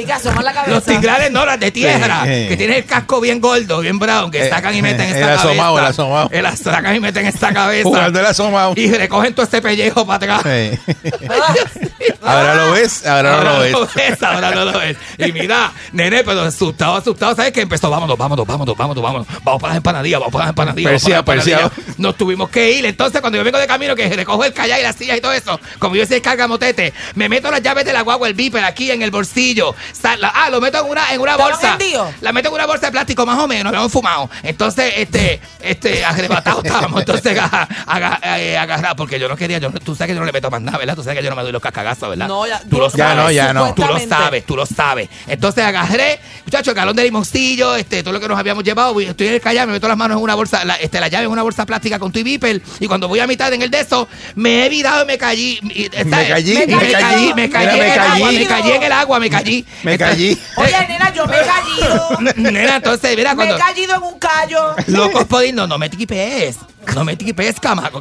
[0.43, 0.71] La cabeza.
[0.71, 2.47] Los tigres no, las de tierra, Sí, sí.
[2.49, 5.21] que tienen el casco bien gordo, bien brown, que Eh, sacan y meten el esta
[5.27, 5.41] cabeza.
[5.49, 6.29] asomado, el asomado.
[6.31, 7.87] El as- sacan y meten esta cabeza.
[7.87, 8.73] Jugando el asomado.
[8.75, 10.41] Y recogen todo este pellejo para atrás.
[10.43, 10.95] Sí.
[12.21, 13.75] Ahora lo ves, ahora no lo ves.
[13.95, 14.97] ves, ahora no lo ves.
[15.19, 17.61] Y mira, nene, pero asustado, asustado, ¿sabes qué?
[17.61, 19.27] Empezó, vámonos, vámonos, vámonos, vámonos, vámonos.
[19.43, 20.91] Vamos para las empanadillas, vamos para las empanadillas.
[20.91, 21.71] vamos Persia, para las persia.
[21.97, 22.85] Nos tuvimos que ir.
[22.85, 25.33] Entonces, cuando yo vengo de camino, que recojo el kayak y las sillas y todo
[25.33, 28.89] eso, como yo soy cargamotete, me meto las llaves de la guagua, el viper aquí
[28.89, 29.75] en el bolsillo.
[29.93, 31.77] Sa- la- ah, lo meto en una, en una ¿Estaban bolsa.
[32.21, 34.29] La meto en una bolsa de plástico, más o menos, lo hemos fumado.
[34.43, 36.99] Entonces, este, este, arrebatados estábamos.
[37.01, 40.19] Entonces, aga- aga- eh, agarrado, porque yo no quería, yo, no- tú sabes que yo
[40.19, 40.95] no le meto más nada, ¿verdad?
[40.95, 42.27] Tú sabes que yo no me doy los cacagazos, ¿verdad?
[42.27, 43.15] No, ya- tú lo Ya sabes.
[43.23, 43.73] no, ya no.
[43.73, 45.09] Tú lo sabes, tú lo sabes.
[45.27, 48.99] Entonces agarré, muchachos, el galón de limoncillo, este, todo lo que nos habíamos llevado.
[48.99, 51.25] Estoy en el kayak, me meto las manos en una bolsa, la, este, la llave
[51.25, 52.61] en una bolsa plástica con tu viper.
[52.79, 55.59] Y cuando voy a mitad en el de eso, me he virado y me caí.
[55.61, 55.89] y.
[56.05, 59.29] Me callí, Y me me caí, me caí el me caí en el agua, me
[59.29, 59.65] caí.
[59.83, 60.37] Me callí.
[60.57, 62.09] Oye, nena, yo me he callido.
[62.35, 63.65] Nena, entonces, mira, me he cuando.
[63.65, 64.75] callido en un callo.
[64.87, 66.57] Locos podín, no, no me tiquipes.
[66.93, 67.91] No me tiquipes, cama.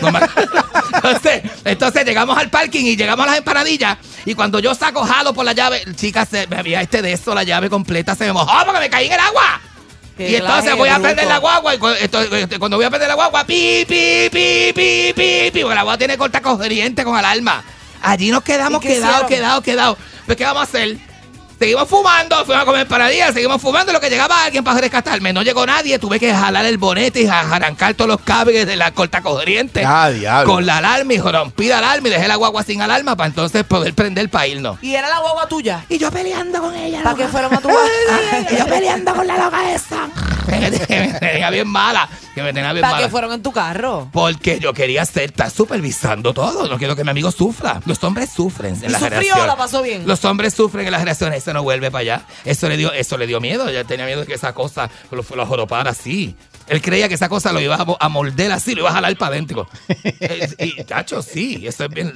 [0.00, 0.20] No me-
[0.94, 3.98] entonces, entonces llegamos al parking y llegamos a las empanadillas.
[4.24, 7.34] Y cuando yo saco jalo por la llave, chicas, se me había este de eso,
[7.34, 9.60] la llave completa se me mojó porque me caí en el agua.
[10.16, 13.08] Qué y entonces voy a de prender la guagua y este, cuando voy a prender
[13.08, 17.16] la guagua, pi, pi, pi, pi, pi, pi, porque la guagua tiene corta corriente con
[17.16, 17.62] alarma.
[18.06, 19.98] Allí nos quedamos ¿Y qué quedados, quedados, quedados.
[20.26, 20.96] Pues, ¿qué vamos a hacer?
[21.58, 25.32] Seguimos fumando, fuimos a comer paradilla, seguimos fumando, lo que llegaba alguien para rescatarme.
[25.32, 28.92] No llegó nadie, tuve que jalar el bonete y arrancar todos los cables de la
[28.92, 29.82] corta corriente.
[29.84, 30.52] Ah, diablo.
[30.52, 33.64] Con la alarma y rompí la alarma y dejé la guagua sin alarma para entonces
[33.64, 34.78] poder prender para irnos.
[34.82, 35.84] Y era la guagua tuya.
[35.88, 37.02] Y yo peleando con ella.
[37.02, 37.32] ¿Para qué loca.
[37.32, 37.70] fueron a tu
[38.50, 40.08] y yo peleando con la loca esa.
[40.46, 42.08] Que me tenía bien mala.
[42.34, 43.10] Que me tenía bien ¿Para qué mala.
[43.10, 44.08] fueron en tu carro?
[44.12, 46.68] Porque yo quería estar, estar supervisando todo.
[46.68, 47.80] No quiero que mi amigo sufra.
[47.86, 50.06] Los hombres sufren en ¿Y las sufrió la pasó bien?
[50.06, 51.38] Los hombres sufren en las relaciones.
[51.38, 52.22] Eso no vuelve para allá.
[52.44, 53.70] Eso le dio, eso le dio miedo.
[53.70, 56.36] Ya tenía miedo de que esa cosa lo, lo joropara así.
[56.68, 58.94] Él creía que esa cosa lo iba a, mo- a morder así, lo iba a
[58.94, 59.68] jalar para adentro.
[60.58, 61.64] Y, chacho, sí.
[61.66, 62.12] Eso es bien.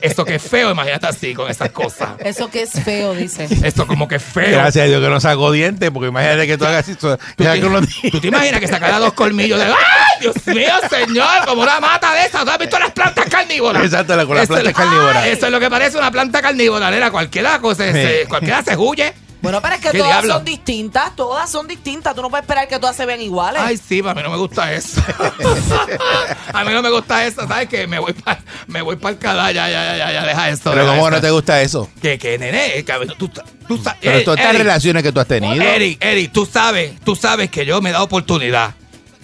[0.00, 2.10] Eso que es feo, imagínate así con esas cosas.
[2.18, 3.48] Eso que es feo, dice.
[3.64, 4.50] Esto como que es feo.
[4.52, 7.16] Gracias a Dios que no sacó dientes, porque imagínate que tú hagas eso.
[7.36, 9.64] ¿Tú te, tú te imaginas que sacara dos colmillos de.
[9.66, 9.74] ¡Ay,
[10.20, 11.44] Dios mío, señor!
[11.46, 12.44] Como una mata de esas.
[12.44, 13.84] ¿Tú has visto las plantas carnívoras?
[13.84, 15.26] Exacto, con las plantas carnívoras.
[15.26, 17.10] Eso es lo que parece una planta carnívora, nena.
[17.10, 19.12] Cualquiera, cosa, se, cualquiera se huye.
[19.42, 20.34] Bueno, pero es que ¿Qué todas diablo?
[20.34, 22.14] son distintas, todas son distintas.
[22.14, 23.62] Tú no puedes esperar que todas se vean iguales.
[23.64, 25.00] Ay, sí, a mí no me gusta eso.
[26.52, 27.46] a mí no me gusta eso.
[27.46, 27.86] ¿Sabes qué?
[27.86, 29.54] Me voy para me voy para el canal.
[29.54, 30.70] Ya, ya, ya, ya, ya, deja esto.
[30.70, 31.88] Pero deja ¿cómo no te gusta eso?
[32.02, 33.28] Que, que, nene, que, tú,
[33.66, 35.62] tú, sa- Pero todas estas relaciones que tú has tenido.
[35.62, 38.74] Eric, Eric, tú sabes, tú sabes que yo me he dado oportunidad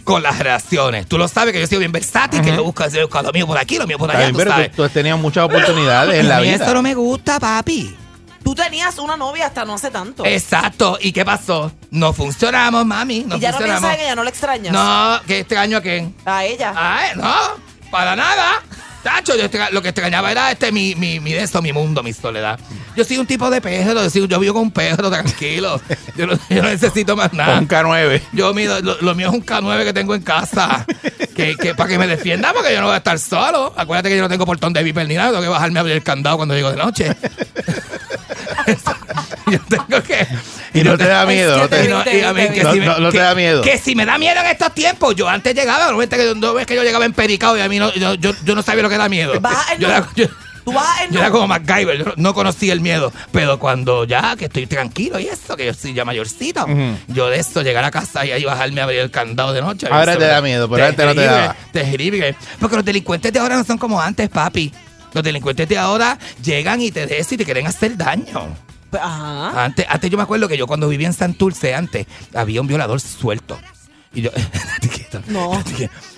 [0.05, 1.07] con las relaciones.
[1.07, 3.47] Tú lo sabes que yo soy bien versátil, que yo busco, yo busco lo mío
[3.47, 4.71] por aquí, lo mío por allá, bien, tú pero sabes.
[4.71, 6.65] tú, tú has tenido muchas oportunidades en la A mí vida.
[6.65, 7.95] eso no me gusta, papi.
[8.47, 10.25] Tú tenías una novia hasta no hace tanto.
[10.25, 10.99] Exacto.
[11.01, 11.73] ¿Y qué pasó?
[11.91, 13.25] No funcionamos, mami.
[13.27, 13.81] No y ya no funcionamos.
[13.81, 14.73] piensas en ella, no la extrañas.
[14.73, 16.15] No, que extraño a quién.
[16.25, 16.73] A ella.
[16.77, 17.35] Ay, no,
[17.91, 18.63] para nada.
[19.03, 22.03] Tacho, yo extra- lo que extrañaba era este mi, mi, mi de esto, mi mundo,
[22.05, 22.59] mi soledad.
[22.97, 25.81] Yo soy un tipo de perro, yo, soy- yo vivo con un perro tranquilo.
[26.17, 27.59] Yo no, yo no necesito más nada.
[27.59, 28.23] Un K9.
[28.33, 30.87] Yo mido, lo, lo mío es un K9 que tengo en casa.
[31.37, 33.75] Que, que para que me defienda, porque yo no voy a estar solo.
[33.77, 35.97] Acuérdate que yo no tengo portón de viper ni nada, tengo que bajarme a abrir
[35.97, 37.15] el candado cuando llego de noche.
[39.51, 40.27] Yo tengo que.
[40.75, 43.63] Y no te da miedo, no te- no- te da miedo.
[43.63, 46.67] Que si me da miedo en estos tiempos, yo antes llegaba, normalmente que no ves
[46.67, 48.89] que yo llegaba en pericado y a mí no, yo, yo, yo no sabía lo
[48.89, 49.33] que era miedo.
[49.79, 50.27] Yo era, yo-
[50.65, 53.13] Tú vas en yo era no- como MacGyver, yo no, no conocía el miedo.
[53.31, 56.97] Pero cuando ya que estoy tranquilo y eso, que yo soy ya mayorcito, Ujú.
[57.07, 59.87] yo de esto, llegar a casa y ahí bajarme a abrir el candado de noche.
[59.89, 61.55] Ahora eso te da miedo, pero antes no te daba.
[61.73, 62.35] Terrible.
[62.59, 64.73] Porque los delincuentes de ahora no son como antes, papi.
[65.17, 68.55] Los delincuentes de ahora llegan y te dejan y te quieren hacer daño.
[68.91, 69.65] Pues, Ajá.
[69.65, 73.01] Antes, antes yo me acuerdo que yo cuando vivía en Santurce antes, había un violador
[73.01, 73.59] suelto.
[74.13, 74.31] Y yo,
[75.29, 75.65] No.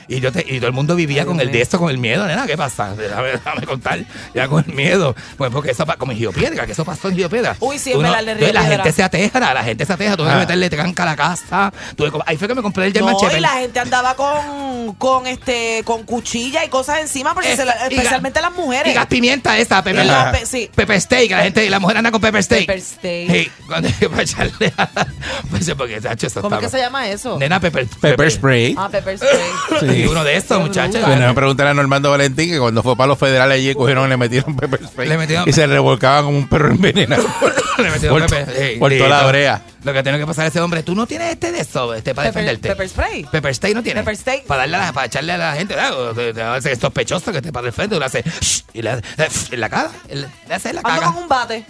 [0.08, 2.26] Y yo te- y todo el mundo vivía con el de esto, con el miedo,
[2.26, 2.94] nena, ¿qué pasa?
[2.96, 4.00] Déjame, déjame contar,
[4.34, 5.14] ya con el miedo.
[5.36, 7.56] Pues porque eso, como en Río Piedra, que eso pasó en Río Piedra.
[7.60, 8.76] Uy, sí, Uno- el de Río La Piedra.
[8.84, 10.38] gente se ateja, la gente se ateja, tuve que Ah.
[10.38, 11.72] meterle tranca a la casa.
[11.96, 15.26] tuve ahí fue que me compré el German No, y la gente andaba con, con
[15.26, 18.92] este con cuchilla y cosas encima, porque se la- especialmente las mujeres.
[18.92, 20.70] Y gas pimienta esa, pepper, Y la pe- sí.
[20.74, 22.66] pepper steak, la gente, la mujer anda con pepper steak.
[22.66, 23.30] Pepper steak.
[23.30, 24.88] Sí, cuando para echarle a,
[25.50, 27.38] pues porque, tacho, eso ¿Cómo es que está- se llama eso?
[27.38, 28.74] Nena, pepper, Pepper spray.
[28.78, 29.97] Ah, pepper spray.
[29.97, 31.00] Y uno de estos, muchachos.
[31.04, 34.08] Bueno, me preguntan a Normando Valentín que cuando fue para los federales allí cogieron y
[34.10, 35.08] le metieron pepper spray.
[35.08, 37.24] Le metieron- y se revolcaban como un perro envenenado.
[37.78, 39.62] Le metieron por, pepper- Ey, por toda la brea.
[39.84, 42.12] Lo que tiene que pasar a ese hombre, tú no tienes este de eso, este
[42.12, 42.68] para Pepper- defenderte.
[42.70, 43.24] pepper spray.
[43.30, 44.02] Pepper steak no tienes.
[44.02, 44.44] Pepper steak.
[44.46, 46.12] Para darle a la- para echarle a la gente, ¿verdad?
[46.12, 48.90] Te- te hace sospechoso que te para el frente, tú le haces shh, y le
[48.90, 51.12] hace "Shh", en la cara, le le hace en la Ando cara.
[51.12, 51.64] con un bate.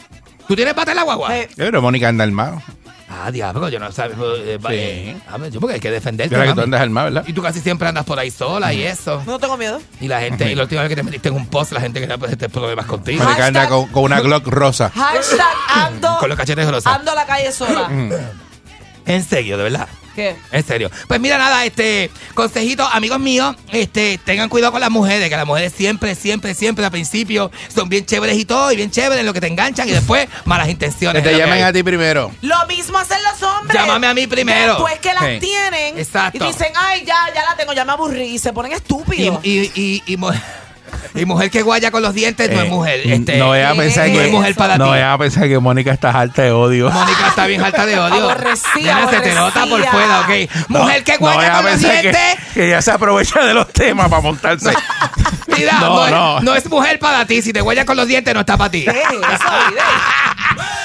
[0.49, 1.37] ¿Tú tienes pata en la guagua?
[1.37, 2.63] Eh, Pero Mónica anda armado.
[3.25, 4.17] Ah, diablo, yo no sabía.
[4.37, 4.67] Eh, Sí.
[4.75, 6.35] eh, ah, yo porque hay que defenderte.
[6.35, 6.65] Creo que tú mami.
[6.65, 7.25] andas armado, ¿verdad?
[7.27, 9.23] Y tú casi siempre andas por ahí sola y eso.
[9.27, 9.81] no tengo miedo.
[10.01, 12.01] Y la gente, y la última vez que te metiste en un post, la gente
[12.01, 13.25] quería tener problemas contigo.
[13.25, 14.91] Mónica anda Hashtag- con, con una Glock rosa.
[14.95, 16.95] Hashtag ando, Con los cachetes rosas.
[16.95, 17.89] ando a la calle sola.
[19.07, 19.89] En serio, de verdad.
[20.19, 20.35] ¿Qué?
[20.51, 20.91] En serio.
[21.07, 25.47] Pues mira, nada, este, consejito, amigos míos, este, tengan cuidado con las mujeres, que las
[25.47, 29.27] mujeres siempre, siempre, siempre al principio son bien chéveres y todo, y bien chéveres en
[29.27, 31.23] lo que te enganchan, y después malas intenciones.
[31.23, 32.33] Que te llamen a ti primero.
[32.43, 33.81] Lo mismo hacen los hombres.
[33.81, 34.73] Llámame a mí primero.
[34.75, 35.39] Después que las Sí.
[35.39, 35.99] tienen.
[35.99, 36.45] Exacto.
[36.45, 38.25] Y dicen, ay, ya, ya la tengo, ya me aburrí.
[38.35, 39.39] Y se ponen Y, estúpidos.
[39.45, 40.17] y, y, y,
[41.15, 43.01] y mujer que guaya con los dientes no Eh, es mujer.
[43.05, 44.99] Este, no a pensar no que es mujer para no ti.
[45.01, 46.91] a pensar que Mónica está harta de odio.
[46.91, 48.31] Mónica está bien alta de odio.
[48.31, 50.69] Aborrecida, Nena, se te nota por fuera, ok.
[50.69, 52.23] Mujer que No guaya a con los pensar que, dientes.
[52.55, 54.73] que ella se aprovecha de los temas para montarse.
[55.47, 56.41] Mira, no, no, es- no.
[56.41, 57.43] no es mujer para ti.
[57.43, 58.85] Si te guaya con los dientes, no está para ti.
[58.85, 59.19] ¿Qué es eso,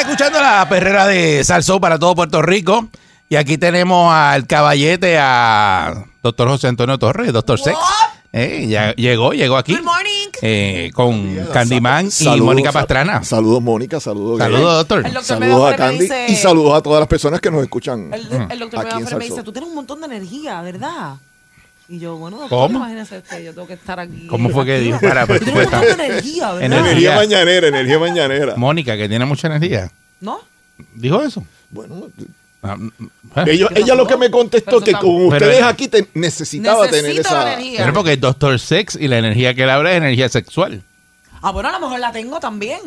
[0.00, 2.88] Estás escuchando la perrera de Salsó para todo Puerto Rico.
[3.28, 7.76] Y aquí tenemos al caballete, a doctor José Antonio Torres, doctor Sex.
[8.32, 9.74] Eh, ya llegó, llegó aquí.
[9.76, 10.28] Good morning.
[10.40, 13.22] eh, con Candyman y Mónica sal- Pastrana.
[13.24, 14.00] Saludos, Mónica.
[14.00, 14.38] Saludos.
[14.38, 15.02] Saludos, doctor.
[15.02, 18.10] Me Saludos a me Candy dice- y saludos a todas las personas que nos escuchan.
[18.14, 18.22] El,
[18.52, 21.16] el doctor Aquí en Megafre me dice, tú tienes un montón de energía, ¿verdad?
[21.90, 22.78] Y yo, bueno, doctor, ¿Cómo?
[22.78, 24.28] imagínese que yo tengo que estar aquí.
[24.28, 25.00] ¿Cómo fue que dijo?
[25.00, 26.62] Para, Tú pues, energía, ¿verdad?
[26.62, 26.80] Energía.
[26.80, 28.54] Energía mañanera, energía mañanera.
[28.56, 29.90] Mónica, que tiene mucha energía.
[30.20, 30.38] ¿No?
[30.94, 31.44] ¿Dijo eso?
[31.68, 32.06] Bueno,
[32.62, 32.90] Ah, mm,
[33.46, 37.54] ella, ella lo que me contestó que con ustedes aquí te necesitaba tener esa.
[37.54, 37.80] energía.
[37.80, 40.82] Pero porque el doctor Sex y la energía que él habla es energía sexual.
[41.42, 42.80] Ah, bueno, a lo mejor la tengo también.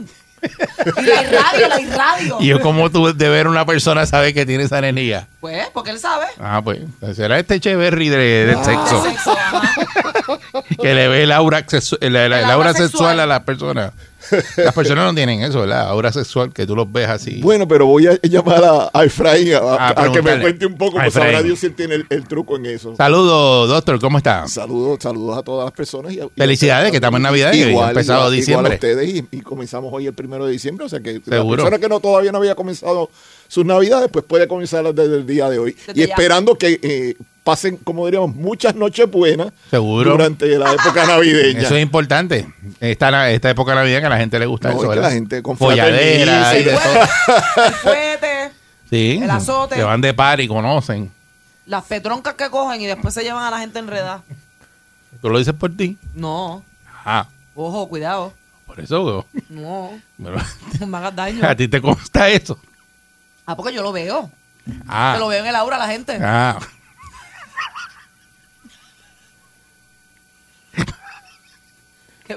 [0.98, 2.38] Y la irradio, la irradio.
[2.39, 5.28] Y yo, como tú de ver una persona sabe que tiene esa energía.
[5.39, 6.26] Pues, porque él sabe.
[6.39, 6.80] Ah, pues
[7.16, 9.04] será este Cheverry de- del sexo.
[9.04, 9.38] De sexo,
[10.82, 12.89] que le ve el aura, el, el- el aura sexual.
[12.89, 13.91] sexual a las personas.
[14.57, 15.88] Las personas no tienen eso, ¿verdad?
[15.89, 17.41] Aura sexual, que tú los ves así.
[17.41, 20.78] Bueno, pero voy a llamar a, a Efraín a, Ah, a que me cuente un
[20.78, 21.41] poco, A pues sabrá.
[21.41, 22.95] Dios si él tiene el, el truco en eso.
[22.95, 24.47] Saludos, doctor, ¿cómo está?
[24.47, 26.13] Saludos, saludos a todas las personas.
[26.13, 27.24] Y a- y a Felicidades, que estamos en.
[27.24, 28.53] Navidad y igual, ha empezado igual- diciembre.
[28.59, 30.86] igual a ustedes y, y comenzamos hoy el primero de diciembre.
[30.86, 31.63] O sea que la Seguro.
[31.63, 33.09] persona que no todavía no había comenzado
[33.54, 35.74] sus Navidades, pues puede comenzar desde el día de hoy.
[35.74, 36.14] Desde y ya.
[36.14, 40.12] esperando que eh, pasen, como diríamos, muchas noches buenas Seguro.
[40.14, 41.62] durante la época navideña.
[41.62, 42.47] Eso es importante.
[42.80, 45.43] Esta, esta época navideña que a la gente le gusta No, eso, es la gente
[45.43, 47.66] con Folladera y de de- todo.
[47.68, 48.51] El fuete,
[48.89, 49.20] Sí.
[49.22, 49.76] El azote.
[49.76, 51.12] Que van de par y conocen.
[51.68, 54.24] las petroncas que cogen y después se llevan a la gente enredada.
[55.22, 55.97] ¿Tú lo dices por ti?
[56.16, 56.64] No.
[57.06, 58.34] Ah, Ojo, cuidado.
[58.66, 59.04] por eso.
[59.06, 59.26] weón.
[59.49, 59.91] No.
[60.24, 60.38] Pero,
[60.80, 61.45] No me hagas daño.
[61.47, 62.58] a ti te consta eso.
[63.46, 64.30] Ah, porque yo lo veo.
[64.88, 65.14] Ah.
[65.16, 66.18] Yo lo veo en el aura la gente.
[66.22, 66.60] Ah.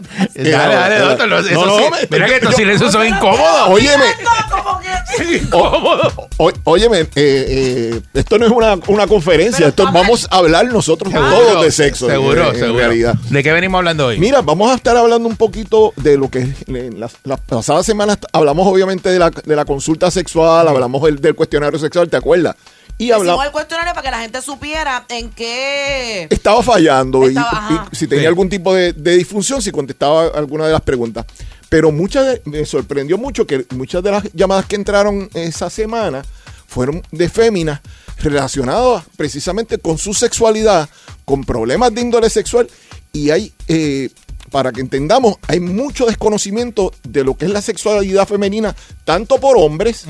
[0.03, 0.29] ¿Qué pasa?
[0.35, 1.29] Dale, dale, no, doctor.
[1.29, 3.69] no, eso no, sí- mira que estos silencios son incómodos.
[3.69, 4.05] Óyeme,
[4.51, 6.13] Como que- Incómodos.
[6.37, 11.13] o- óyeme, eh, eh, esto no es una, una conferencia, esto vamos a hablar nosotros
[11.13, 12.07] Seguro, todos de sexo.
[12.07, 12.79] en- Seguro, en, seguro.
[12.79, 13.15] realidad.
[13.31, 14.19] ¿De qué venimos hablando hoy?
[14.19, 18.19] Mira, vamos a estar hablando un poquito de lo que en las, las pasadas semanas
[18.33, 22.57] hablamos obviamente de la, de la consulta sexual, hablamos del, del cuestionario sexual, ¿te acuerdas?
[22.99, 26.27] Y Hicimos hablamos el cuestionario para que la gente supiera en qué.
[26.31, 27.89] estaba fallando y- Estaba, y, ajá.
[27.93, 28.27] si tenía Sí.
[28.29, 31.24] algún tipo de, de disfunción, si contestaba alguna de las preguntas.
[31.68, 36.24] Pero muchas de- me sorprendió mucho que muchas de las llamadas que entraron esa semana
[36.66, 37.80] fueron de féminas
[38.18, 40.89] relacionadas precisamente con su sexualidad,
[41.24, 42.68] con problemas de índole sexual
[43.12, 44.11] y hay, eh,
[44.51, 48.74] para que entendamos, hay mucho desconocimiento de lo que es la sexualidad femenina,
[49.05, 50.05] tanto por hombres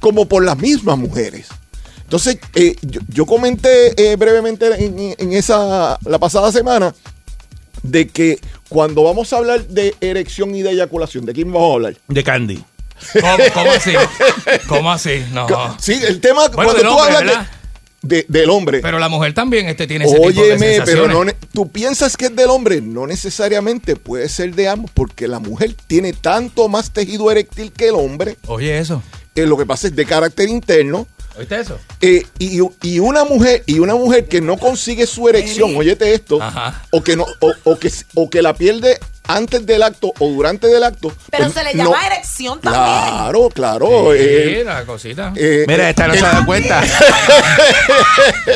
[0.00, 1.46] como por las mismas mujeres.
[2.02, 6.94] Entonces, eh, yo, yo comenté eh, brevemente en, en esa la pasada semana
[7.82, 8.38] de que
[8.68, 11.96] cuando vamos a hablar de erección y de eyaculación, ¿de quién vamos a hablar?
[12.08, 12.62] De Candy.
[13.20, 13.92] ¿Cómo, cómo así?
[14.68, 15.22] ¿Cómo así?
[15.32, 15.46] No.
[15.80, 17.50] Sí, el tema Bueno, cuando tú hombre, hablas de- ¿verdad?
[18.02, 18.80] de- del hombre.
[18.80, 21.34] Pero la mujer también este, tiene ese tipo de Óyeme, pero sensaciones.
[21.42, 25.40] no, tú piensas que es del hombre, no necesariamente puede ser de ambos, porque la
[25.40, 28.36] mujer tiene tanto más tejido eréctil que el hombre.
[28.46, 29.02] Oye, eso.
[29.34, 31.06] Eh, lo que pasa es de carácter interno.
[31.38, 31.78] ¿Oíste eso?
[32.00, 36.40] Eh, y, y una mujer y una mujer que no consigue su erección, óyete esto,
[36.40, 36.84] Ajá.
[36.90, 40.66] o que no o, o que o que la pierde antes del acto o durante
[40.68, 41.12] del acto.
[41.30, 42.82] Pero pues, se le no- llama erección también.
[42.84, 43.88] Claro, claro.
[44.12, 45.32] Sí, eh, la cosita.
[45.36, 46.82] eh, Mira, esta no el- se da cuenta.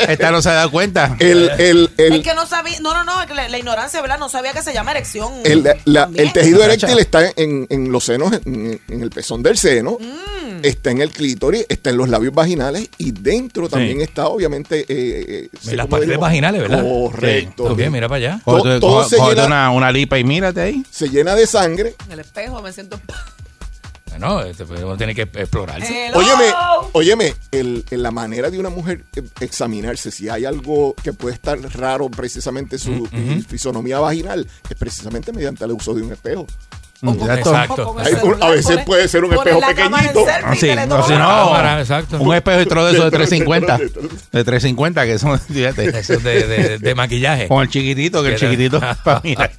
[0.07, 1.15] esta no se da cuenta.
[1.19, 4.01] el, el, el- Es que no sabía, no, no, no, es que la, la ignorancia,
[4.01, 4.17] ¿verdad?
[4.19, 5.33] No sabía que se llama erección.
[5.43, 6.27] el, la- también.
[6.27, 10.63] el tejido eréctil está en, en los senos, en, en el pezón del seno, Mm.
[10.65, 14.85] está en el clítoris, está en los labios vaginales y dentro también está, obviamente, eh,
[14.89, 16.83] eh, En las paredes vaginales, ¿verdad?
[16.83, 17.63] Correcto.
[17.65, 18.41] Ok, mira para allá.
[18.45, 20.85] todo- todo có- se llena- una, una lipa y mírate ahí.
[20.89, 21.95] Se llena de sangre.
[22.05, 22.99] En el espejo me siento.
[24.11, 26.07] Bueno, este, pues, uno tiene que explorarse.
[26.07, 26.19] Hello.
[26.19, 26.53] Óyeme,
[26.91, 31.35] óyeme, el, en la manera de una mujer eh, examinarse si hay algo que puede
[31.35, 33.07] estar raro precisamente su
[33.47, 36.45] fisonomía vaginal es precisamente mediante el uso de un espejo.
[37.03, 37.95] Exacto.
[37.99, 38.37] Exacto.
[38.41, 40.25] A veces puede ser un espejo pequeñito.
[40.43, 42.19] Ah, sí, no, si no, cámara, exacto.
[42.21, 43.77] un espejo y todo de eso de De- 350.
[43.77, 47.47] De 350, que son, fíjate, Eso es de, de- de maquillaje.
[47.47, 49.51] con el chiquitito, que el chiquitito para mirar.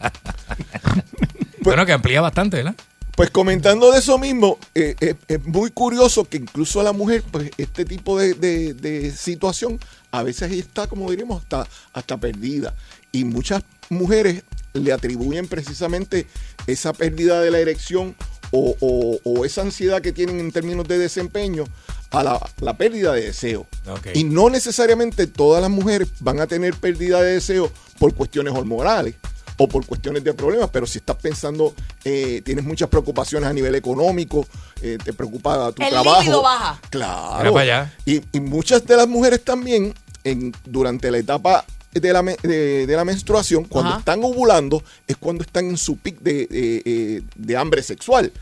[1.61, 2.75] Bueno, que amplía bastante, ¿verdad?
[3.17, 7.23] Pues comentando de eso mismo, eh, eh, es muy curioso que incluso a la mujer,
[7.31, 9.79] pues este tipo de, de- de situación
[10.11, 12.75] a veces está, como diríamos, hasta, hasta perdida.
[13.13, 16.27] Y muchas mujeres le atribuyen precisamente
[16.67, 18.15] esa pérdida de la erección
[18.51, 21.65] o, o- o esa ansiedad que tienen en términos de desempeño
[22.11, 23.67] a la, la pérdida de deseo.
[24.15, 29.15] Y no necesariamente todas las mujeres van a tener pérdida de deseo por cuestiones hormonales
[29.59, 33.75] o por cuestiones de problemas, pero si estás pensando, eh, tienes muchas preocupaciones a nivel
[33.75, 34.47] económico,
[34.81, 36.43] eh, te preocupa tu El trabajo.
[36.43, 36.81] baja.
[36.91, 37.39] Claro.
[37.39, 37.95] Mira para allá.
[38.05, 39.95] Y, y muchas de las mujeres también,
[40.25, 43.99] en, durante la etapa de la, de, de la menstruación, cuando Ajá.
[44.01, 48.33] están ovulando, es cuando están en su pic de, de, eh, de hambre sexual.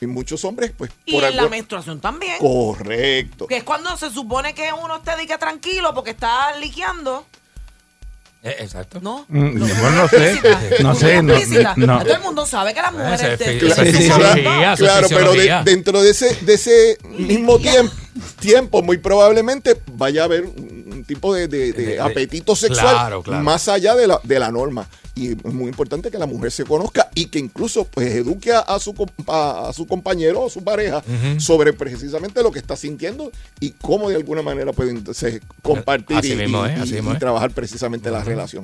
[0.00, 2.38] Y muchos hombres, pues, Y por en la menstruación también.
[2.38, 3.48] Correcto.
[3.48, 7.26] Que es cuando se supone que uno esté dique tranquilo porque está liqueando.
[8.44, 9.00] Eh, exacto.
[9.00, 9.24] ¿No?
[9.28, 10.40] Mm, No, bueno, no sé.
[10.82, 11.22] No sé,
[11.76, 11.98] no-.
[12.04, 13.92] Todo el mundo sabe que las mujeres Ese es te- fi- te- ese te- es
[13.96, 17.92] te- fisiología, eso es Claro, pero de- dentro de ese, de ese mismo tiempo,
[18.38, 20.44] tiempo, muy probablemente vaya a haber
[20.98, 23.42] un tipo de, apetito sexual claro, claro.
[23.42, 24.86] más allá de la, de la norma.
[25.14, 28.60] Y es muy importante que la mujer se conozca y que incluso pues eduque a,
[28.60, 28.94] a su,
[29.26, 31.02] a su compañero o su pareja
[31.38, 36.32] sobre precisamente lo que está sintiendo y cómo de alguna manera pueden entonces compartir Así
[36.34, 37.18] y, mismo y- es, así y- mismo y es.
[37.18, 38.62] trabajar precisamente la relación.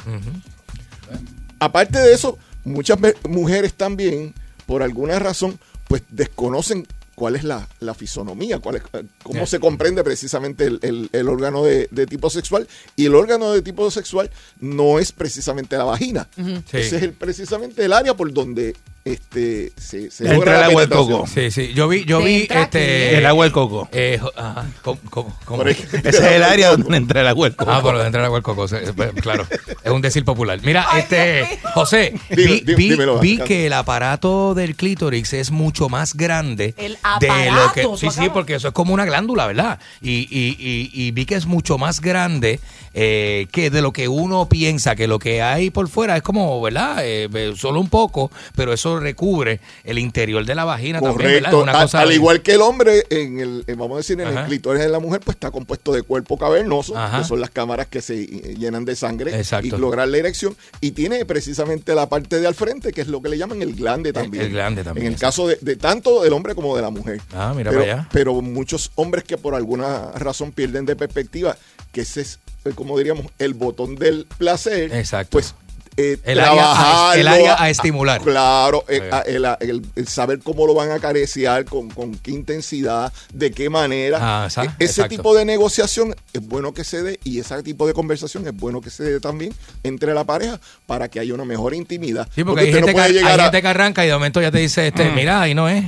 [1.59, 4.35] Aparte de eso, muchas mujeres también,
[4.67, 5.59] por alguna razón,
[5.89, 8.83] pues desconocen cuál es la, la fisonomía, cuál es,
[9.23, 9.47] cómo Yeah.
[9.47, 12.67] se comprende precisamente el, el- el órgano de, de tipo sexual.
[12.97, 16.29] Y el órgano de tipo sexual no es precisamente la vagina.
[16.37, 16.43] Sí.
[16.73, 18.75] Ese es el- precisamente el área por donde
[19.05, 21.27] este, se, se Entra logra el agua del coco.
[21.27, 21.73] Sí, sí.
[21.75, 23.19] Yo vi, yo vi Entra este.
[23.19, 23.89] El agua del coco.
[23.93, 24.65] eh, jo- ajá.
[24.83, 25.59] ¿Cómo, cómo, cómo?
[25.59, 25.69] Por.
[25.69, 27.71] Ese es el área donde entra el agua del coco.
[27.71, 28.67] Ah, por dentro del agua del coco.
[28.67, 29.47] sí, pues, Claro,
[29.83, 30.59] es un decir popular.
[30.63, 31.71] Mira, Ay, este, mío.
[31.75, 36.15] José, Dime, vi, dime, vi- dímelo, vi que el aparato del clítoris es mucho más
[36.15, 37.81] grande El de lo que.
[37.83, 39.79] aparato, Sí, tú sí, acabas- porque eso es como una glándula, ¿verdad?
[40.01, 42.59] Y, y, y, y vi que es mucho más grande
[42.95, 46.61] eh, que de lo que uno piensa, que lo que hay por fuera es como,
[46.63, 46.99] ¿verdad?
[47.03, 51.63] Eh, solo un poco, pero eso recubre el interior de la vagina también, Correcto.
[51.63, 54.41] una A- cosa al igual que el hombre, en el, vamos a decir, en Ajá.
[54.43, 57.19] el clítoris de la mujer, pues está compuesto de cuerpo cavernoso, Ajá.
[57.19, 59.67] que son las cámaras que se llenan de sangre Exacto.
[59.67, 60.57] y lograr la erección.
[60.81, 63.75] Y tiene precisamente la parte de al frente, que es lo que le llaman el
[63.75, 64.45] glande también.
[64.45, 67.21] el glande también, En el caso de, de tanto del hombre como de la mujer.
[67.35, 68.09] Ah, mira pero, para allá.
[68.13, 71.57] pero muchos hombres que por alguna razón pierden de perspectiva
[71.93, 72.39] que ese es,
[72.73, 74.93] como diríamos, el botón del placer.
[74.95, 75.31] Exacto.
[75.33, 75.55] Pues
[75.97, 78.21] eh, El área a- trabajarlo, el área a estimular.
[78.21, 82.33] Claro, eh, a- el, el- el saber cómo lo van a acariciar, con, con qué
[82.33, 84.19] intensidad, de qué manera.
[84.21, 85.17] Ah, esa- E- ese exacto.
[85.17, 88.81] tipo de negociación es bueno que se dé y ese tipo de conversación es bueno
[88.81, 89.55] que se dé también
[89.85, 92.29] entre la pareja para que haya una mejor intimidad.
[92.35, 94.15] Sí, porque, hay, no gente, puede que, hay llegar a- gente que arranca y de
[94.15, 95.85] momento ya te dice, este, mira, ahí no es.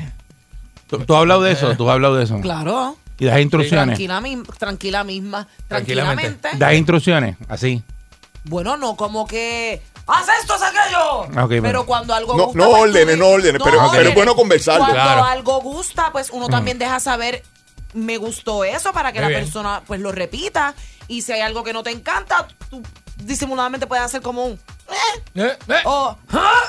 [0.86, 1.76] ¿Tú, tú has hablado de eso?
[1.76, 2.38] ¿Tú has hablado de eso?
[2.40, 2.96] Claro.
[3.18, 3.86] Y das instrucciones.
[3.98, 5.46] Tranquila, mi- tranquila misma.
[5.68, 6.22] Tranquilamente.
[6.38, 6.58] Tranquilamente.
[6.64, 7.82] Das instrucciones, así.
[8.44, 9.82] Bueno, no como que.
[10.06, 11.24] ¡Haz esto, haz aquello!
[11.34, 11.86] Ah, ok, pero bueno.
[11.86, 12.58] cuando algo No- gusta.
[12.58, 14.84] no pues, tú órdenes, no órdenes, pero- pero es bueno conversarlo.
[14.84, 15.24] Cuando Claro.
[15.24, 17.42] algo gusta, pues uno también deja saber.
[17.92, 19.40] Me gustó eso para que Muy la bien.
[19.44, 20.74] persona pues lo repita.
[21.08, 22.82] Y si hay algo que no te encanta, tú
[23.16, 24.60] disimuladamente puedes hacer como un.
[25.34, 26.16] Eh, Eh, eh, o.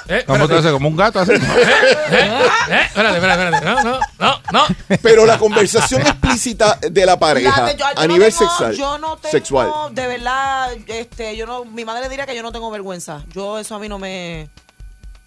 [0.09, 0.55] eh, ¿Cómo te espérate.
[0.55, 0.71] haces?
[0.73, 1.31] Como un gato así.
[1.31, 3.65] Eh, eh, espérate, espérate, espérate.
[3.65, 4.65] No, no, no, no.
[5.01, 8.73] Pero la conversación explícita de la pareja La- yo- yo a no nivel tengo- sexual.
[8.75, 9.71] Yo no tengo, sexual.
[9.91, 13.23] de verdad, este, yo no, mi madre diría que yo no tengo vergüenza.
[13.33, 14.49] Yo eso a mí no me,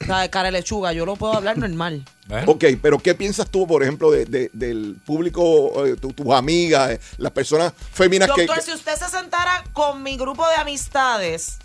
[0.01, 2.05] o sea, de cara de lechuga, yo lo puedo hablar normal.
[2.47, 6.91] Ok, pero ¿qué piensas tú, por ejemplo, de, de- del público, eh, tu- tus amigas,
[6.93, 8.47] eh, las personas féminas que...
[8.47, 11.59] Doctor, si usted se sentara con mi grupo de amistades,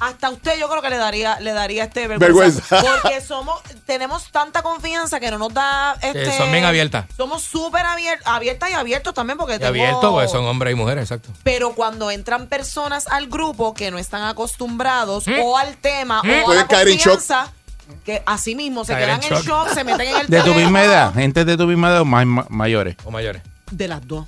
[0.00, 2.62] hasta usted yo creo que le daría, le daría este vergüenza.
[2.70, 2.82] Vergüenza.
[3.02, 6.36] Porque somos, tenemos tanta confianza que no nos da este.
[6.36, 7.06] son bien abiertas.
[7.16, 10.76] Somos súper abier- abiertas y abiertos también porque y tengo- abierto, pues son hombres y
[10.76, 11.30] mujeres, exacto.
[11.42, 16.24] Pero cuando entran personas al grupo que no están acostumbrados o al tema o a
[16.24, 16.44] ¿Mm?
[16.44, 17.12] Pueden la caer en shock.
[17.14, 17.52] confianza,
[18.04, 19.68] que así mismo se Caer quedan en en shock.
[19.72, 21.14] se meten en el De tu misma edad.
[21.14, 22.96] Gente de tu misma edad o más ma- mayores.
[23.04, 23.42] O mayores.
[23.70, 24.26] De las dos.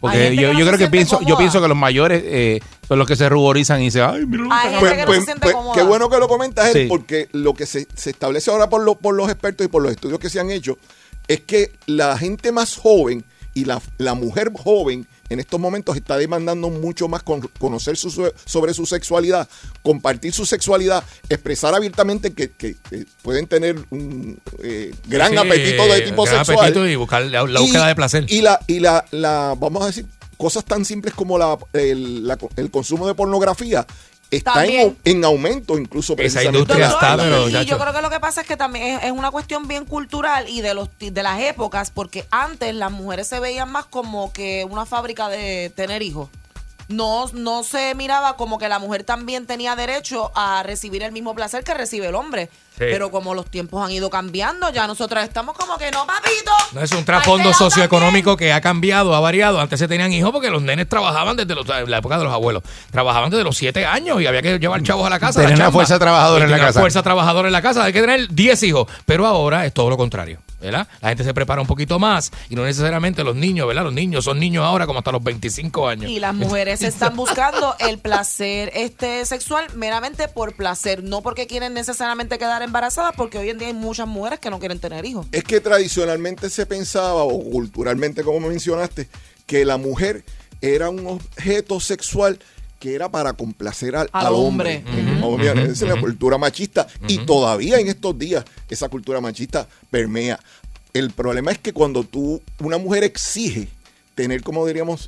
[0.00, 2.98] Porque yo, que no yo creo que pienso, yo pienso que los mayores eh, son
[2.98, 5.54] los que se ruborizan y dicen, ay, mira que Pues, que no pues- se pues,
[5.54, 5.74] cómoda.
[5.74, 6.86] qué bueno que lo comentas, él, Sí.
[6.88, 9.92] porque lo que se, se establece ahora por, lo- por los expertos y por los
[9.92, 10.78] estudios que se han hecho
[11.28, 16.18] es que la gente más joven y la, la mujer joven en estos momentos está
[16.18, 19.48] demandando mucho más con- conocer su- sobre su sexualidad,
[19.82, 25.86] compartir su sexualidad, expresar abiertamente que, que- que pueden tener un eh, gran Sí, apetito
[25.86, 26.58] de tipo gran sexual.
[26.66, 28.26] apetito y buscar la, la búsqueda de placer.
[28.28, 30.04] Y la, y la, la, vamos a decir,
[30.36, 33.86] cosas tan simples como la, el, la- el consumo de pornografía
[34.30, 34.98] está en, También.
[35.04, 36.12] en aumento incluso.
[36.12, 36.58] Esa precisamente.
[36.58, 39.04] industria está, pero, y, y yo creo que lo que pasa es que también es,
[39.04, 43.26] es una cuestión bien cultural y de los de las épocas, porque antes las mujeres
[43.28, 46.28] se veían más como que una fábrica de tener hijos.
[46.88, 51.34] no, no se miraba como que la mujer también tenía derecho a recibir el mismo
[51.34, 52.48] placer que recibe el hombre.
[52.78, 56.50] Pero como los tiempos han ido cambiando, ya nosotros estamos como que no, papito.
[56.72, 59.60] No es un trasfondo socioeconómico que ha cambiado, ha variado.
[59.60, 62.62] Antes se tenían hijos porque los nenes trabajaban desde los- la época de los abuelos.
[62.90, 65.40] Trabajaban desde los siete años y había que llevar chavos a la casa.
[65.42, 66.80] Tener una fuerza trabajadora en la casa.
[66.80, 67.84] fuerza trabajadora en la casa.
[67.84, 68.86] Hay que tener 10 hijos.
[69.04, 70.38] Pero ahora es todo lo contrario.
[70.60, 70.86] ¿verdad?
[71.00, 73.82] La gente se prepara un poquito más y no necesariamente los niños, ¿verdad?
[73.84, 76.10] Los niños son niños ahora como hasta los 25 años.
[76.10, 81.72] Y las mujeres están buscando el placer este sexual meramente por placer, no porque quieren
[81.72, 85.26] necesariamente quedar embarazadas, porque hoy en día hay muchas mujeres que no quieren tener hijos.
[85.32, 89.08] Es que tradicionalmente se pensaba, o culturalmente como mencionaste,
[89.46, 90.24] que la mujer
[90.60, 92.38] era un objeto sexual
[92.78, 94.84] que era para complacer al, Al al hombre.
[94.86, 95.12] hombre.
[95.16, 95.26] Ujú.
[95.34, 96.86] Obviamente, esa es la cultura machista.
[97.08, 100.38] Y todavía en estos días esa cultura machista permea.
[100.94, 103.68] El problema es que cuando tú, una mujer exige
[104.14, 105.06] tener, como diríamos,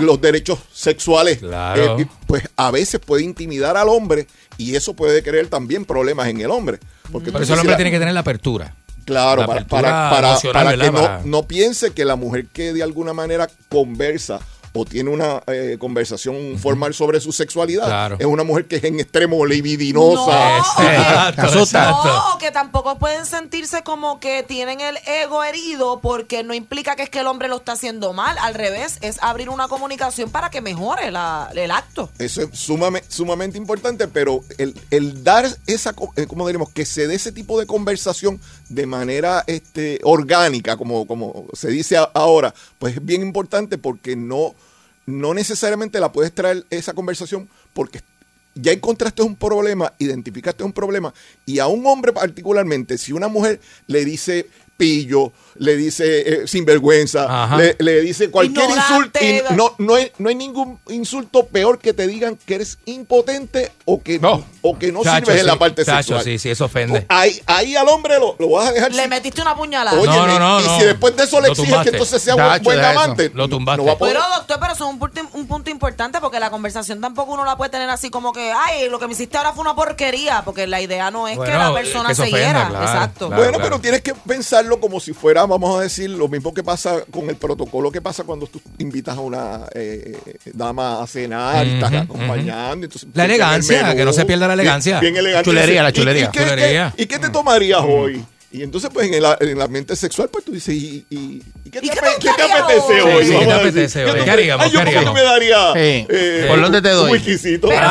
[0.00, 1.98] los derechos sexuales, Claro.
[1.98, 4.26] eh, pues a veces puede intimidar al hombre
[4.58, 6.78] y eso puede crear también problemas en el hombre.
[7.10, 8.74] Porque Por eso el hombre tiene que tener la apertura.
[9.04, 12.46] Claro, La para, apertura para, para- emocional, para que no, no piense que la mujer
[12.46, 14.38] que de alguna manera conversa
[14.74, 18.16] o tiene una eh, conversación formal sobre su sexualidad Claro.
[18.18, 20.56] es una mujer que es en extremo libidinosa.
[20.58, 20.62] No.
[20.88, 21.88] Exacto, asusta.
[21.90, 22.08] exacto.
[22.32, 27.02] No, que tampoco pueden sentirse como que tienen el ego herido porque no implica que
[27.02, 28.36] es que el hombre lo está haciendo mal.
[28.40, 32.10] Al revés, es abrir una comunicación para que mejore la- el acto.
[32.18, 36.70] Eso es sumamente, sumamente importante, pero el, el dar esa, co- eh, ¿cómo diremos?
[36.70, 41.98] Que se dé ese tipo de conversación de manera este, orgánica, como, como se dice
[42.14, 44.54] ahora, pues es bien importante porque no,
[45.06, 48.00] no necesariamente la puedes traer esa conversación porque
[48.54, 51.14] ya encontraste un problema, identificaste un problema,
[51.46, 54.46] y a un hombre particularmente, si una mujer le dice
[54.82, 60.28] pillo, le dice eh, sinvergüenza, le, le dice cualquier insulto, y no, no, hay, no
[60.28, 64.90] hay ningún insulto peor que te digan que eres impotente o que no, o que
[64.90, 66.24] no Chacho, sirves en la parte chacho, sexual.
[66.24, 67.06] sí, sí, eso ofende.
[67.08, 69.98] Ahí, ahí al hombre lo, lo vas a dejar Le sin- metiste una puñalada.
[70.00, 70.78] Óyeme, No, no, no, y no.
[70.80, 71.90] si después de eso le Lo exiges tumbaste.
[71.90, 73.82] que entonces sea un Chacho, buen amante, Lo tumbaste.
[73.82, 74.14] no va a poder.
[74.16, 77.44] Pero doctor, pero eso es un punto, un punto importante porque la conversación tampoco uno
[77.44, 80.42] la puede tener así como que, ay, lo que me hiciste ahora fue una porquería,
[80.44, 82.68] porque la idea no es que la persona que se hiera.
[82.68, 83.26] claro, Exacto.
[83.28, 83.42] claro.
[83.42, 87.02] bueno, pero tienes que pensarlo como si fuera, vamos a decir, lo mismo que pasa
[87.10, 90.18] con el protocolo que pasa cuando tú invitas a una eh,
[90.52, 92.84] dama a cenar y estás acompañando.
[92.86, 95.00] entonces La elegancia, menú, que no se pierda la elegancia.
[95.00, 95.14] Bien.
[95.42, 96.24] Chulería, la ¿Y- chulería.
[96.24, 96.92] ¿Y, qué, Chulería.
[96.96, 98.24] qué- y qué te tomarías hoy?
[98.54, 101.70] Y entonces, pues, en el, en el ambiente sexual, pues tú dices, ¿y, y, y
[101.70, 103.24] qué, te, ¿Y qué te qué te apetece hoy?
[103.26, 104.18] Sí, ¿qué te apetece hoy?
[104.18, 104.66] tú- ¿Qué haríamos?
[104.66, 105.72] Ay, yo ¿Qué como que me daría...
[105.72, 106.06] Sí.
[106.10, 107.04] eh, ¿Por dónde te doy?
[107.06, 107.68] Un whiskycito.
[107.68, 107.80] Pero-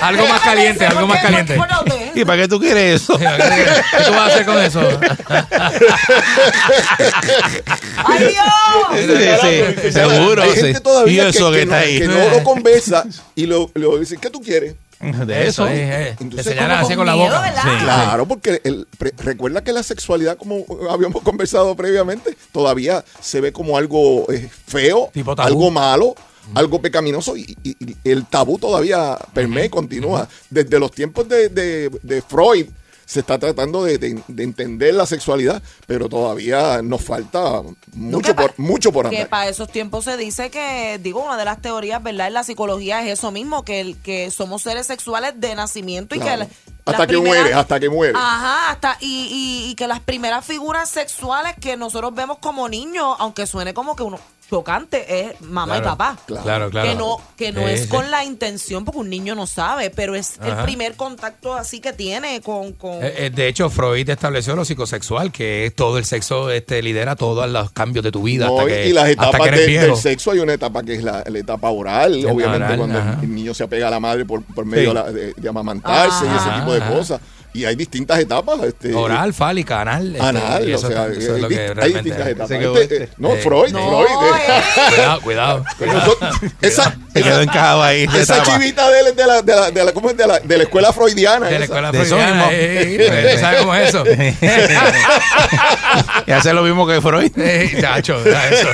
[0.00, 1.58] algo más caliente, algo más caliente.
[2.14, 3.18] ¿Y para qué tú quieres eso?
[3.18, 3.24] ¿Qué
[4.06, 4.80] tú vas a hacer con eso?
[7.96, 9.40] ¡Ay, Dios!
[9.42, 10.42] Sí, sí, seguro.
[10.42, 10.60] Hay sí.
[10.60, 11.98] gente todavía y que, eso que, que está no, ahí.
[11.98, 14.74] que no lo conversa y lo, lo dice, ¿qué tú quieres?
[15.00, 15.66] De eso.
[15.66, 16.20] es.
[16.20, 17.52] Entonces, Te señalan así con la boca.
[17.82, 23.52] Claro, porque el- pre- recuerda que la sexualidad, como habíamos conversado previamente, todavía se ve
[23.52, 26.14] como algo eh, feo, Tipo algo malo,
[26.54, 30.28] algo pecaminoso y, y- y el tabú todavía permea y continúa.
[30.50, 32.66] Desde los tiempos de, de- de Freud
[33.06, 38.34] se está tratando de, de- de entender la sexualidad, pero todavía nos falta mucho, que
[38.34, 39.28] por, mucho por Que andar.
[39.28, 42.28] para esos tiempos se dice que, digo, una de las teorías, ¿verdad?
[42.28, 46.20] En la psicología es eso mismo, que, el, que somos seres sexuales de nacimiento y
[46.20, 46.46] Claro.
[46.46, 46.73] que...
[46.86, 48.12] Hasta que primeras- muere, hasta que muere.
[48.16, 49.06] Ajá, hasta y,
[49.66, 53.96] y, y que las primeras figuras sexuales que nosotros vemos como niños, aunque suene como
[53.96, 54.18] que uno
[54.50, 56.18] chocante, es mamá y papá.
[56.26, 56.88] Claro, claro.
[56.88, 60.34] Que no, que no es con la intención, porque un niño no sabe, pero es
[60.44, 62.74] el primer contacto así que tiene con...
[62.74, 66.82] con Eh, eh, De hecho, Freud estableció lo psicosexual, que es todo el sexo este,
[66.82, 69.40] lidera todos los cambios de tu vida No, hasta y- que, y las hasta etapas
[69.40, 72.64] que eres de- del sexo hay una etapa que es la, la etapa oral, obviamente
[72.66, 73.18] oral, cuando el- ajá.
[73.22, 74.88] el, niño se apega a la madre por, por medio Sí.
[74.88, 76.92] de, la- de- amamantarse y ese tipo de ajá.
[76.92, 77.20] cosas.
[77.54, 78.62] Y hay distintas etapas.
[78.64, 80.14] Este, Oral, fálica, anal.
[80.16, 82.50] este, Anal, y o eso, sea, eso es lo hay, que hay distintas etapas.
[82.50, 84.08] Este, no, Eh, Freud, No, Freud.
[84.08, 84.12] eh.
[84.48, 84.62] eh.
[84.90, 85.64] Cuidado, cuidado.
[86.60, 88.06] Esa, Se quedó esa, encajado ahí.
[88.16, 90.16] esa chivita de, la, de la, de la, ¿cómo es?
[90.16, 91.46] De la, de la escuela freudiana.
[91.46, 92.52] De la escuela De eso freudiana, mismo.
[92.52, 94.02] eh, eh, eh, ¿Sabes cómo es eso?
[96.26, 97.30] y hace lo mismo que Freud.
[97.36, 98.68] Eh, Chacho, eso.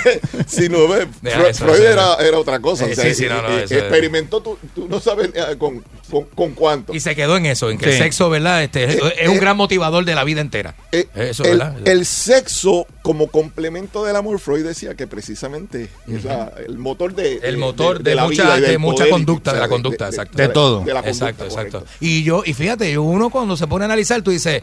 [0.47, 2.87] Sí, no, ve, Deja Fre- eso, Freud eso, era, era otra cosa.
[2.87, 6.25] Eh, o sea, sí, sí, no, no, eso experimentó, tú, tú no sabes con, con,
[6.35, 6.95] con cuánto.
[6.95, 8.63] Y se quedó en eso, en que el sexo, ¿verdad?
[8.71, 10.75] Este, es- es un gran motivador de la vida entera.
[10.93, 11.77] Eh, Eso, el, ¿verdad?
[11.87, 17.39] el sexo como complemento del amor, Freud decía que precisamente es la- el motor de,
[17.43, 20.37] El motor de, la mucha, vida de mucha y, conducta, de la conducta, exacto.
[20.39, 20.81] de todo.
[20.85, 21.85] de la conducta, exacto, exacto.
[22.01, 24.63] Y yo, y fíjate, uno cuando se pone a analizar, tú dices,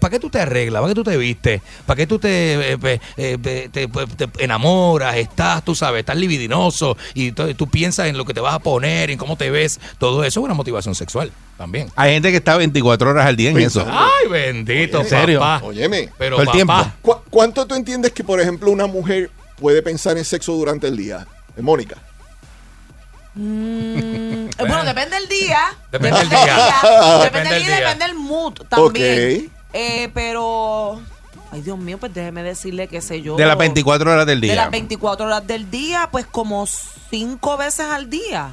[0.00, 0.80] ¿para qué tú te arreglas?
[0.80, 1.62] ¿Para qué tú te vistes?
[1.86, 3.38] ¿Para qué tú te, eh, eh,
[3.70, 5.16] te- te enamoras?
[5.16, 9.10] Estás, tú sabes, estás libidinoso y tú piensas en lo que te vas a poner,
[9.10, 9.78] en cómo te ves.
[9.98, 11.90] Todo eso es una motivación sexual también.
[11.96, 13.86] Hay gente que está 24 horas al día en eso.
[13.88, 15.40] Ay, bendito, ¿En serio?
[15.40, 15.64] papá.
[15.66, 16.92] Óyeme, Pero Todo el papá, tiempo.
[17.02, 19.30] ¿cu- ¿cuánto tú entiendes que, por ejemplo, una mujer
[19.60, 21.26] puede pensar en sexo durante el día?
[21.56, 21.96] Eh, Mónica.
[23.34, 25.58] Mm, bueno, depende del día.
[25.90, 26.38] Depende del día.
[26.82, 27.86] Depende Depende del día, día.
[27.88, 29.46] depende del mood también.
[29.46, 29.52] Ok.
[29.72, 31.00] Eh, pero.
[31.50, 33.36] Ay, Dios mío, pues déjeme decirle, qué sé yo.
[33.36, 34.56] De las 24 horas del De día.
[34.56, 36.66] las 24 horas del día, pues como
[37.10, 38.50] cinco veces al día.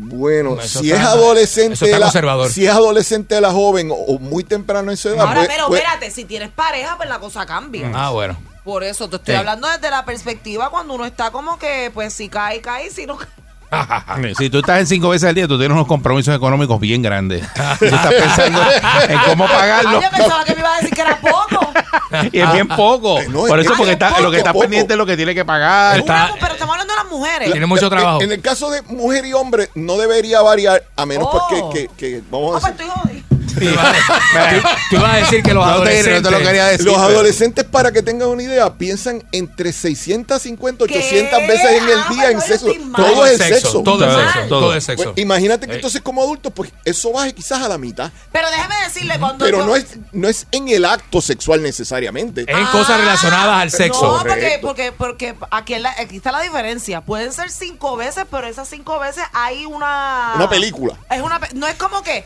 [0.00, 3.94] Bueno, Eso si está- es adolescente, eso está la, si es adolescente la joven o,
[3.94, 7.08] o muy temprano en su edad, Ahora, pues- pero pues- espérate, si tienes pareja, pues
[7.08, 7.90] la cosa cambia.
[7.92, 8.38] Ah, bueno.
[8.62, 9.38] Por eso te estoy Sí.
[9.38, 13.16] hablando desde la perspectiva cuando uno está como que, pues si cae, cae, si no
[13.16, 13.28] cae.
[14.38, 17.46] Si tú estás en cinco veces al día, tú tienes unos compromisos económicos bien grandes.
[17.78, 18.60] Tú estás pensando
[19.08, 20.00] en cómo Ay, pagarlo.
[20.02, 21.72] yo pensaba que me iba a decir que era poco.
[22.32, 23.20] Y es bien poco.
[23.20, 24.62] Eh, no, Por es eso, que porque es está, poco, lo que está poco.
[24.62, 25.98] pendiente es lo que tiene que pagar.
[25.98, 27.50] Está- Una- pero estamos hablando de las mujeres.
[27.52, 28.22] Tiene mucho En- trabajo.
[28.22, 31.46] En el caso de mujer y hombre, no debería variar, a menos Oh.
[31.48, 33.27] porque que, que- vamos Ah, a pues decir, estoy jodido.
[33.58, 36.22] Tú ibas a- tú- tú ibas a decir que los No te, adolescentes...
[36.22, 36.86] no te lo quería decir.
[36.86, 40.98] los pero- adolescentes, para que tengan una idea, piensan entre 650 ¿Qué?
[40.98, 42.66] 800 veces en el Ah, día pues en sexo.
[42.96, 43.82] Todo es sexo.
[43.82, 44.48] Todo es Todo sexo.
[44.48, 45.04] Todo es sexo.
[45.12, 45.76] Pues, imagínate que Eh.
[45.76, 48.10] entonces como adulto, pues eso baje quizás a la mitad.
[48.32, 52.44] Pero déjeme decirle, cuando Pero yo- no es, no es en el acto sexual necesariamente.
[52.46, 54.18] En cosas relacionadas al sexo.
[54.18, 57.00] No, porque, porque, porque aquí, la- aquí está la diferencia.
[57.00, 60.32] Pueden ser cinco veces, pero esas cinco veces hay una...
[60.36, 60.94] Una película.
[61.10, 62.24] Es una, no es como que,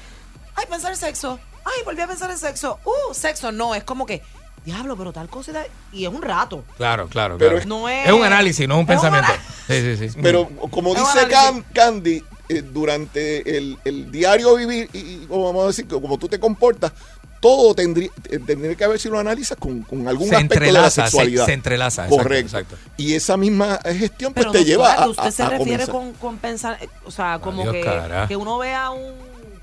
[0.57, 1.38] ay, pensar en sexo.
[1.64, 2.78] Ay, volví a pensar en sexo.
[2.84, 3.53] Uh, sexo.
[3.53, 4.20] No, es como que,
[4.64, 5.66] diablo, pero tal cosa y tal.
[5.92, 6.64] Y es un rato.
[6.76, 7.61] Claro, claro, Pero claro.
[7.61, 8.07] es- No es...
[8.07, 9.32] Es un análisis, no un Es un pensamiento.
[9.32, 9.55] análisis.
[9.66, 10.18] Sí, sí, sí.
[10.22, 11.28] Pero como Es un dice.
[11.28, 16.00] Can- Candy, eh, durante el, el diario vivir, y, y como vamos a decir, que
[16.00, 16.92] como tú te comportas,
[17.40, 20.61] todo tendría, eh, tendría que ver si lo analizas con, con algún Se aspecto de
[20.61, 21.46] la entrelaza, se, sexualidad.
[21.46, 22.07] se entrelaza.
[22.07, 22.57] Correcto.
[22.59, 22.76] Exacto.
[22.96, 25.86] Y esa misma gestión pues Pero te doctora, lleva a, usted a- se a refiere
[25.88, 28.28] con, con pensar, o sea, como Adiós, que, cara.
[28.28, 29.12] que uno vea un,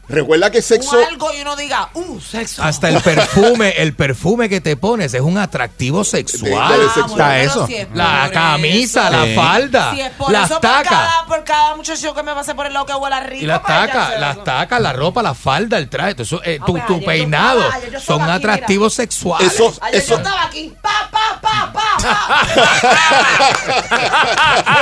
[0.10, 0.98] Recuerda que sexo...
[0.98, 2.64] un algo y uno diga, uh, sexo.
[2.64, 6.72] Hasta el perfume, el perfume que te pones es un atractivo sexual.
[6.72, 7.08] De- de- Ah, sexual.
[7.16, 7.68] bueno, eso.
[7.68, 9.18] si es La por camisa, eso.
[9.18, 9.36] la Sí.
[9.36, 10.90] falda, Si es por las eso, por tacas.
[10.90, 13.44] cada, por cada muchacho que me pase por el lado que huele rico.
[13.44, 16.80] Y las tacas, las tacas, la ropa, la falda, el traje, eso, eh, Ah, tu,
[16.88, 19.54] tu peinado yo son aquí, atractivos sexuales.
[19.54, 20.74] Eso- Ayer Eso- yo estaba aquí.
[20.82, 22.38] Pa, pa, pa, pa, pa.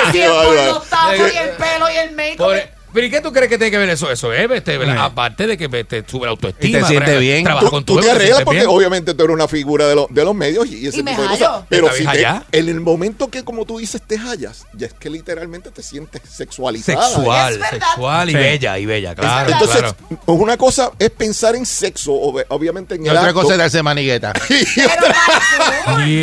[0.11, 0.73] Qué Si es por bárbaro.
[0.73, 3.59] los tacos y el pelo y el make Por- pero ¿y qué tú crees que
[3.59, 4.09] tiene que ver eso?
[4.09, 4.97] Eso es, este, ¿verdad?
[5.05, 6.79] aparte de que te sube la autoestima.
[6.79, 7.43] Y te sientes bien.
[7.43, 8.69] Trabaja Tú, con tú tu te ego, arreglas porque bien.
[8.71, 11.21] obviamente tú eres una figura de, los de los medios y ese Y me tipo
[11.21, 11.63] de cosas.
[11.69, 12.25] Pero ¿Te si te-
[12.59, 16.21] en el momento que, como tú dices, te hallas, ya es que literalmente te sientes
[16.27, 17.07] sexualizada.
[17.07, 18.37] Sexual, Es sexual y Sí.
[18.39, 19.95] bella, y bella, claro, Entonces, claro.
[20.25, 23.41] una cosa es pensar en sexo, ob- obviamente en Y el otra acto.
[23.41, 24.33] cosa es darse manigueta.
[24.49, 24.81] y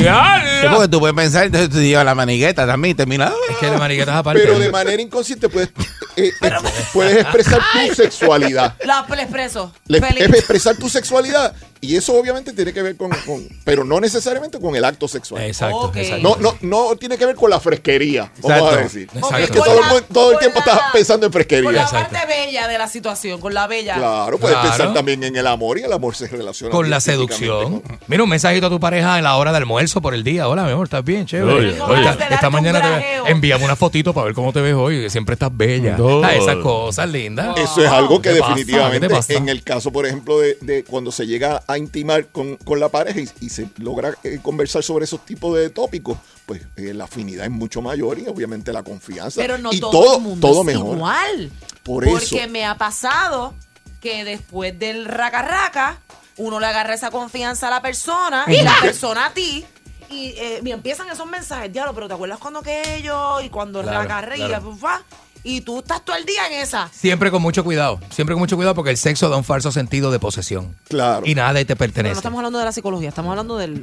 [0.01, 3.33] otra- Sí, porque tú puedes pensar, entonces tú llevas la manigueta también y terminas.
[3.51, 4.43] Es que de maniquetas aparte.
[4.43, 5.70] pero de manera inconsciente puedes,
[6.17, 6.51] eh, eh,
[6.93, 8.75] puedes expresar tu sexualidad.
[8.85, 9.73] La expreso.
[9.87, 10.01] Le-
[10.39, 11.55] expresar tu sexualidad
[11.85, 15.43] y eso obviamente tiene que ver con, con- pero no necesariamente con el acto sexual.
[15.45, 16.22] Exacto, exacto.
[16.22, 16.57] No, no,
[16.89, 18.68] no tiene que ver con la fresquería, vamos Exacto.
[18.68, 19.09] a decir.
[19.14, 19.37] Exacto.
[19.39, 21.64] Es que todo, la- el, todo el tiempo la- estás pensando en fresquería.
[21.64, 23.95] Con la parte bella de la situación, con la bella.
[23.97, 24.68] Claro, puedes Claro.
[24.70, 27.80] pensar también en el amor y el amor se relaciona Con la seducción.
[27.80, 30.49] con- Mira, un mensajito a tu pareja en la hora de almuerzo por el día.
[30.49, 31.26] Hola, mi amor, ¿estás bien?
[31.26, 31.53] Chévere.
[31.55, 32.09] Oye, Esta- oye.
[32.30, 35.35] Esta, un mañana te envíame una fotito para ver cómo te ves hoy, que siempre
[35.35, 35.97] estás bella.
[35.97, 36.22] No.
[36.24, 37.57] Ah, esas cosas lindas.
[37.59, 41.63] Eso es algo que definitivamente, en el caso, por ejemplo, de, de cuando se llega
[41.67, 45.57] a intimar con, con la pareja y, y se logra eh, conversar sobre esos tipos
[45.57, 49.41] de tópicos, pues eh, la afinidad es mucho mayor y obviamente la confianza.
[49.41, 50.96] Pero no y todo, todo, el mundo todo es mejor.
[50.96, 51.51] igual.
[51.83, 52.49] Por Porque eso.
[52.51, 53.55] me ha pasado
[54.01, 56.01] que después del raca raca,
[56.37, 59.64] uno le agarra esa confianza a la persona y la persona a ti.
[60.11, 63.41] Y eh, me empiezan esos mensajes, diablo, pero ¿te acuerdas cuando que yo?
[63.41, 64.64] Y cuando Claro, raca reía, claro.
[64.71, 65.03] pues, va,
[65.45, 66.88] y tú estás todo el día en esa.
[66.92, 68.00] Siempre con mucho cuidado.
[68.11, 70.75] Siempre con mucho cuidado porque el sexo da un falso sentido de posesión.
[70.88, 71.22] Claro.
[71.25, 72.14] Y nada te Pero pertenece.
[72.14, 73.83] no estamos hablando de la psicología, estamos hablando del...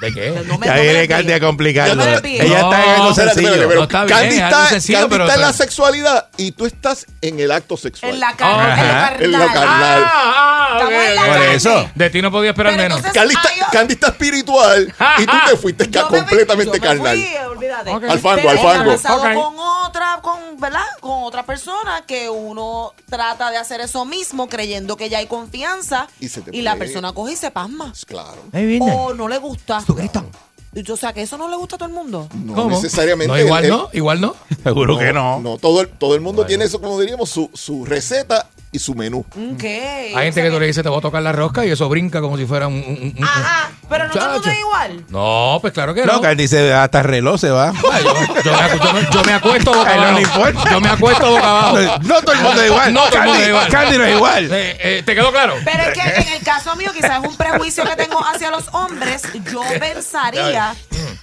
[0.00, 0.30] ¿De qué?
[0.32, 1.08] del no me- Ya no viene.
[1.08, 2.02] Candy a complicarlo.
[2.02, 2.16] Ella
[2.60, 3.74] está en algo sencillo.
[3.74, 6.50] No, está bien, Candy es está, algo sencillo, Candy pero- está en la sexualidad y
[6.52, 8.12] tú estás en el acto sexual.
[8.12, 10.02] En la en lo En lo carnal.
[10.04, 11.54] Ah, en la Por carne.
[11.54, 11.90] eso.
[11.94, 12.98] De ti no podía esperar Pero menos.
[12.98, 17.16] entonces- Candy está, Candy espiritual y tú te fuiste completamente yo me carnal.
[17.56, 17.90] Olvídate.
[17.94, 18.04] Ok.
[18.04, 18.90] Al fango, Pero al ella fango.
[18.92, 19.34] casado Ok.
[19.34, 19.54] con
[19.86, 20.84] otra con, ¿verdad?
[21.00, 26.08] Con otra persona que uno trata de hacer eso mismo creyendo que ya hay confianza
[26.20, 27.92] Y se te la persona coge y se pasma.
[28.06, 28.38] Claro.
[28.80, 29.82] O no le gusta.
[30.74, 32.28] Y, O sea, que eso no le gusta a todo el mundo.
[32.34, 32.68] No ¿Cómo?
[32.70, 33.32] necesariamente.
[33.32, 34.34] No, igual el- no, igual no.
[34.62, 35.40] Seguro que no.
[35.40, 38.46] No, todo el, todo el mundo tiene eso, como diríamos, su, su receta
[38.76, 39.24] y su menú.
[39.34, 42.20] Hay gente que tú le dices, te voy a tocar la rosca y eso brinca
[42.20, 42.74] como si fuera un...
[42.74, 45.04] un- un- Ajá, pero no todo el mundo es igual.
[45.08, 46.14] No, pues claro que no.
[46.14, 47.72] No, Candy se hasta el reloj se va.
[47.92, 50.16] Ay, yo, yo me, yo me- yo me acuesto boca A él no abajo.
[50.18, 50.70] le importa.
[50.70, 51.78] Yo me acuesto boca abajo.
[52.02, 52.94] No todo el mundo es igual.
[52.94, 53.68] No todo el mundo Candy- es igual.
[53.68, 54.44] Candy no es igual.
[54.52, 55.54] Eh, eh, ¿Te quedó claro?
[55.64, 58.64] Pero es que en el caso mío, quizás es un prejuicio que tengo hacia los
[58.72, 59.22] hombres.
[59.52, 60.74] Yo pensaría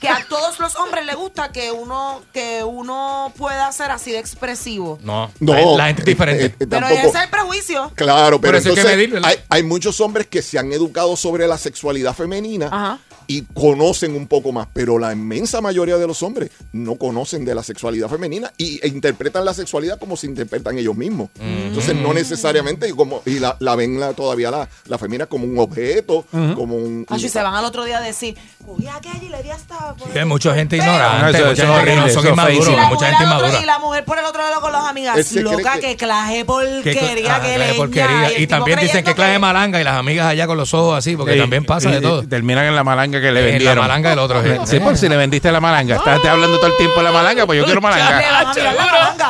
[0.04, 4.20] que a todos los hombres les gusta que uno, que uno pueda ser así de
[4.20, 5.00] expresivo.
[5.02, 5.78] No, No.
[5.78, 6.46] la gente es diferente.
[6.46, 7.92] eh, eh, Pero ese es el prejuicio.
[7.96, 11.16] Claro, pero Por eso hay que entonces hay, hay muchos hombres que se han educado
[11.16, 13.00] sobre la sexualidad femenina Ajá.
[13.28, 17.56] Y conocen un poco más, pero la inmensa mayoría de los hombres no conocen de
[17.56, 21.30] la sexualidad femenina y, e interpretan la sexualidad como se interpretan ellos mismos.
[21.40, 25.46] Entonces no necesariamente y como y la, la ven la- todavía la, la femina como
[25.46, 28.36] un objeto, como un, Ay, y se van al otro día a decir,
[28.66, 29.94] cogí a aquella y le di hasta...
[29.96, 30.92] por Sí, hay mucha gente pelo".
[30.92, 33.62] ignorante, No, eso- mucha gente que no son inmaduros, Y mucha gente inmadura.
[33.62, 35.32] y la mujer por el otro lado con las amigas.
[35.34, 36.94] Loca, que- que clase porquería,
[37.40, 37.74] cla- que ah, leña.
[37.78, 38.32] porquería.
[38.34, 41.16] Y tipo también dicen que clase malanga y las amigas allá con los ojos así,
[41.16, 42.24] porque también pasa de y- todo.
[42.24, 43.78] y Terminan en la malanga que le En la vendieron.
[43.80, 44.50] malanga del otro, sí.
[44.66, 45.96] Sí, por si le vendiste la malanga.
[45.98, 48.22] Estás hablando todo el tiempo de la malanga, pues yo quiero malanga.
[48.22, 48.54] la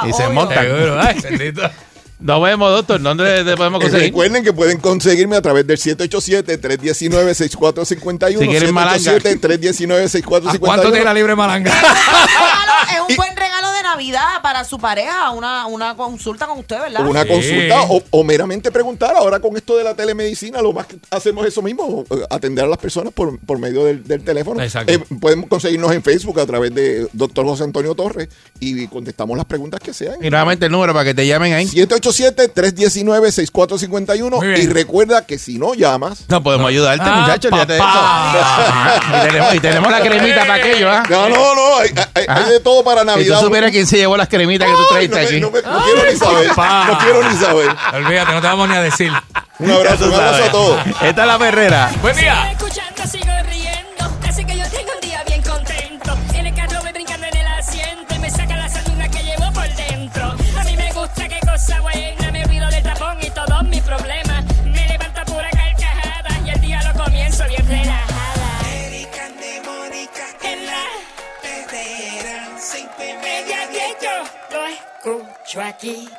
[0.08, 0.66] Y se montan.
[2.20, 3.02] Nos vemos, doctor.
[3.02, 4.08] ¿Dónde te podemos Eh, conseguir?
[4.08, 8.40] Recuerden que pueden conseguirme a través del 787-319-6451.
[8.40, 8.98] Si quieren malanga.
[9.20, 10.60] 787-319-6451.
[10.60, 11.70] ¿Cuánto tiene la libre malanga?
[12.94, 17.06] Es un es buen regalo Navidad para su pareja, una, una consulta con usted, ¿verdad?
[17.06, 17.28] Una Sí.
[17.30, 19.16] consulta o, o meramente preguntar.
[19.16, 22.68] Ahora con esto de la telemedicina, lo más que hacemos eso mismo, eh, atender a
[22.68, 24.62] las personas por, por medio del, del teléfono.
[24.64, 24.92] Exacto.
[24.92, 27.46] Eh, podemos conseguirnos en Facebook a través de Dr.
[27.46, 28.30] José Antonio Torres
[28.60, 30.16] y contestamos las preguntas que sean.
[30.24, 31.68] Y nuevamente el número para que te llamen ahí.
[31.68, 34.62] 787-319-6451 Muy bien.
[34.62, 37.52] y recuerda que si no llamas, No podemos ayudarte, Ah, muchachos.
[37.54, 37.58] y,
[39.28, 41.04] tenemos, y tenemos la cremita para aquello, ¿ah?
[41.10, 43.42] no, no, no, hay, hay- hay de todo para Si tú Navidad.
[43.42, 45.62] supieras quién se llevó las cremitas que tú trajiste no, me- aquí.
[45.64, 46.48] no me- no quiero ni saber.
[46.50, 46.86] papá.
[46.88, 47.76] No quiero ni saber.
[47.94, 49.12] Olvídate, no te vamos ni a decir.
[49.60, 50.80] Un abrazo, un abrazo a todos.
[51.02, 51.92] Esta es la perrera.
[52.02, 52.56] Buen día.
[75.54, 76.10] Escucho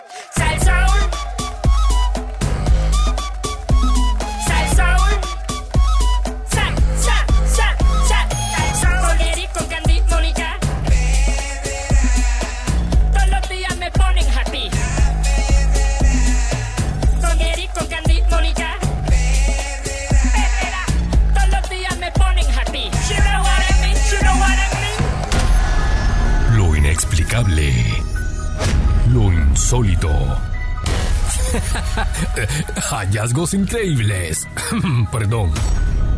[29.55, 30.09] insólito.
[32.91, 34.49] Hallazgos increíbles.
[35.13, 35.53] Perdón.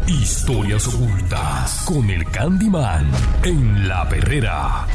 [0.07, 3.11] Historias ocultas con el Candyman
[3.43, 4.87] en la perrera.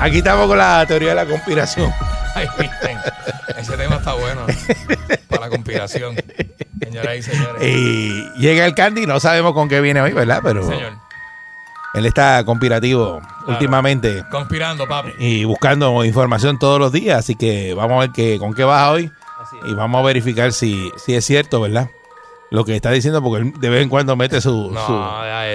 [0.00, 1.92] Aquí estamos con la teoría de la conspiración.
[2.34, 2.46] Ay,
[3.58, 4.46] ese tema está bueno.
[5.28, 6.16] Para la conspiración.
[6.82, 7.62] Señoras y señores.
[7.62, 10.40] Y llega el Candy, no sabemos con qué viene hoy, ¿verdad?
[10.42, 10.92] Pero Señor.
[11.94, 15.12] él está conspirativo últimamente Conspirando, papi.
[15.18, 18.90] y buscando información todos los días, así que vamos a ver qué, con qué baja
[18.92, 19.10] hoy
[19.64, 21.88] y vamos a verificar si, si es cierto, ¿verdad?
[22.52, 24.86] Lo que está diciendo, porque él de vez en cuando mete su, No,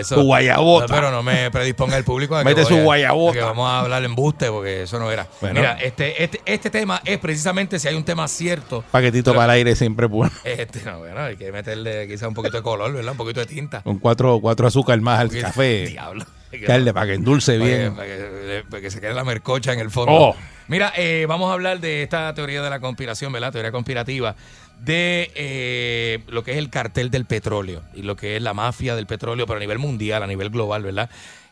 [0.03, 0.87] su, guayabota.
[0.87, 3.31] No, pero no me predisponga el público a que, Mete su guayabota.
[3.31, 5.27] a que vamos a hablar en buste porque eso no era.
[5.39, 5.59] Bueno.
[5.59, 8.83] Mira, este, este, este tema es precisamente si hay un tema cierto.
[8.91, 10.33] paquetito para el aire siempre bueno.
[10.43, 13.11] Este, no, bueno, hay que meterle quizá un poquito de color, ¿verdad?
[13.11, 13.83] Un poquito de tinta.
[13.83, 15.85] Con cuatro, cuatro azúcar más al café.
[15.87, 16.25] Diablo.
[16.67, 17.95] Darle para que endulce Para que- bien.
[17.95, 20.11] Para que, para que se quede la mercocha en el fondo.
[20.13, 20.35] Oh.
[20.69, 23.51] Mira, eh, vamos a hablar de esta teoría de la conspiración, ¿verdad?
[23.53, 24.35] Teoría conspirativa
[24.83, 28.95] de eh, lo que es el cartel del petróleo y lo que es la mafia
[28.95, 31.09] del petróleo, pero a nivel mundial, a nivel global, ¿verdad?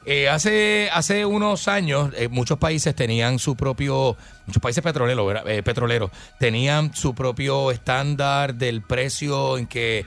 [0.07, 4.15] Eh, hace, hace unos años eh, muchos países tenían su propio,
[4.45, 10.05] muchos países petroleros, petroleros tenían su propio estándar del precio en que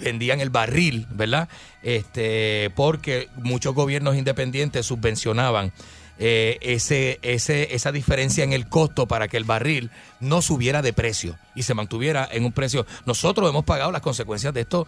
[0.00, 1.48] vendían el barril, ¿verdad?
[1.82, 5.72] Este, porque muchos gobiernos independientes subvencionaban
[6.18, 9.90] eh, ese, ese, esa diferencia en el costo para que el barril
[10.20, 12.86] no subiera de precio y se mantuviera en un precio.
[13.06, 14.86] Nosotros hemos pagado las consecuencias de esto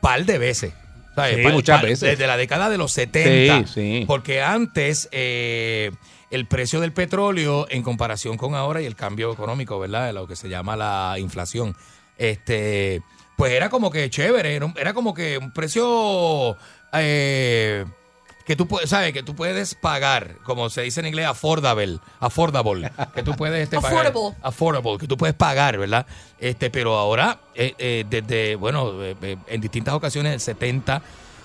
[0.00, 0.72] par de veces.
[1.14, 1.36] ¿sabes?
[1.36, 2.10] Sí, Par- muchas par- veces.
[2.10, 3.66] Desde la década de los 70.
[3.66, 4.04] Sí, sí.
[4.06, 5.90] Porque antes eh,
[6.30, 10.12] el precio del petróleo en comparación con ahora y el cambio económico, ¿verdad?
[10.14, 11.76] Lo que se llama la inflación.
[12.16, 13.02] Este,
[13.36, 16.56] pues era como que chévere, era como que un precio
[16.94, 17.84] eh,
[18.44, 19.12] que tú puedes, ¿sabes?
[19.12, 23.76] Que tú puedes pagar, como se dice en inglés, affordable, affordable, que tú puedes este,
[23.80, 24.36] pagar- Affordable.
[24.42, 26.06] affordable, que tú puedes pagar, ¿verdad?
[26.38, 31.02] Este, pero ahora, eh, eh, desde, bueno, eh, en distintas ocasiones, el 70,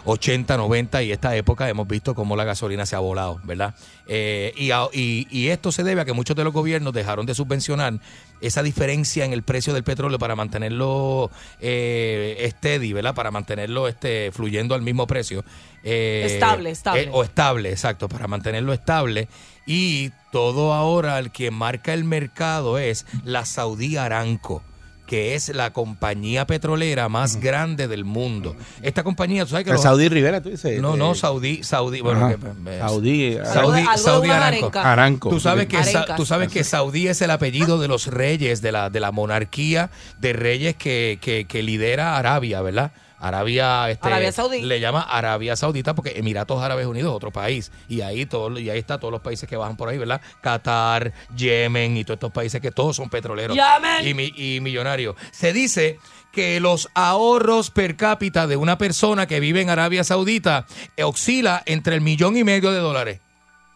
[0.10, 3.76] 80, 90 y esta época hemos visto cómo la gasolina se ha volado, ¿verdad?
[4.08, 7.26] Eh, y, a- y- y esto se debe a que muchos de los gobiernos dejaron
[7.26, 8.00] de subvencionar
[8.40, 11.30] esa diferencia en el precio del petróleo para mantenerlo
[11.60, 13.14] eh, steady, ¿verdad?
[13.16, 15.44] Para mantenerlo este, fluyendo al mismo precio.
[15.84, 17.02] Eh, Estable, estable.
[17.04, 19.28] eh, o estable, exacto, para mantenerlo estable.
[19.66, 24.64] Y todo ahora el que marca el mercado es la Saudí Aramco
[25.08, 28.56] que es la compañía petrolera más grande del mundo.
[28.84, 30.80] Esta compañía, tú sabes que los- Saudí Rivera, tú dices.
[30.80, 34.86] no, eh, no, Saudí, Saudí, bueno, que- eh, Saudí, Saudí, Algo de- algo Saudí arencas.
[34.86, 35.30] Aranco.
[35.30, 38.72] Tú sabes que Sa- tú sabes que Saudí es el apellido de los reyes de
[38.72, 39.90] la de la monarquía
[40.20, 42.92] de reyes que, que, que lidera Arabia, ¿verdad?
[43.20, 44.62] Arabia, este, Arabia Saudí.
[44.62, 48.70] le llama Arabia Saudita porque Emiratos Árabes Unidos es otro país y ahí todo y
[48.70, 50.22] ahí está todos los países que bajan por ahí, ¿verdad?
[50.42, 53.58] Qatar, Yemen y todos estos países que todos son petroleros
[54.04, 55.16] y, mi- y millonarios.
[55.32, 56.00] Se dice
[56.32, 60.66] que los ahorros per cápita de una persona que vive en Arabia Saudita
[60.96, 63.20] eh, oscila entre el millón y medio de dólares.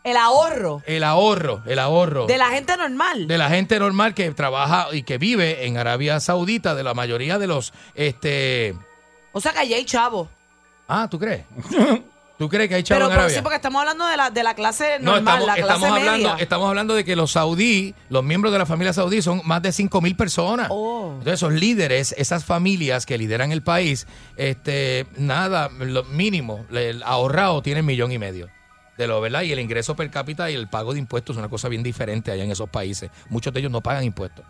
[0.04, 3.28] El ahorro El ahorro, el ahorro de la gente normal.
[3.28, 7.38] de la gente normal que trabaja y que vive en Arabia Saudita, de la mayoría
[7.38, 8.74] de los, este,
[9.32, 10.28] O sea que allí hay chavos.
[10.88, 11.46] ah, ¿tú crees?
[12.38, 13.36] ¿Tú crees que hay chavos Pero, en pero Arabia?
[13.38, 16.00] sí, porque estamos hablando de la, de la clase No, normal, estamos, la clase estamos
[16.00, 19.62] hablando, estamos hablando de que los saudí, los miembros de la familia saudí son más
[19.62, 20.68] de 5 mil personas.
[20.72, 21.10] Oh.
[21.20, 27.62] Entonces, esos líderes, esas familias que lideran el país, este, nada, lo mínimo, el ahorrado
[27.62, 28.50] tiene millón y medio.
[28.98, 29.44] De lo, ¿verdad?
[29.44, 32.32] Y el ingreso per cápita y el pago de impuestos es una cosa bien diferente
[32.32, 33.12] allá en esos países.
[33.30, 34.44] Muchos de ellos no pagan impuestos.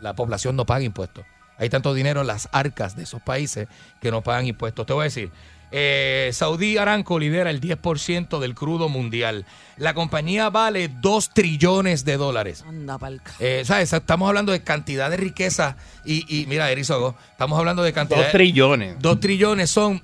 [0.00, 1.24] La población no paga impuestos.
[1.58, 3.68] Hay tanto dinero en las arcas de esos países
[4.00, 4.86] que no pagan impuestos.
[4.86, 5.30] Te voy a decir,
[5.70, 9.44] eh, Saudí Aramco lidera el 10% del crudo mundial.
[9.76, 12.64] La compañía vale 2 trillones de dólares.
[12.66, 13.92] Anda pa'l ca- Eh, ¿sabes?
[13.92, 18.22] Estamos hablando de cantidad de riqueza y, y mira, Erizogo, estamos hablando de cantidad.
[18.22, 18.96] Dos trillones.
[19.00, 20.02] Dos trillones son.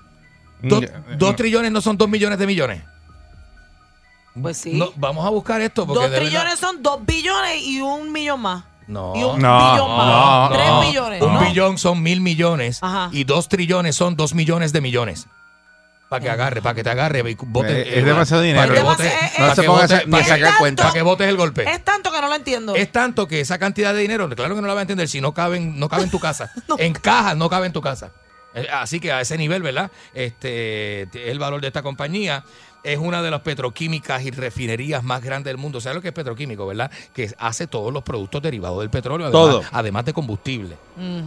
[0.60, 1.36] Dos, Mm, dos no.
[1.36, 2.82] trillones no son dos millones de millones.
[4.40, 4.72] Pues sí.
[4.74, 8.10] No, vamos a buscar esto porque dos de verdad- trillones son dos billones y un
[8.12, 8.64] millón más.
[8.86, 9.12] No.
[9.16, 10.50] Y un No, billón no, más.
[10.52, 10.80] Tres no.
[10.82, 11.22] billones.
[11.22, 11.40] Un ¿no?
[11.40, 13.08] billón son mil millones Ajá.
[13.12, 15.26] y dos trillones son dos millones de millones.
[16.08, 18.60] Para que agarre, para que te agarre y Eh, es demasiado dinero.
[18.62, 20.82] Para que Es demasiado- para no se que ponga sa- ni para que- sacar cuenta.
[20.82, 21.68] para que botes el golpe.
[21.68, 22.74] Es tanto que no lo entiendo.
[22.76, 25.20] Es tanto que esa cantidad de dinero, claro que no la va a entender si
[25.20, 26.52] no cabe en, no cabe en tu casa.
[26.78, 28.10] En caja no cabe en tu casa.
[28.54, 29.90] Eh, Así que a ese nivel, ¿verdad?
[30.14, 32.44] Este es el valor de esta compañía.
[32.82, 35.80] Es una de las petroquímicas y refinerías más grandes del mundo.
[35.80, 36.90] ¿Sabes lo que es petroquímico, verdad?
[37.14, 39.62] Que hace todos los productos derivados del petróleo, además, Todo.
[39.72, 40.76] además de combustible.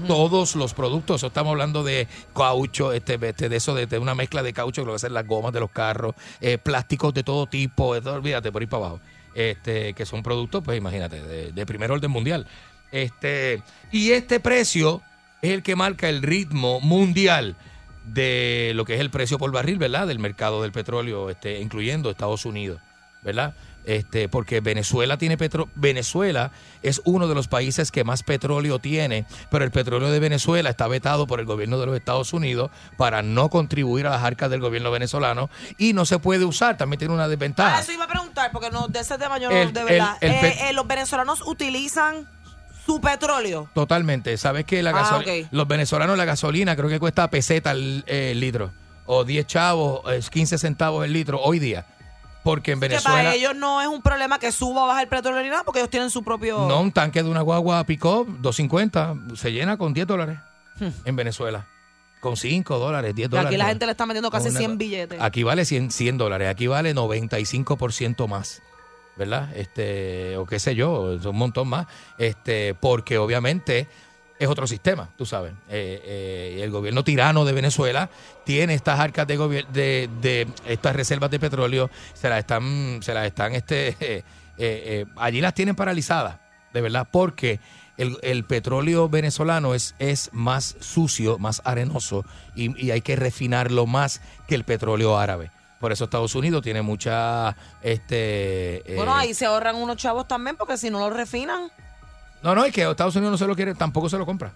[0.05, 4.13] Todos los productos, eso estamos hablando de caucho, este, este, de eso, de, de una
[4.13, 7.47] mezcla de caucho, lo que hacen las gomas de los carros, eh, plásticos de todo
[7.47, 8.99] tipo, de todo, olvídate, por ir para abajo.
[9.33, 12.45] Este, que son productos, pues imagínate, de, de primer orden mundial.
[12.91, 15.01] Este, y este precio
[15.41, 17.55] es el que marca el ritmo mundial
[18.05, 20.07] de lo que es el precio por barril, ¿verdad?
[20.07, 22.79] Del mercado del petróleo, este, incluyendo Estados Unidos,
[23.21, 23.53] ¿verdad?
[23.83, 26.51] Este, porque Venezuela tiene petro Venezuela
[26.83, 30.87] es uno de los países que más petróleo tiene, pero el petróleo de Venezuela está
[30.89, 34.59] vetado por el gobierno de los Estados Unidos para no contribuir a las arcas del
[34.59, 37.79] gobierno venezolano y no se puede usar, también tiene una Ah, desventaja.
[37.79, 40.17] eso iba a preguntar, porque no, de ese tema yo no, El- de verdad.
[40.19, 42.27] el Eh, eh, los venezolanos utilizan
[42.87, 43.69] su petróleo.
[43.75, 44.35] Totalmente.
[44.37, 48.31] ¿Sabes que la Ah, gasolina, los venezolanos la gasolina creo que cuesta peseta el, eh,
[48.31, 48.71] el litro
[49.05, 51.85] o 10 chavos, eh, 15 centavos el litro hoy día?
[52.43, 55.09] Porque en Que Venezuela para ellos no es un problema que suba o baja el
[55.09, 56.65] petróleo ni nada, porque ellos tienen su propio.
[56.67, 60.39] no un tanque de una guagua pick-up 250 se llena con 10 dólares
[61.05, 61.67] en Venezuela.
[62.21, 63.31] Con 5 dólares, 10 Hmm.
[63.31, 63.47] que dólares.
[63.49, 65.21] aquí la gente le está metiendo casi Una- 100 billetes.
[65.21, 68.61] Aquí vale 100, 100 dólares, aquí vale 95% más,
[69.17, 69.49] ¿verdad?
[69.55, 71.87] Este, o qué sé yo, un montón más,
[72.17, 73.87] este, porque obviamente
[74.39, 75.53] es otro sistema, tú sabes.
[75.69, 78.09] Eh, eh, el gobierno tirano de Venezuela
[78.43, 83.25] tiene estas arcas de, de, de estas reservas de petróleo, se las están, se las
[83.25, 84.23] están, este,
[84.57, 86.37] eh, allí las tienen paralizadas,
[86.73, 87.59] de verdad, porque
[87.97, 92.23] el, petróleo venezolano es, es más sucio, más arenoso
[92.55, 95.49] y hay que refinarlo más que el petróleo árabe.
[95.79, 97.55] Por eso Estados Unidos tiene mucha...
[97.81, 101.71] Este, eh, Bueno, ahí se ahorran unos chavos también porque si no lo refinan.
[102.41, 104.51] No, no, es que Estados Unidos no se lo quiere, tampoco se lo compra.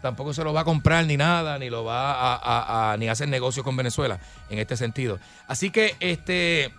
[0.00, 3.08] Tampoco se lo va a comprar ni nada, ni lo va a, a- a- ni
[3.08, 4.18] hacer negocios con Venezuela
[4.48, 5.18] en este sentido.
[5.48, 6.72] Así que, este,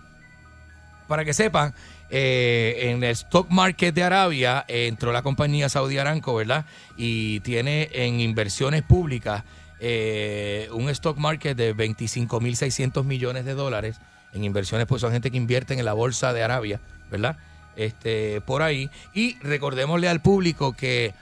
[1.06, 1.74] para que sepan,
[2.08, 6.64] eh, en el stock market de Arabia eh, entró la compañía Saudi Aramco, ¿verdad?
[6.96, 9.44] Y tiene en inversiones públicas
[9.80, 13.96] eh, un stock market de 25.600 millones de dólares
[14.32, 16.80] en inversiones, pues son gente que invierte en la bolsa de Arabia,
[17.10, 17.36] ¿verdad?
[17.76, 18.90] Este, por ahí.
[19.14, 21.14] Y recordémosle al público que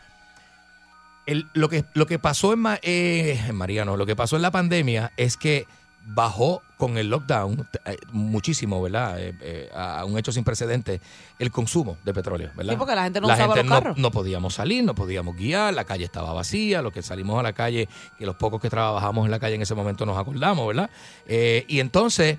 [1.53, 4.51] lo, que, lo que pasó en, Ma- eh, en Mariano, lo que pasó en la
[4.51, 5.67] pandemia es que
[6.11, 9.21] bajó con el lockdown eh, muchísimo, ¿verdad?
[9.21, 11.01] Eh, eh, a un hecho sin precedentes,
[11.39, 12.73] el consumo de petróleo, ¿verdad?
[12.73, 13.99] Sí, porque la gente no usaba los no, carros.
[13.99, 17.53] no podíamos salir, no podíamos guiar, la calle estaba vacía, los que salimos a la
[17.53, 20.89] calle, que los pocos que trabajamos en la calle en ese momento nos acordamos, ¿verdad?
[21.27, 22.39] Eh, y entonces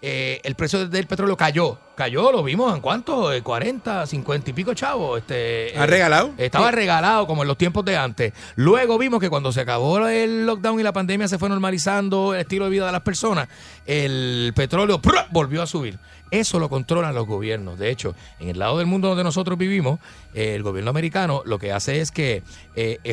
[0.00, 4.52] eh, el precio del petróleo cayó, cayó, lo vimos en cuánto, Eh, 40, 50 y
[4.52, 5.18] pico chavos.
[5.18, 6.32] Este, ¿Ha eh, regalado?
[6.38, 6.74] Estaba Sí.
[6.76, 8.32] regalado como en los tiempos de antes.
[8.54, 12.40] Luego vimos que cuando se acabó el lockdown y la pandemia se fue normalizando el
[12.42, 13.48] estilo de vida de las personas,
[13.86, 15.00] el petróleo
[15.32, 15.98] volvió a subir.
[16.30, 17.78] Eso lo controlan los gobiernos.
[17.78, 19.98] De hecho, en el lado del mundo donde nosotros vivimos,
[20.34, 22.42] eh, el gobierno americano lo que hace es que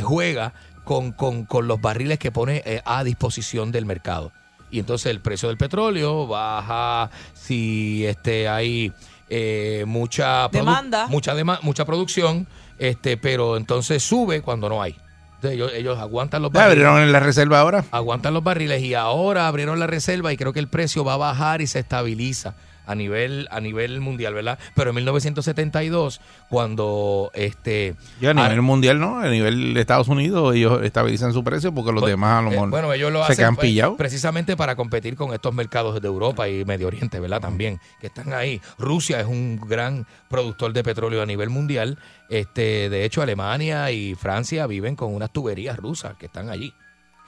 [0.04, 0.54] juega
[0.84, 4.32] con, con- con los barriles que pone a disposición del mercado.
[4.72, 8.92] Y entonces el precio del petróleo baja si este hay
[9.30, 11.08] eh, mucha Demanda.
[11.08, 12.48] mucha dema- mucha producción,
[12.78, 14.96] este, pero entonces sube cuando no hay.
[15.36, 17.86] Entonces ellos, ellos aguantan los ¿Ya abrieron en la reserva ahora?
[17.92, 21.18] aguantan los barriles y ahora abrieron la reserva y creo que el precio va a
[21.18, 22.56] bajar y se estabiliza
[22.86, 24.60] a nivel a nivel mundial, ¿verdad?
[24.76, 27.96] Pero en 1972 cuando este
[28.26, 29.20] a nivel mundial, ¿no?
[29.20, 32.48] A nivel de Estados Unidos, ellos estabilizan su precio porque los Pues, demás a lo
[32.50, 33.98] eh, mejor bueno, ellos lo se hacen quedan pues, pillados.
[33.98, 37.42] precisamente para competir con estos mercados de Europa y Medio Oriente, ¿verdad?
[37.42, 38.62] También, que están ahí.
[38.78, 41.98] Rusia es un gran productor de petróleo a nivel mundial.
[42.30, 46.74] Este, de hecho, Alemania y Francia viven con unas tuberías rusas que están allí.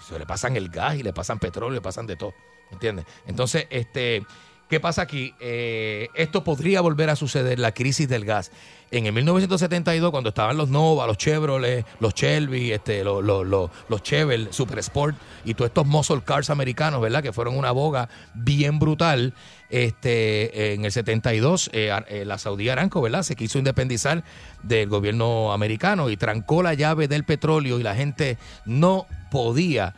[0.08, 2.34] Se le pasan el gas y le pasan petróleo, le pasan de todo.
[2.72, 3.06] ¿Entiendes?
[3.26, 4.26] Entonces, este,
[4.70, 5.34] ¿qué pasa aquí?
[5.40, 8.52] Eh, esto podría volver a suceder, la crisis del gas.
[8.90, 13.70] En el 1972, cuando estaban los Nova, los Chevrolet, los Shelby, este, los, los, los,
[13.90, 17.22] los Chevrolet, Super Sport y todos estos muscle cars americanos, ¿verdad?
[17.22, 19.34] Que fueron una boga bien brutal.
[19.70, 23.24] Este, en el 72, eh, eh, la Saudí Aramco, ¿verdad?
[23.24, 24.24] Se quiso independizar
[24.64, 29.94] del gobierno americano y trancó la llave del petróleo y la gente no podía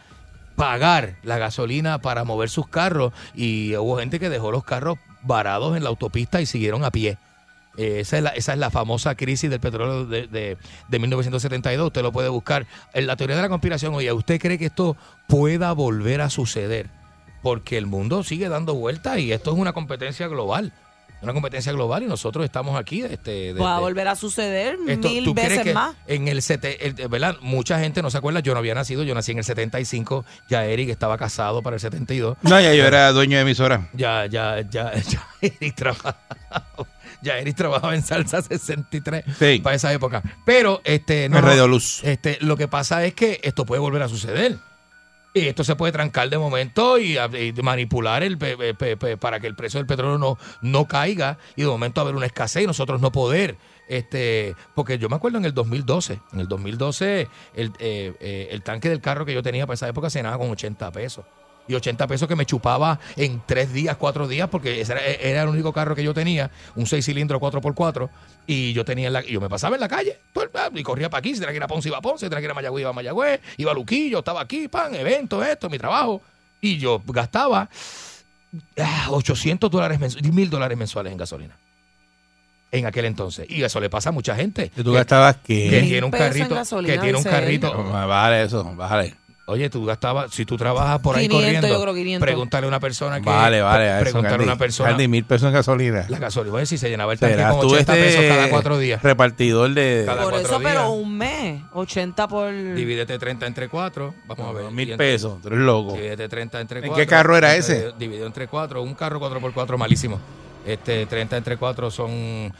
[0.59, 5.77] pagar la gasolina para mover sus carros y hubo gente que dejó los carros varados
[5.77, 7.17] en la autopista y siguieron a pie.
[7.77, 10.57] Eh, esa, es la, esa es la famosa crisis del petróleo de, de,
[10.89, 11.87] de 1972.
[11.87, 12.67] Usted lo puede buscar.
[12.93, 14.97] En la teoría de la conspiración, oye, ¿usted cree que esto
[15.29, 16.89] pueda volver a suceder?
[17.41, 20.73] Porque el mundo sigue dando vueltas y esto es una competencia global.
[21.21, 23.01] Una competencia global y nosotros estamos aquí.
[23.01, 25.95] Este, Va a volver a suceder esto, mil ¿tú crees veces que más.
[26.07, 27.35] En el, sete- el- ¿verdad?
[27.41, 30.65] Mucha gente no se acuerda, yo no había nacido, yo nací en el 75, ya
[30.65, 32.37] Eric estaba casado para el 72.
[32.43, 33.89] No, ya yo era dueño de emisora.
[33.93, 36.17] Ya, ya, ya, ya Eric trabajaba.
[37.21, 39.59] Ya Eric trabajaba en Salsa 63 Sí.
[39.61, 40.23] para esa época.
[40.45, 42.01] Pero este no, En no, Radio Luz.
[42.05, 44.57] Este, lo que pasa es que esto puede volver a suceder.
[45.33, 47.17] Y esto se puede trancar de momento y,
[47.61, 51.67] manipular el pe- pe- para que el precio del petróleo no, no caiga y de
[51.67, 53.57] momento haber una escasez y nosotros no poder.
[53.87, 58.61] Este, porque yo me acuerdo en el 2012, en el 2012 el, eh, eh, el
[58.63, 61.25] tanque del carro que yo tenía para esa época se ganaba con 80 pesos.
[61.69, 65.43] Y 80 pesos que me chupaba en tres días, cuatro días, porque ese era, era
[65.43, 68.09] el único carro que yo tenía, un 6 cilindros 4x4,
[68.47, 71.11] y yo tenía en la, y yo me pasaba en la calle, el- y corría
[71.11, 72.51] para aquí, si tenía que ir a Ponce, iba a Ponce, si tenía que ir
[72.51, 76.23] a Mayagüez, iba a Mayagüez, iba a Luquillo, estaba aquí, pan, evento, esto, mi trabajo,
[76.59, 77.69] y yo gastaba
[78.79, 81.55] ah, 800 dólares mensuales, mil dólares mensuales en gasolina.
[82.71, 83.45] En aquel entonces.
[83.49, 84.71] Y eso le pasa a mucha gente.
[84.75, 85.81] ¿Y tú que- gastabas que qué?
[85.81, 87.71] tiene un carrito, gasolina, que tiene un carrito.
[87.91, 89.15] Bájale eso, bájale.
[89.49, 92.25] Oye, tú gastabas, si tú trabajas por ahí 500, corriendo, yo creo 500.
[92.25, 93.25] pregúntale a una persona que.
[93.25, 93.89] Vale, vale.
[93.89, 94.43] a eso, Pregúntale a Candy.
[94.45, 94.89] una persona.
[94.89, 96.05] Candy, mil pesos en gasolina.
[96.09, 98.77] La gasolina, oye, si se llenaba el tanque con tú 80 este pesos cada cuatro
[98.77, 99.01] días.
[99.03, 100.03] repartidor de...
[100.05, 100.89] Cada Por eso, pero días.
[100.89, 102.51] un mes, 80 por...
[102.75, 104.13] Divídete 30 entre 4.
[104.27, 104.63] Vamos a ver.
[104.65, 105.93] No, mil en- pesos, tú eres loco.
[105.93, 106.95] Divídete 30 entre ¿En 4.
[107.03, 107.91] qué carro era ese?
[107.97, 108.81] Dividido entre 4.
[108.81, 110.19] Un carro 4x4 malísimo.
[110.65, 112.53] Este, 30 entre 4 son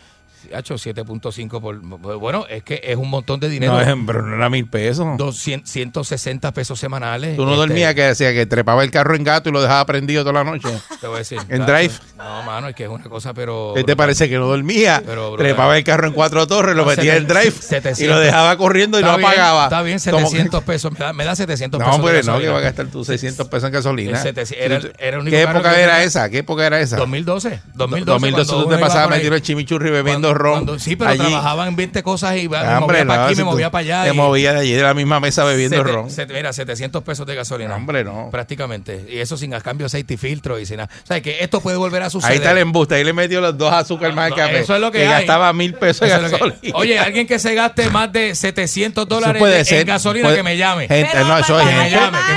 [0.53, 1.79] Hacho, 7.5 por...
[2.17, 3.73] Bueno, es que es un montón de dinero.
[3.73, 5.17] No, es- pero no era mil pesos.
[5.17, 7.35] 200, 160 pesos semanales.
[7.35, 9.85] Tú no Este, dormías que decía que trepaba el carro en gato y lo dejaba
[9.85, 10.67] prendido toda la noche.
[11.01, 11.39] Te voy a decir.
[11.49, 11.93] En claro, drive.
[12.17, 13.73] No, mano, es que es una cosa, pero...
[13.75, 15.01] ¿Qué te parece que no dormía?
[15.05, 17.99] Pero, trepaba el carro en cuatro torres, lo No, metía en drive 700.
[17.99, 19.65] y lo dejaba corriendo y no apagaba.
[19.65, 20.91] Está bien, Como que- 700 pesos.
[20.91, 22.01] Me da, me da 700 No, pesos.
[22.01, 24.11] de hombre, no, que va a gastar tú 600 pesos en gasolina.
[24.17, 26.29] El 700, era- era el único ¿Qué época era esa?
[26.29, 26.97] ¿Qué época era esa?
[26.97, 27.61] 2012.
[27.73, 30.51] 2012, 2012 cuando tú te pasabas metido en chimichurri bebiendo ron.
[30.53, 31.19] Cuando- sí, pero allí.
[31.19, 33.79] trabajaba en 20 cosas y me Ah, hombre, movía para aquí, si me movía para
[33.81, 34.03] allá.
[34.03, 36.09] Te y- movía de allí de la misma mesa bebiendo Sete- ron.
[36.09, 37.75] sete- mira, 700 pesos de gasolina.
[37.75, 38.29] Hombre, no.
[38.31, 39.05] Prácticamente.
[39.09, 40.89] Y eso sin cambio de aceite y filtro y sin nada.
[41.03, 42.31] O sea, que esto puede volver a suceder.
[42.33, 44.59] Ahí está el embuste, ahí le metió los dos azúcar más el No, café.
[44.59, 45.07] eso es lo que hay.
[45.09, 46.55] gastaba mil pesos que- gasolina.
[46.73, 49.81] Oye, alguien que se gaste más de 700 dólares puede de- ser.
[49.81, 50.87] en gasolina Puede- que me llame.
[50.87, 51.83] Gente, Pero no, eso es gente.
[51.89, 51.89] Que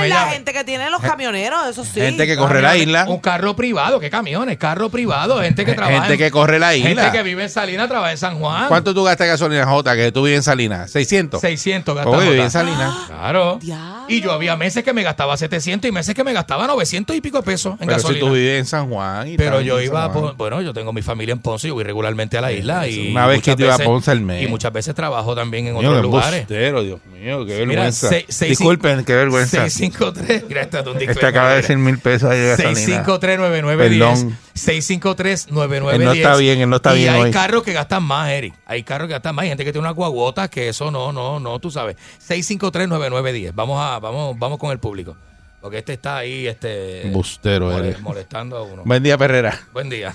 [0.03, 1.99] que la gente que tiene los camioneros, eso sí.
[1.99, 3.05] Gente que corre la isla.
[3.07, 4.57] Un carro privado, ¿qué camiones?
[4.57, 5.99] Carro privado, gente que trabaja.
[6.01, 6.89] Gente en- que corre la isla.
[6.89, 8.67] Gente que vive en Salinas, trabaja en San Juan.
[8.67, 10.93] ¿Cuánto tú gastas en gasolina, Jota, que tú vives en Salinas?
[10.93, 11.39] ¿600?
[11.39, 12.19] 600 gastamos.
[12.19, 12.51] Oye, en.
[12.51, 12.93] Salinas.
[13.07, 13.59] Claro.
[14.07, 17.21] Y yo había meses que me gastaba 700 y meses que me gastaba 900 y
[17.21, 18.25] pico de pesos en Pero si gasolina.
[18.27, 19.27] tú vives en San Juan.
[19.29, 20.11] y Pero yo iba, a.
[20.11, 23.11] Pon- bueno, yo tengo mi familia en Ponce, yo voy regularmente a la isla y
[23.11, 24.43] Una vez que muchas te iba a veces- Ponce al mes.
[24.43, 26.33] Y muchas veces trabajo también en Coño, otros lugares.
[26.41, 28.09] embustero, Dios mío, qué vergüenza.
[28.09, 29.69] Disculpen, qué vergüenza.
[29.69, 33.05] 653, mira, un Este acaba de decir mil pesos ahí de gasolina.
[33.05, 33.77] 653-9910.
[33.77, 34.37] Perdón.
[34.55, 35.93] 653-9910.
[35.93, 37.31] Él no está bien, él no está y bien hay hoy.
[37.31, 38.53] carros que gastan más, Eric.
[38.65, 39.43] Hay carros que gastan más.
[39.43, 41.95] Hay gente que tiene una guaguota que eso no, no, no, tú sabes.
[42.27, 43.51] 653-9910.
[43.53, 45.15] Vamos a, vamos, vamos con el público.
[45.61, 47.07] Porque este está ahí, este.
[47.07, 48.01] Embustero mole- eres.
[48.01, 48.83] molestando a uno.
[48.85, 49.57] Buen día, Perrera.
[49.71, 50.13] Buen día.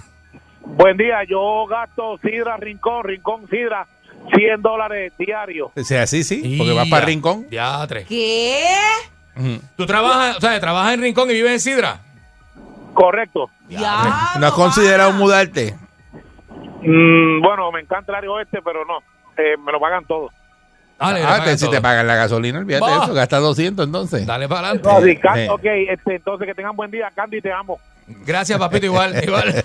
[0.61, 3.87] Buen día, yo gasto Sidra Rincón, Rincón Sidra,
[4.35, 5.71] 100 dólares diarios.
[5.77, 7.47] O sea, sí, sí, porque vas para Rincón.
[7.51, 8.07] Ya, tres.
[8.09, 8.65] ¿Qué?
[9.37, 9.61] Ujú.
[9.77, 12.01] ¿Tú trabajas, o sea, trabajas en Rincón y vives en Sidra?
[12.95, 13.49] Correcto.
[13.69, 14.33] Ya.
[14.41, 15.75] ¿No has considerado mudarte?
[16.83, 18.99] Mm, bueno, me encanta el área oeste, pero no,
[19.37, 20.31] eh, me lo pagan todo.
[20.99, 21.75] Dale, le Ah, pagan te- si todo.
[21.77, 24.27] te pagan la gasolina, olvídate de eso, gasta 200 entonces.
[24.27, 24.89] Dale para adelante.
[24.89, 25.47] No, sí, Can- Sí.
[25.49, 27.79] Ok, este, entonces que tengan buen día, Candy, te amo.
[28.27, 29.65] Gracias, papito, igual, igual.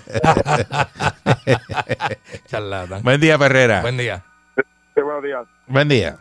[2.46, 3.02] Charlatán.
[3.02, 3.80] Buen día, Perrera.
[3.80, 4.22] Buen día.
[4.94, 5.44] Sí, buenos días.
[5.66, 6.16] Buen día.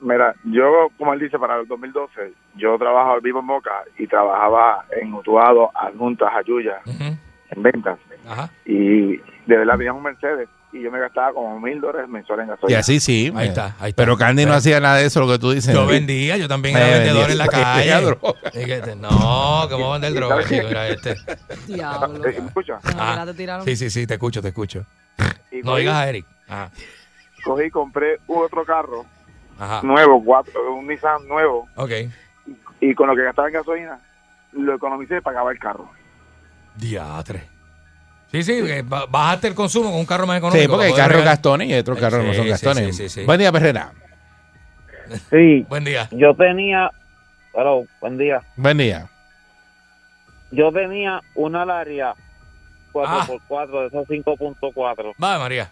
[0.00, 4.84] Mira, yo, como él dice, para el 2012, yo trabajaba vivo en Moca y trabajaba
[4.98, 7.04] en Utuado, Adjuntas, Ayuya, Ujú.
[7.50, 7.98] en ventas.
[8.26, 8.50] Ajá.
[8.64, 12.48] Y de verdad tenía un Mercedes y yo me gastaba como mil dólares mensuales en
[12.48, 12.78] Y gasolina.
[12.78, 13.32] así sí.
[13.36, 13.48] Ahí eh.
[13.50, 14.02] está, ahí está.
[14.02, 15.74] Pero Candy no hacía nada de eso, lo que tú dices.
[15.74, 18.00] Yo vendía, yo también era vendedor en la calle.
[18.00, 18.34] droga.
[18.54, 20.66] Y que No, ¿cómo va a vender droga, chico?
[20.66, 21.14] Era este.
[21.66, 22.22] Diablo.
[22.96, 23.26] Ah,
[23.64, 24.86] sí, sí, sí, te escucho, te escucho.
[25.52, 26.24] Y No digas a Eric.
[26.48, 26.70] Ajá.
[27.42, 29.04] Cogí y compré otro carro
[29.58, 29.80] Ajá.
[29.82, 31.90] nuevo, cuatro, un Nissan nuevo, Ok.
[32.80, 34.00] y con lo que gastaba en gasolina,
[34.52, 35.90] lo economicé y pagaba el carro.
[36.76, 37.42] Diatre.
[38.30, 40.62] Sí, sí, ba- bajaste el consumo con un carro más económico.
[40.62, 42.50] Sí, porque hay para poder carros gastones y otros Eh, carros no sí, son sí,
[42.50, 42.96] gastones.
[42.96, 43.26] sí, sí, sí.
[43.26, 43.92] Buen día, Perrera.
[45.28, 46.08] Sí, Buen día.
[46.12, 46.90] yo tenía,
[47.52, 48.40] hello, buen día.
[48.56, 49.08] Buen día.
[50.52, 52.14] Yo tenía una Laria
[52.94, 53.24] Ah.
[53.26, 55.14] 4x4 de esas 5.4.
[55.22, 55.68] Va, María.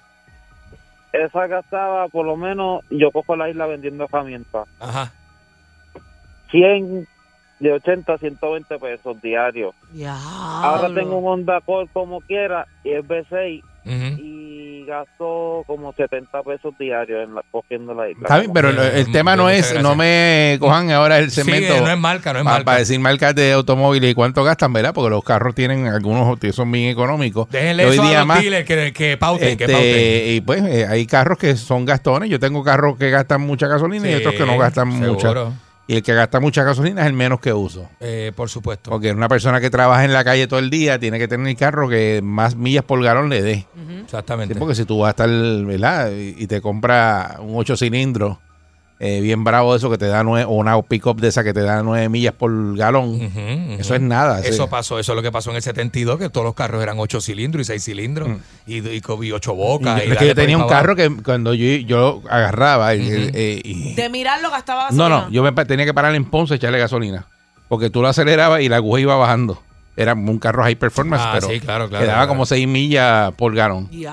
[1.13, 5.13] Esa gastaba por lo menos, yo cojo la isla vendiendo herramientas, Ajá.
[6.51, 7.07] 100
[7.61, 9.75] de 80 a 120 pesos diarios.
[10.07, 14.23] Ahora tengo un Honda Accord como quiera y es B6 Ujú.
[14.23, 14.28] y
[14.89, 18.23] gasto como 70 pesos diarios en la, cogiendo la isla.
[18.23, 19.83] Está bien, pero el, el tema no es, gracias.
[19.83, 21.81] no me cojan ahora el Sí, cemento.
[21.81, 22.65] no es marca, no es marca.
[22.65, 24.93] Para decir marcas de automóviles y cuánto gastan, ¿verdad?
[24.95, 27.49] Porque los carros tienen algunos que son bien económicos.
[27.51, 30.35] Déjenle hoy eso día a los más, que, que pauten, que este, pauten.
[30.37, 32.31] y pues eh, hay carros que son gastones.
[32.31, 35.35] Yo tengo carros que gastan mucha gasolina y Sí, otros que no gastan mucha.
[35.91, 37.89] Y el que gasta mucha gasolina es el menos que uso.
[37.99, 38.91] Eh, por supuesto.
[38.91, 41.57] Porque una persona que trabaja en la calle todo el día tiene que tener el
[41.57, 43.67] carro que más millas por galón le dé.
[44.05, 44.53] Exactamente.
[44.53, 46.13] Sí, porque si tú vas a estar, ¿verdad?
[46.13, 48.37] Y, te compras un 8 cilindros
[49.01, 51.53] eh, bien bravo de eso que te da nueve, o una pick-up de esa que
[51.55, 53.21] te da 9 millas por galón,
[53.79, 54.41] eso es nada.
[54.41, 54.69] Eso sí.
[54.71, 57.21] pasó, eso es lo que pasó en el 72, que todos los carros eran 8
[57.21, 58.29] cilindros y 6 cilindros
[58.67, 60.03] y, y, y 8 Y bocas.
[60.03, 63.61] yo- y es que yo tenía un carro que cuando yo, yo agarraba y- eh,
[63.65, 65.21] y- De mirarlo gastaba no, gasolina.
[65.27, 67.27] no, yo me tenía que parar en Ponce y echarle gasolina.
[67.69, 69.63] Porque tú lo acelerabas y la aguja iba bajando.
[70.01, 72.29] Era un carro high performance, Ah, pero sí, claro, claro, te daba claro.
[72.29, 73.89] como 6 millas por galón.
[73.93, 74.05] Y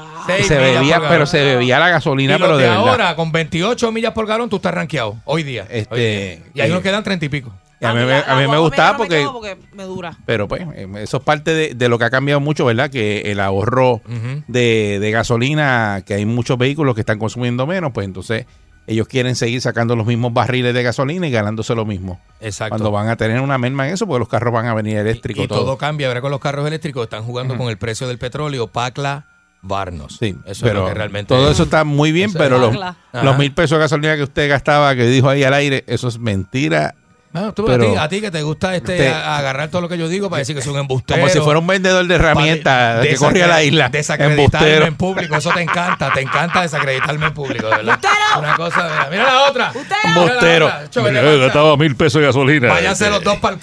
[0.44, 1.28] se bebía, por pero galón.
[1.28, 2.88] se bebía la gasolina, Y pero de, de verdad.
[2.90, 5.68] ahora, con 28 millas por galón, tú estás rankeado hoy día.
[5.70, 6.52] Este, Hoy día.
[6.56, 7.53] y ahí eh, nos quedan 30 y pico.
[7.82, 10.18] A mí, me- la- a mí la me gustaba no me porque, porque me dura.
[10.26, 12.90] pero pues, eh, eso es parte de, de lo que ha cambiado mucho, ¿verdad?
[12.90, 14.02] Que el ahorro
[14.48, 18.45] de, de gasolina, que hay muchos vehículos que están consumiendo menos, pues entonces
[18.88, 22.20] ellos quieren seguir sacando los mismos barriles de gasolina y ganándose lo mismo.
[22.40, 22.72] Exacto.
[22.72, 25.44] Cuando van a tener una merma en eso, porque los carros van a venir eléctricos.
[25.44, 27.03] y todo cambia ahora con los carros eléctricos.
[27.03, 28.68] Están jugando con el precio del petróleo.
[28.68, 29.26] Pacla
[29.66, 30.18] salvarnos.
[30.20, 31.53] Sí, eso es lo que realmente todo es.
[31.53, 32.76] eso está muy bien, Eso pero los,
[33.14, 36.20] los mil pesos de gasolina que usted gastaba, que dijo ahí al aire, eso es
[36.20, 36.95] mentira.
[37.36, 39.98] No, tú, Pero- a, ti, a ti que te gusta este, agarrar todo lo que
[39.98, 41.20] yo digo para decir que soy un embustero.
[41.20, 43.90] Como si fuera un vendedor de herramientas que corría a la isla.
[43.90, 44.86] Desacreditarme Embustero.
[44.86, 47.99] en público, eso te encanta, te encanta desacreditarme en público, de verdad.
[48.40, 49.72] Una cosa, mira, mira la otra.
[50.06, 50.66] Embustero.
[50.68, 51.12] Mira la otra.
[51.12, 52.70] Mira, gastaba mil pesos de gasolina.
[52.70, 53.56] Váyanse los dos para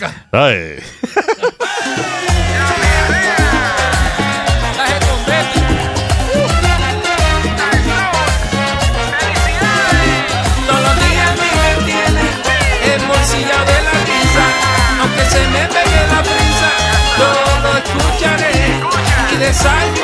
[0.51, 0.83] el
[19.53, 20.02] y desayunaré.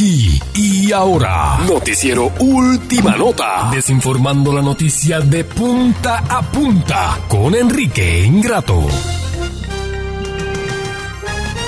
[0.00, 1.58] Aquí y ahora.
[1.68, 3.68] Noticiero Última Nota.
[3.70, 8.88] Desinformando la noticia de punta a punta con Enrique Ingrato.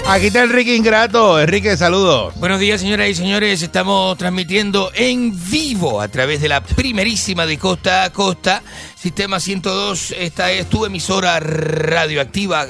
[0.06, 1.38] Aquí está Enrique Ingrato.
[1.42, 2.32] Enrique, saludos.
[2.36, 3.60] Buenos días, señoras y señores.
[3.60, 8.62] Estamos transmitiendo en vivo a través de la primerísima de costa a costa,
[8.96, 10.14] Sistema 102.
[10.18, 12.66] Esta es tu emisora radioactiva,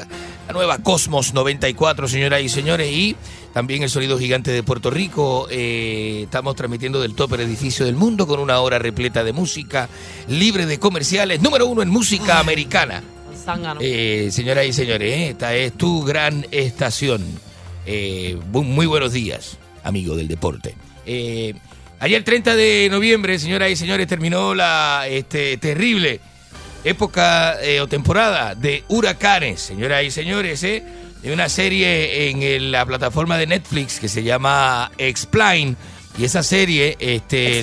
[0.47, 2.91] la nueva Cosmos 94, señoras y señores.
[2.91, 3.17] Y
[3.53, 5.47] también el sonido gigante de Puerto Rico.
[5.51, 9.89] Eh, estamos transmitiendo del top edificio del mundo con una hora repleta de música,
[10.29, 13.03] libre de comerciales, número uno en música americana.
[13.81, 17.25] Eh, señoras y señores, eh, esta es tu gran estación.
[18.53, 20.75] Muy buenos días, amigo del deporte.
[21.99, 26.21] Ayer 30 de noviembre, señoras y señores, terminó la este, terrible
[26.85, 30.83] época eh, o temporada de huracanes, señoras y señores, eh,
[31.23, 35.77] de una serie en el- la plataforma de Netflix que se llama Explain.
[36.19, 37.63] Y esa serie este,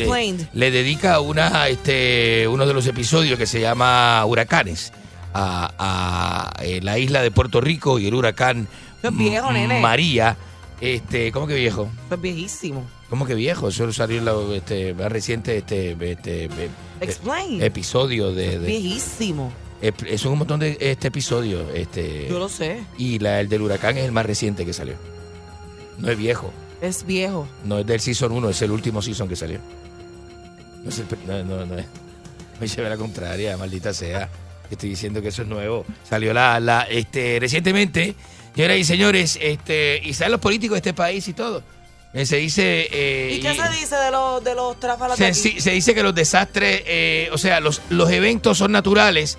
[0.53, 4.91] le dedica una, este, uno de los episodios que se llama Huracanes
[5.35, 5.71] a,
[6.57, 8.67] a, eh, la isla de Puerto Rico y el huracán
[9.67, 9.79] nene.
[10.81, 11.89] Este, ¿Cómo que viejo?
[12.05, 12.85] Eso es viejísimo.
[13.09, 13.67] ¿Cómo que viejo?
[13.69, 16.49] Eso salió en la este, más reciente este, este,
[17.01, 17.61] Explain.
[17.61, 18.59] episodio de...
[18.59, 19.51] de- Viejísimo.
[19.81, 21.69] es un montón de este episodio.
[21.73, 22.83] Este, Yo lo sé.
[22.97, 24.95] Y la, el del huracán es el más reciente que salió.
[25.97, 26.53] No es viejo.
[26.81, 27.45] Es viejo.
[27.65, 29.59] No es del season 1, es el último season que salió.
[30.83, 31.05] No es el
[31.47, 31.85] no, no es.
[32.61, 34.29] Me llevé la contraria, maldita sea.
[34.71, 35.83] Estoy diciendo que eso es nuevo.
[36.07, 38.15] Salió la, la, este, recientemente,
[38.59, 41.63] señoras y señores, este, y saben los políticos de este país y todo.
[42.13, 42.89] Eh, Se dice.
[42.91, 45.61] eh, ¿Y qué se dice de los, de los tráfalas de aquí?
[45.61, 49.37] se dice que los desastres, eh, o sea, los, los eventos son naturales,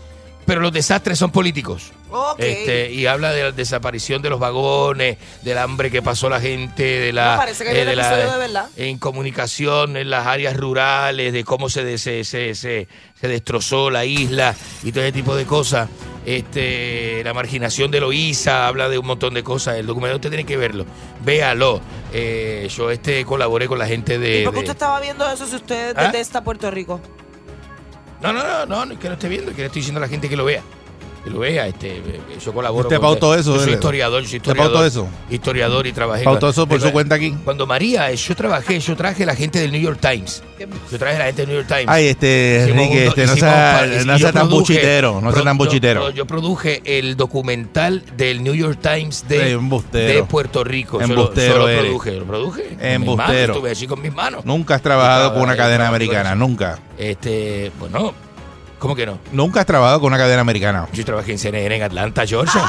[0.50, 1.92] pero los desastres son políticos.
[2.10, 2.40] Ok.
[2.40, 6.82] Este, y habla de la desaparición de los vagones, del hambre que pasó la gente,
[6.82, 8.68] de la, No, parece que hay un de la- de verdad.
[8.76, 12.88] en comunicación en las áreas rurales, de cómo se, se, se, se-
[13.20, 15.88] se destrozó la isla y todo ese tipo de cosas.
[16.26, 19.76] Este, la marginación de Loíza, habla de un montón de cosas.
[19.76, 20.84] El documento usted tiene que verlo.
[21.24, 21.80] Véalo.
[22.12, 24.40] Eh, yo este colaboré con la gente de.
[24.40, 26.04] ¿Y por qué de- usted estaba viendo eso si usted ¿Ah?
[26.06, 27.00] detesta Puerto Rico?
[28.22, 30.08] No, no, no, no, no, que lo esté viendo, que le estoy diciendo a la
[30.08, 30.62] gente que lo vea.
[31.22, 32.02] Que lo vea, este,
[32.42, 32.88] yo colaboro.
[32.88, 34.72] ¿Usted pautó eso, Yo soy historiador, yo soy ¿Usted historiador.
[34.72, 35.08] pautó eso?
[35.28, 36.24] Historiador y trabajé.
[36.24, 37.34] ¿Pautó eso por su cuenta aquí?
[37.44, 40.42] Cuando María, eh, yo trabajé, yo traje la gente del New York Times.
[40.90, 41.88] Yo traje la gente del New York Times.
[41.88, 46.10] Ay, este, Enrique, este, no sea, no sea tan buchitero, no sea tan buchitero.
[46.10, 49.58] Yo, produje el documental del New York Times de,
[49.92, 51.02] de Puerto Rico.
[51.02, 52.76] Embustero Yo lo, produje, lo produje.
[52.80, 53.52] Embustero.
[53.54, 54.44] Estuve así con mis manos.
[54.46, 56.78] Nunca has trabajado con una cadena americana, nunca.
[56.96, 58.14] Este, bueno,
[58.80, 59.18] ¿cómo que no?
[59.30, 60.88] Nunca has trabajado con una cadena americana.
[60.92, 62.62] Yo trabajé en CNN en Atlanta, Georgia.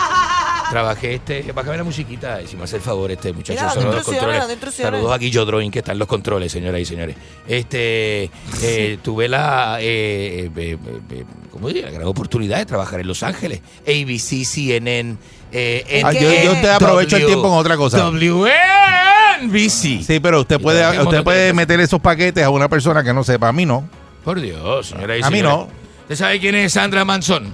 [0.69, 3.59] Trabajé este, vea la musiquita, si me hace el favor este muchacho.
[3.59, 4.43] Mira, a los controles.
[4.73, 7.17] Saludos a Guillo Droin, que está en los controles, señoras y señores.
[7.45, 8.29] Este,
[8.61, 10.77] eh, tuve la, eh, eh, eh,
[11.11, 11.87] eh, ¿cómo diría?
[11.87, 13.59] La gran oportunidad de trabajar en Los Ángeles.
[13.85, 15.17] ABC, CNN,
[15.51, 18.09] eh, Ah, yo, yo te aprovecho el tiempo en otra cosa.
[18.09, 20.03] WNBC.
[20.03, 23.25] Sí, pero usted puede, usted puede de meter esos paquetes a una persona que no
[23.25, 23.49] sepa.
[23.49, 23.89] A mí no.
[24.23, 25.67] Por Dios, señoras y A mí no.
[26.11, 27.53] ¿Usted sabe quién es Sandra Manson?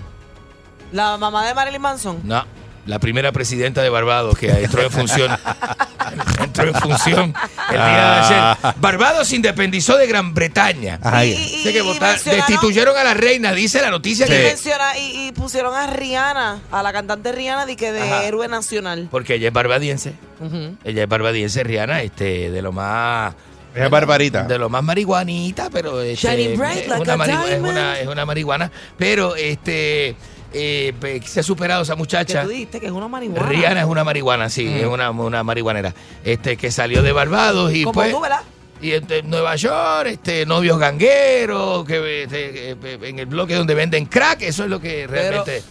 [0.91, 2.21] La mamá de Marilyn Manson.
[2.23, 2.43] No,
[2.87, 5.31] la primera presidenta de Barbados que entró en función.
[6.43, 7.35] entró en función
[7.69, 8.19] el día de
[8.65, 8.73] ayer.
[8.77, 10.97] Barbados se independizó de Gran Bretaña.
[10.97, 11.23] Y- ya.
[11.25, 14.43] y- Dice que y votar- mencionaron- destituyeron a la reina, dice la noticia Y, que.
[14.45, 18.23] menciona- y, y pusieron a Rihanna, a la cantante Rihanna, de que de Ajá.
[18.23, 19.07] héroe nacional.
[19.11, 20.13] Porque ella es barbadiense.
[20.39, 20.75] Ujú.
[20.83, 23.35] Ella es barbadiense, Rihanna, este, de lo más.
[23.77, 24.43] Es barbarita.
[24.43, 28.71] De lo más marihuanita, pero este, bright es, like una es, una, es una marihuana.
[28.97, 30.15] Pero este
[30.53, 32.43] eh, se ha superado esa muchacha.
[32.43, 33.47] tú dijiste que es una marihuana.
[33.47, 35.93] Rihanna es una marihuana, sí, es una, una marihuanera.
[36.23, 38.11] Este, que salió de Barbados y Como pues.
[38.11, 38.41] tú, ¿verdad?
[38.79, 43.73] Y este, en Nueva York, este, novios gangueros, que, este, que, en el bloque donde
[43.73, 45.63] venden crack, eso es lo que realmente.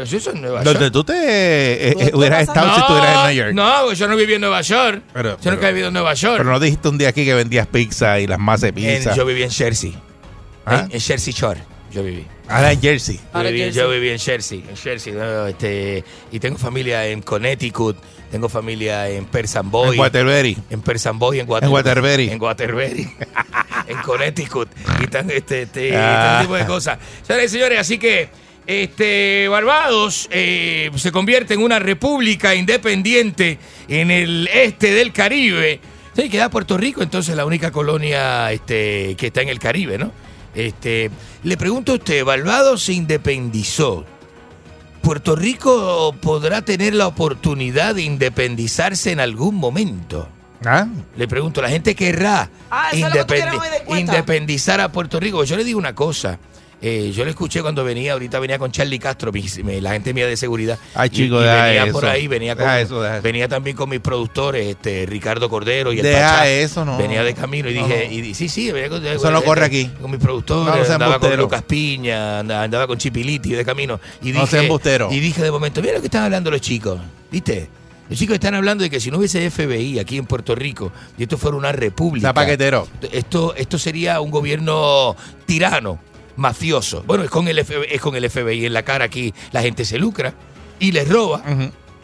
[0.00, 0.64] Pues eso es Nueva York.
[0.74, 3.52] Donde tú te eh, eh, hubieras estado si estuvieras en Nueva York.
[3.54, 5.02] No, porque yo no viví en Nueva York.
[5.12, 6.36] Pero, yo nunca he vivido en Nueva York.
[6.38, 9.14] pero no dijiste un día aquí que vendías pizza y las masas de En- pizza.
[9.14, 9.94] yo viví en Jersey.
[10.66, 10.84] ¿Ah?
[10.88, 11.60] En, en Jersey Shore.
[11.92, 12.24] Yo viví.
[12.48, 13.18] Ahora en Jersey.
[13.34, 15.46] Yo viví, yo viví en Jersey, en Jersey, ¿no?
[15.46, 17.96] este, y tengo familia en Connecticut,
[18.30, 20.56] tengo familia en Persan Boy, En Waterbury.
[20.70, 22.28] en Persan Boy, en, Water- En Waterbury.
[22.30, 23.10] en Waterbury,
[23.88, 24.68] en Connecticut,
[25.00, 26.32] y tan, este, este, Ah.
[26.38, 26.98] este tipo de cosas.
[27.26, 28.28] Señores y señores, así que
[28.70, 35.80] este Barbados eh, se convierte en una república independiente en el este del Caribe.
[36.14, 40.12] Sí, queda Puerto Rico, entonces la única colonia este, que está en el Caribe, ¿no?
[40.54, 41.10] Este,
[41.44, 44.04] le pregunto a usted, Barbados se independizó.
[45.02, 50.28] ¿Puerto Rico podrá tener la oportunidad de independizarse en algún momento?
[50.64, 50.86] ¿Ah?
[51.16, 55.42] Le pregunto, ¿la gente querrá Ah, independi- independizar a Puerto Rico?
[55.44, 56.38] Yo le digo una cosa.
[56.82, 60.14] Eh, yo le escuché cuando venía, ahorita venía con Charlie Castro, mi- mi- la gente
[60.14, 60.78] mía de seguridad.
[60.94, 61.92] Ay, chico, y, venía eso.
[61.92, 66.02] por ahí, venía con, eso, venía también con mis productores, este Ricardo Cordero y el
[66.04, 66.48] Deja Pachá.
[66.48, 66.96] eso, no.
[66.96, 68.12] Venía de camino y No, dije, no.
[68.14, 69.90] y sí, sí, venía con, Eso no corre aquí.
[70.00, 71.36] Con mis productores, No, andaba con.
[71.36, 74.00] Lucas Piña, andaba, con Chipiliti de camino.
[74.22, 74.68] Y No dije.
[75.10, 77.00] Y dije de momento, mira lo que están hablando los chicos,
[77.30, 77.68] ¿viste?
[78.08, 81.22] Los chicos están hablando de que si no hubiese FBI aquí en Puerto Rico y
[81.22, 82.28] esto fuera una república.
[82.28, 82.88] Está paquetero.
[83.12, 85.14] Esto, esto sería un gobierno
[85.46, 86.00] tirano,
[86.40, 87.04] mafioso.
[87.06, 89.32] Bueno, es con, el FBI, es con el FBI en la cara aquí.
[89.52, 90.32] La gente se lucra
[90.78, 91.42] y les roba.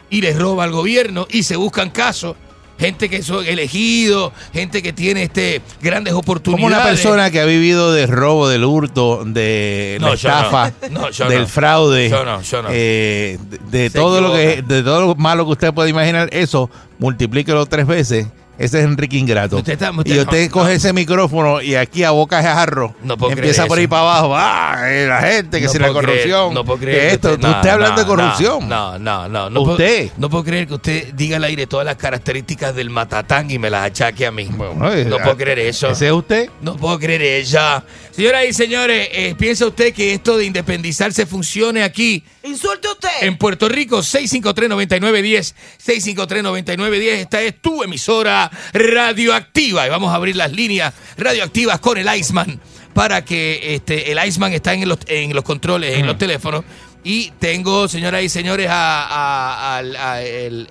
[0.09, 2.35] Y les roba al gobierno y se buscan casos.
[2.79, 6.63] Gente que son elegidos, gente que tiene este grandes oportunidades.
[6.63, 10.15] Como una persona que ha vivido de robo, del hurto, de No, la no.
[10.15, 13.39] estafa, No, del fraude, Yo yo eh,
[13.71, 16.69] de, todo lo que, de todo lo malo que usted puede imaginar, eso
[16.99, 18.27] multiplíquelo tres veces.
[18.57, 19.57] Ese es Enrique Ingrato.
[19.57, 22.95] Usted está- usted y no, usted coge ese micrófono y aquí a boca de jarro
[23.03, 24.33] No puedo empieza creer por ahí para abajo.
[24.35, 26.53] Ah, eh, la gente, que No si la creer, corrupción.
[26.53, 28.67] no puedo creer que esto, usted- usted, no, hablando de corrupción.
[28.67, 29.49] No, no, no.
[29.49, 30.07] no Usted.
[30.07, 33.59] Puedo, no puedo creer que usted diga al aire todas las características del matatán y
[33.59, 34.43] me las achaque a mí.
[34.43, 35.89] eh, no puedo creer eso.
[35.91, 36.49] ¿Ese es usted?
[36.61, 37.83] No puedo creer ella.
[38.11, 42.23] Señoras y señores, eh, ¿piensa usted que esto de independizarse funcione aquí?
[42.43, 43.09] Insulte usted.
[43.21, 45.53] En Puerto Rico, 653-9910.
[45.85, 47.19] 653-9910.
[47.19, 49.85] Esta es tu emisora radioactiva.
[49.87, 52.59] Y vamos a abrir las líneas radioactivas con el Iceman.
[52.93, 56.63] Para que este, el Iceman está en los, en los controles, en los teléfonos.
[57.03, 60.67] Y tengo, señoras y señores, a, a- al- a- el-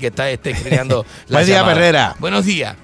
[0.00, 1.64] que está este, creando la Buen día.
[1.64, 2.16] Perrera.
[2.18, 2.74] Buenos días.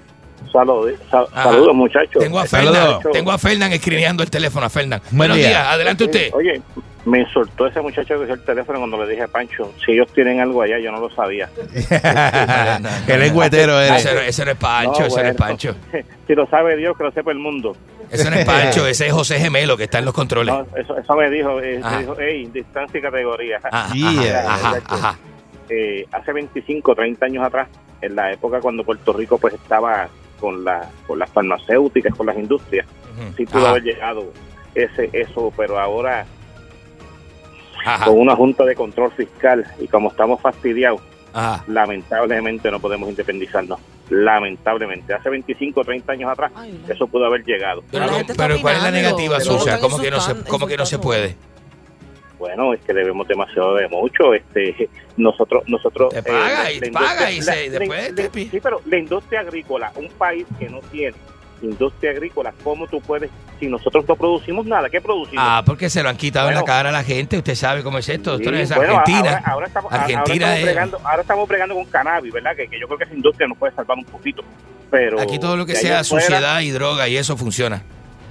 [0.52, 1.50] Salud, sal- Ajá.
[1.50, 2.22] saludos, muchachos.
[2.22, 2.46] Tengo a.
[2.46, 5.02] Fernan, tengo a Fernan escribiendo el teléfono a Fernan.
[5.10, 5.48] Buenos día.
[5.48, 6.30] días, adelante usted.
[6.32, 6.62] Oye,
[7.08, 10.12] me insultó ese muchacho que usó el teléfono cuando le dije a Pancho, si ellos
[10.12, 11.48] tienen algo allá, yo no lo sabía.
[13.08, 14.04] El lengüetero eres.
[14.04, 15.36] Ese, no- es Pancho, No, ese no es.
[15.36, 15.74] Pancho.
[16.26, 17.76] si lo sabe Dios, que lo sepa el mundo.
[18.10, 20.54] Ese no es Pancho, ese es José Gemelo que está en los controles.
[20.54, 21.96] No, eso, eso me dijo, eh, Ajá.
[21.96, 23.60] me dijo, hey, distancia y categoría.
[23.70, 24.40] Ajá, Yeah.
[24.52, 25.18] ajá, ajá, ajá.
[25.68, 27.68] Eh, hace 25, 30 años atrás,
[28.00, 30.08] en la época cuando Puerto Rico pues estaba
[30.40, 32.86] con, la, con las farmacéuticas, con las industrias,
[33.18, 33.32] Ujú.
[33.36, 34.32] sí pudo haber llegado
[34.74, 36.24] ese eso, pero ahora
[37.84, 41.00] ajá, con una junta de control fiscal y como estamos fastidiados,
[41.32, 41.64] ajá.
[41.68, 43.78] lamentablemente no podemos independizarnos.
[44.10, 45.12] Lamentablemente.
[45.12, 47.82] Hace 25 o 30 años atrás, Ay, eso pudo haber llegado.
[47.90, 48.06] Pero
[48.60, 51.36] ¿cuál es la negativa están ¿Cómo que no se, cómo que no se puede?
[52.38, 54.32] Bueno, es que debemos demasiado de mucho.
[54.32, 56.14] Este, nosotros, nosotros.
[56.14, 59.92] Te paga y la paga y se- después la- te Sí, pero la industria agrícola,
[59.96, 61.16] un país que no tiene
[61.62, 65.44] industria agrícola, ¿cómo tú puedes, si nosotros no producimos nada, ¿qué producimos?
[65.46, 66.74] Ah, porque se lo han quitado en la Bueno.
[66.74, 67.36] cara a la gente.
[67.38, 68.36] Usted sabe cómo es esto.
[68.36, 69.30] Esto no Sí, es bueno, Argentina.
[69.38, 72.56] Ahora, ahora estamos, ahora Argentina estamos es- bregando, ahora estamos bregando con cannabis, ¿verdad?
[72.56, 74.42] Que, que yo creo que esa industria nos puede salvar un poquito.
[74.90, 77.82] Pero Aquí todo lo que sea fuera- suciedad y droga y eso funciona.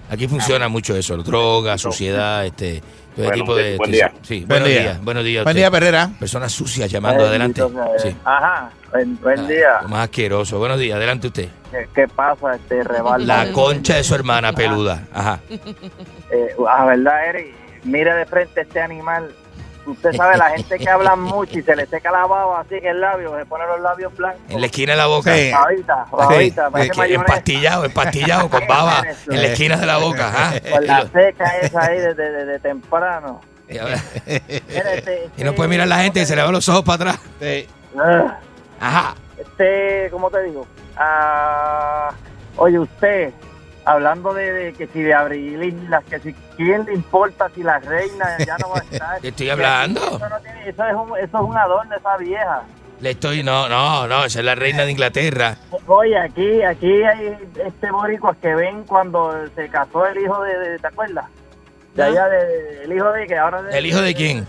[0.10, 2.88] Aquí funciona mucho eso, droga, suciedad, este, todo
[3.18, 3.78] Bueno, tipo de...
[3.78, 4.12] buen día.
[4.22, 4.82] Sí, Buen buenos día.
[4.82, 5.44] días, buenos días.
[5.44, 6.10] Buen día, Perrera.
[6.20, 7.62] Personas sucias llamando adelante.
[7.98, 8.16] Sí.
[8.24, 9.70] Ajá, buen, buen Ah, día.
[9.82, 10.60] lo Más asqueroso.
[10.60, 11.50] Buenos días, adelante usted.
[11.72, 13.26] ¿Qué, qué pasa, este rebaldo?
[13.26, 15.04] La concha de su hermana peluda.
[15.14, 15.40] Ajá.
[15.50, 17.54] Eh, a verdad, Eric,
[17.84, 19.34] mire de frente este animal.
[19.88, 22.86] Usted sabe, la gente que habla mucho y se le seca la baba así en
[22.88, 24.42] el labio, se pone los labios blancos.
[24.50, 25.34] En la esquina de la boca.
[25.36, 25.52] Sí.
[25.52, 27.06] Babita, babita, mayonesa.
[27.22, 30.28] empastillado, empastillado, con baba en la esquina de la boca.
[30.28, 30.54] Ajá.
[30.72, 33.42] Con la seca esa ahí desde de, de temprano.
[33.70, 36.52] Y ahora- Mira, este, y no puede mirar a la gente y se le van
[36.52, 37.20] los ojos para atrás.
[37.98, 38.38] Ah,
[38.80, 39.16] Ajá.
[39.38, 40.68] Este, ¿cómo te digo?
[40.98, 42.10] Ah,
[42.58, 43.32] Oye, usted,
[43.88, 47.80] hablando de, de que si de Abril, las que si, ¿quién le importa si la
[47.80, 49.20] reina ya no va a estar?
[49.22, 50.02] ¿Qué estoy hablando?
[50.02, 52.62] Eso, no tiene- eso es un, eso es un adorno, esa vieja.
[53.00, 55.56] Le estoy, no, no, no, esa es la reina de Inglaterra.
[55.86, 60.80] Oye, aquí, aquí hay este boricuas que ven cuando se casó el hijo de, de-
[60.80, 61.26] ¿te acuerdas?
[61.94, 63.62] De allá, de, el hijo de que ahora...
[63.72, 64.46] ¿El hijo de quién?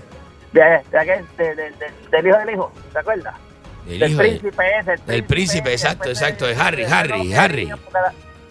[0.52, 0.60] De,
[0.90, 3.34] de aquel, de- de- de- del hijo del hijo, ¿te acuerdas?
[3.86, 4.92] El del hijo de- príncipe ese.
[4.94, 7.70] el El príncipe, exacto, exacto, de Harry, Harry, Harry.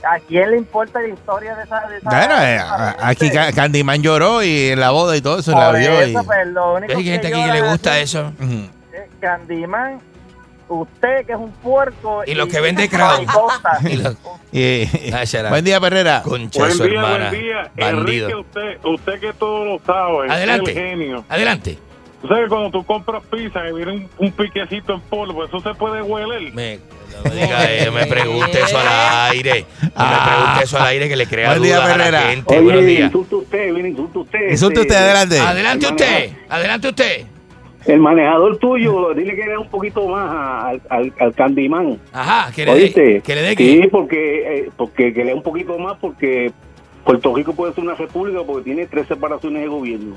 [0.03, 1.87] ¿A quién le importa la historia de esa?
[1.87, 5.39] De esa Bueno, eh, a- aquí Ca- Candyman lloró y en la boda y todo
[5.39, 6.05] eso la vio.
[6.07, 8.31] y- eso, pues, lo único Hay gente que aquí que le gusta es eso.
[9.19, 9.99] Candyman,
[10.69, 12.21] usted que es un puerco.
[12.25, 13.25] Y los que vende Crown.
[13.89, 14.15] Y los-
[14.51, 16.21] y- Ah, buen día, Perrera.
[16.23, 17.29] Concha Buen día, hermana.
[17.29, 17.71] buen día.
[17.75, 18.29] Bandido.
[18.29, 20.71] Enrique, usted, usted que todo lo sabe, Adelante.
[20.71, 21.25] es el genio.
[21.29, 21.77] Adelante.
[22.21, 25.59] Tú sabes que cuando tú compras pizza y viene un, un piquecito en polvo, eso
[25.59, 26.51] se puede hueler.
[26.53, 26.79] Me,
[27.23, 29.65] no me diga, eh, me pregunte eso al aire.
[29.81, 32.21] No me pregunte eso al aire que le crea Buen día, dudas a la Perrera.
[32.29, 32.59] gente.
[32.61, 33.05] Buenos días.
[33.05, 34.49] insulta usted, viene, insulta usted.
[34.51, 35.39] Insulte usted, adelante.
[35.39, 37.25] Adelante el usted, adelante usted.
[37.85, 41.97] El manejador tuyo, dile que le dé un poquito más a- al, al, al Candyman.
[42.11, 43.01] Ajá, que le ¿Oíste?
[43.01, 43.87] dé, que le dé Sí, que.
[43.89, 46.51] porque, eh, porque que le dé un poquito más porque
[47.05, 50.15] Puerto Rico puede ser una república porque tiene tres separaciones de gobierno.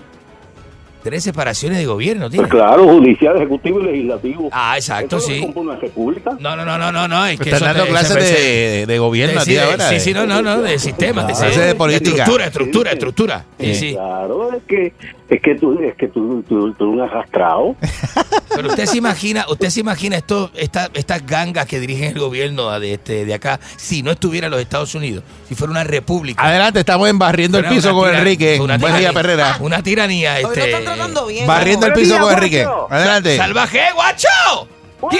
[1.03, 2.47] Tres separaciones de gobierno, tiene.
[2.47, 4.49] Pues claro, judicial, ejecutivo y legislativo.
[4.53, 5.51] Ah, exacto, Eso sí.
[5.55, 6.37] una república.
[6.39, 8.99] No, no, no, no, no, no, es que Están dando clases se- se- de, de
[8.99, 9.89] gobierno de- ahora.
[9.89, 12.11] Sí, sí, no, no, no, de sistema, de, Clases de política.
[12.11, 13.45] estructura, estructura, estructura.
[13.59, 13.93] Sí, sí.
[13.95, 14.93] Claro, es que
[15.31, 17.77] es que tú es que tú, tú, tú eres un arrastrado.
[18.55, 22.79] Pero usted se imagina, usted se imagina esto, esta, estas gangas que dirigen el gobierno
[22.81, 26.43] de este, de acá, si no estuviera en los Estados Unidos, si fuera una república.
[26.43, 28.59] Adelante, estamos en barriendo el piso con Enrique.
[28.61, 29.57] una Buen día, tiranía- Perrera.
[29.61, 30.65] Una tiranía, Hoy este.
[30.71, 31.47] están tratando bien.
[31.47, 32.67] Barriendo el piso con Enrique.
[32.91, 33.37] Adelante.
[33.37, 34.69] ¡Salvaje, guacho!
[35.11, 35.19] ¿Qué,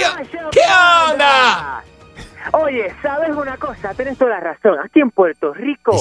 [0.51, 0.61] qué
[1.11, 1.83] onda?
[2.53, 3.93] Oye, ¿sabes una cosa?
[3.93, 4.77] Tienes toda la razón.
[4.83, 5.93] Aquí en Puerto Rico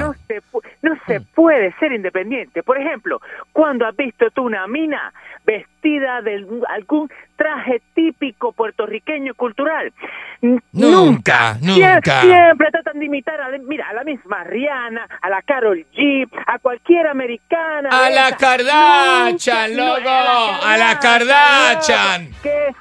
[0.00, 0.42] no se,
[0.82, 2.62] no se puede ser independiente.
[2.62, 3.20] Por ejemplo,
[3.52, 5.12] ¿cuándo has visto tú una mina
[5.84, 9.92] vestida de algún traje típico puertorriqueño cultural?
[10.72, 12.20] Nunca, Sie- nunca.
[12.22, 16.58] Siempre tratan de imitar a, mira, a la misma Rihanna, a la Carol G, a
[16.58, 17.88] cualquier americana.
[17.90, 18.24] A la.
[18.36, 22.28] Kardashian, loco, no, a la Kardashian.
[22.42, 22.76] ¿Qué es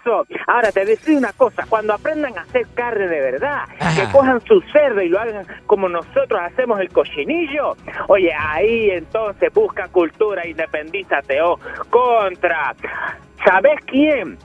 [0.00, 0.26] eso?
[0.46, 3.94] Ahora te decía una cosa, cuando aprendan a hacer carne de verdad, Ajá.
[4.06, 7.76] que cojan su cerdo y lo hagan como nosotros hacemos el cochinillo,
[8.08, 11.58] oye, ahí entonces busca cultura, independízate o
[13.44, 14.38] ¿Sabes quién?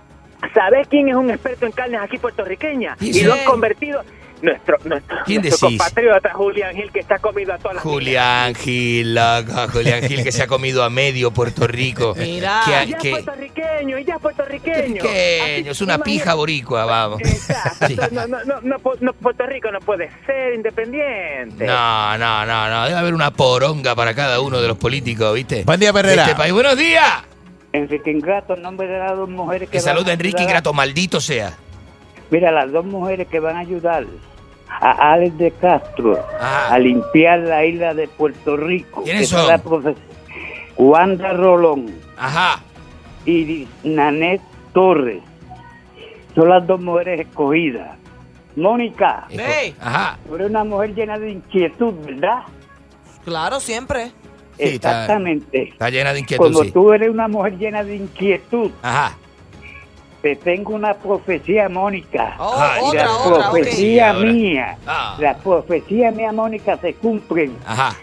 [0.54, 2.98] ¿Sabes quién es un experto en carnes aquí puertorriqueñas?
[2.98, 3.16] ¿Quién?
[3.16, 4.02] Y lo han convertido
[4.40, 5.80] nuestro, nuestro, ¿Quién nuestro decís?
[5.80, 10.32] compatriota Julián Gil que está comido a todas las Julián Gil, loco, Julián Gil que
[10.32, 12.14] se ha comido a medio Puerto Rico.
[12.18, 12.62] Mira.
[12.66, 15.04] Que- Y ya es que- puertorriqueño, y ya es puertorriqueño.
[15.06, 17.20] Es una pija boricua, vamos.
[17.22, 17.68] Exacto.
[17.88, 17.96] Sí.
[18.12, 21.66] No, no, no, no, no, Puerto Rico no puede ser independiente.
[21.66, 22.84] No, no, no, no.
[22.86, 25.64] Debe haber una poronga para cada uno de los políticos, ¿viste?
[25.64, 26.24] Buen día, Perrera.
[26.24, 26.54] este país.
[26.54, 27.24] Buenos días.
[27.74, 31.20] Enrique Ingrato, en nombre de las dos mujeres que Que saluda a Enrique Ingrato, maldito
[31.22, 31.54] sea.
[32.30, 34.06] Mira, las dos mujeres que van a ayudar
[34.70, 39.04] a Alex de Castro a limpiar la isla de Puerto Rico.
[39.04, 39.48] ¿Quiénes son?
[39.48, 39.62] la
[40.78, 42.62] Wanda Rolón Ajá.
[43.26, 44.42] y Nanet
[44.74, 45.22] Torres.
[46.36, 47.98] Son las dos mujeres escogidas.
[48.56, 50.18] Mónica, Ey, Ajá.
[50.28, 52.42] tú eres una mujer llena de inquietud, ¿verdad?
[53.24, 54.12] claro, siempre.
[54.58, 55.70] Sí, Exactamente.
[55.70, 56.72] Está llena de inquietud, Como sí.
[56.72, 59.16] tú eres una mujer llena de inquietud, Ajá.
[60.22, 62.36] te tengo una profecía, Mónica.
[62.40, 65.16] Oh, otra, la otra, profecía mía, Ah.
[65.20, 67.56] la profecía mía, Mónica, se cumplen.
[67.66, 67.96] Ajá.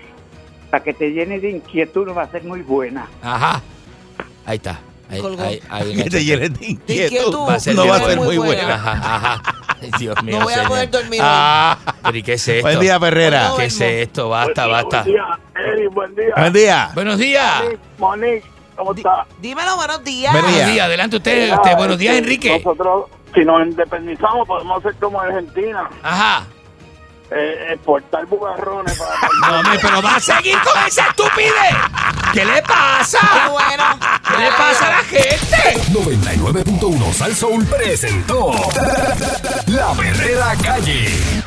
[0.71, 3.09] Para que te llenes de inquietud, no va a ser muy buena.
[3.23, 3.61] Ajá.
[4.47, 4.79] Ahí está.
[5.21, 5.43] Colgó.
[5.43, 7.49] ahí, ahí Que te llenes de inquietud.
[7.49, 8.23] Va a ser No va a ser buena.
[8.25, 8.75] muy buena.
[8.75, 9.43] Ajá, ajá.
[9.83, 10.39] Ay, Dios mío.
[10.39, 10.69] No voy a señor.
[10.71, 11.21] poder dormir.
[11.23, 12.63] Ah, pero ¿y qué es esto?
[12.63, 13.49] Buen día, Perrera.
[13.49, 14.29] No, ¿Qué es esto?
[14.31, 15.03] Basta, basta.
[15.03, 16.35] Buen día, Eri, buen día.
[16.37, 16.91] Buen día.
[16.95, 17.63] Buenos días.
[17.99, 18.45] Monique,
[18.77, 19.27] ¿cómo está?
[19.41, 20.33] Dímelo, buenos días.
[20.33, 20.73] Buen Buenos día.
[20.73, 20.87] días.
[20.87, 21.53] Adelante usted.
[21.53, 21.77] Usted.
[21.77, 22.59] Buenos días, este, Enrique.
[22.65, 23.05] Nosotros,
[23.35, 26.47] si nos independizamos, podemos hacer como Argentina, Ajá.
[27.35, 29.15] Eh, exportar bugarrones para...
[29.51, 31.75] No, hombre, pero va a seguir con esa estupidez.
[32.33, 33.19] ¿Qué le pasa?
[33.21, 33.85] Qué bueno.
[34.27, 35.81] ¿Qué le pasa a la gente?
[35.93, 38.53] 99.1 Sal Soul presentó
[39.67, 41.44] La Verdadera Calle.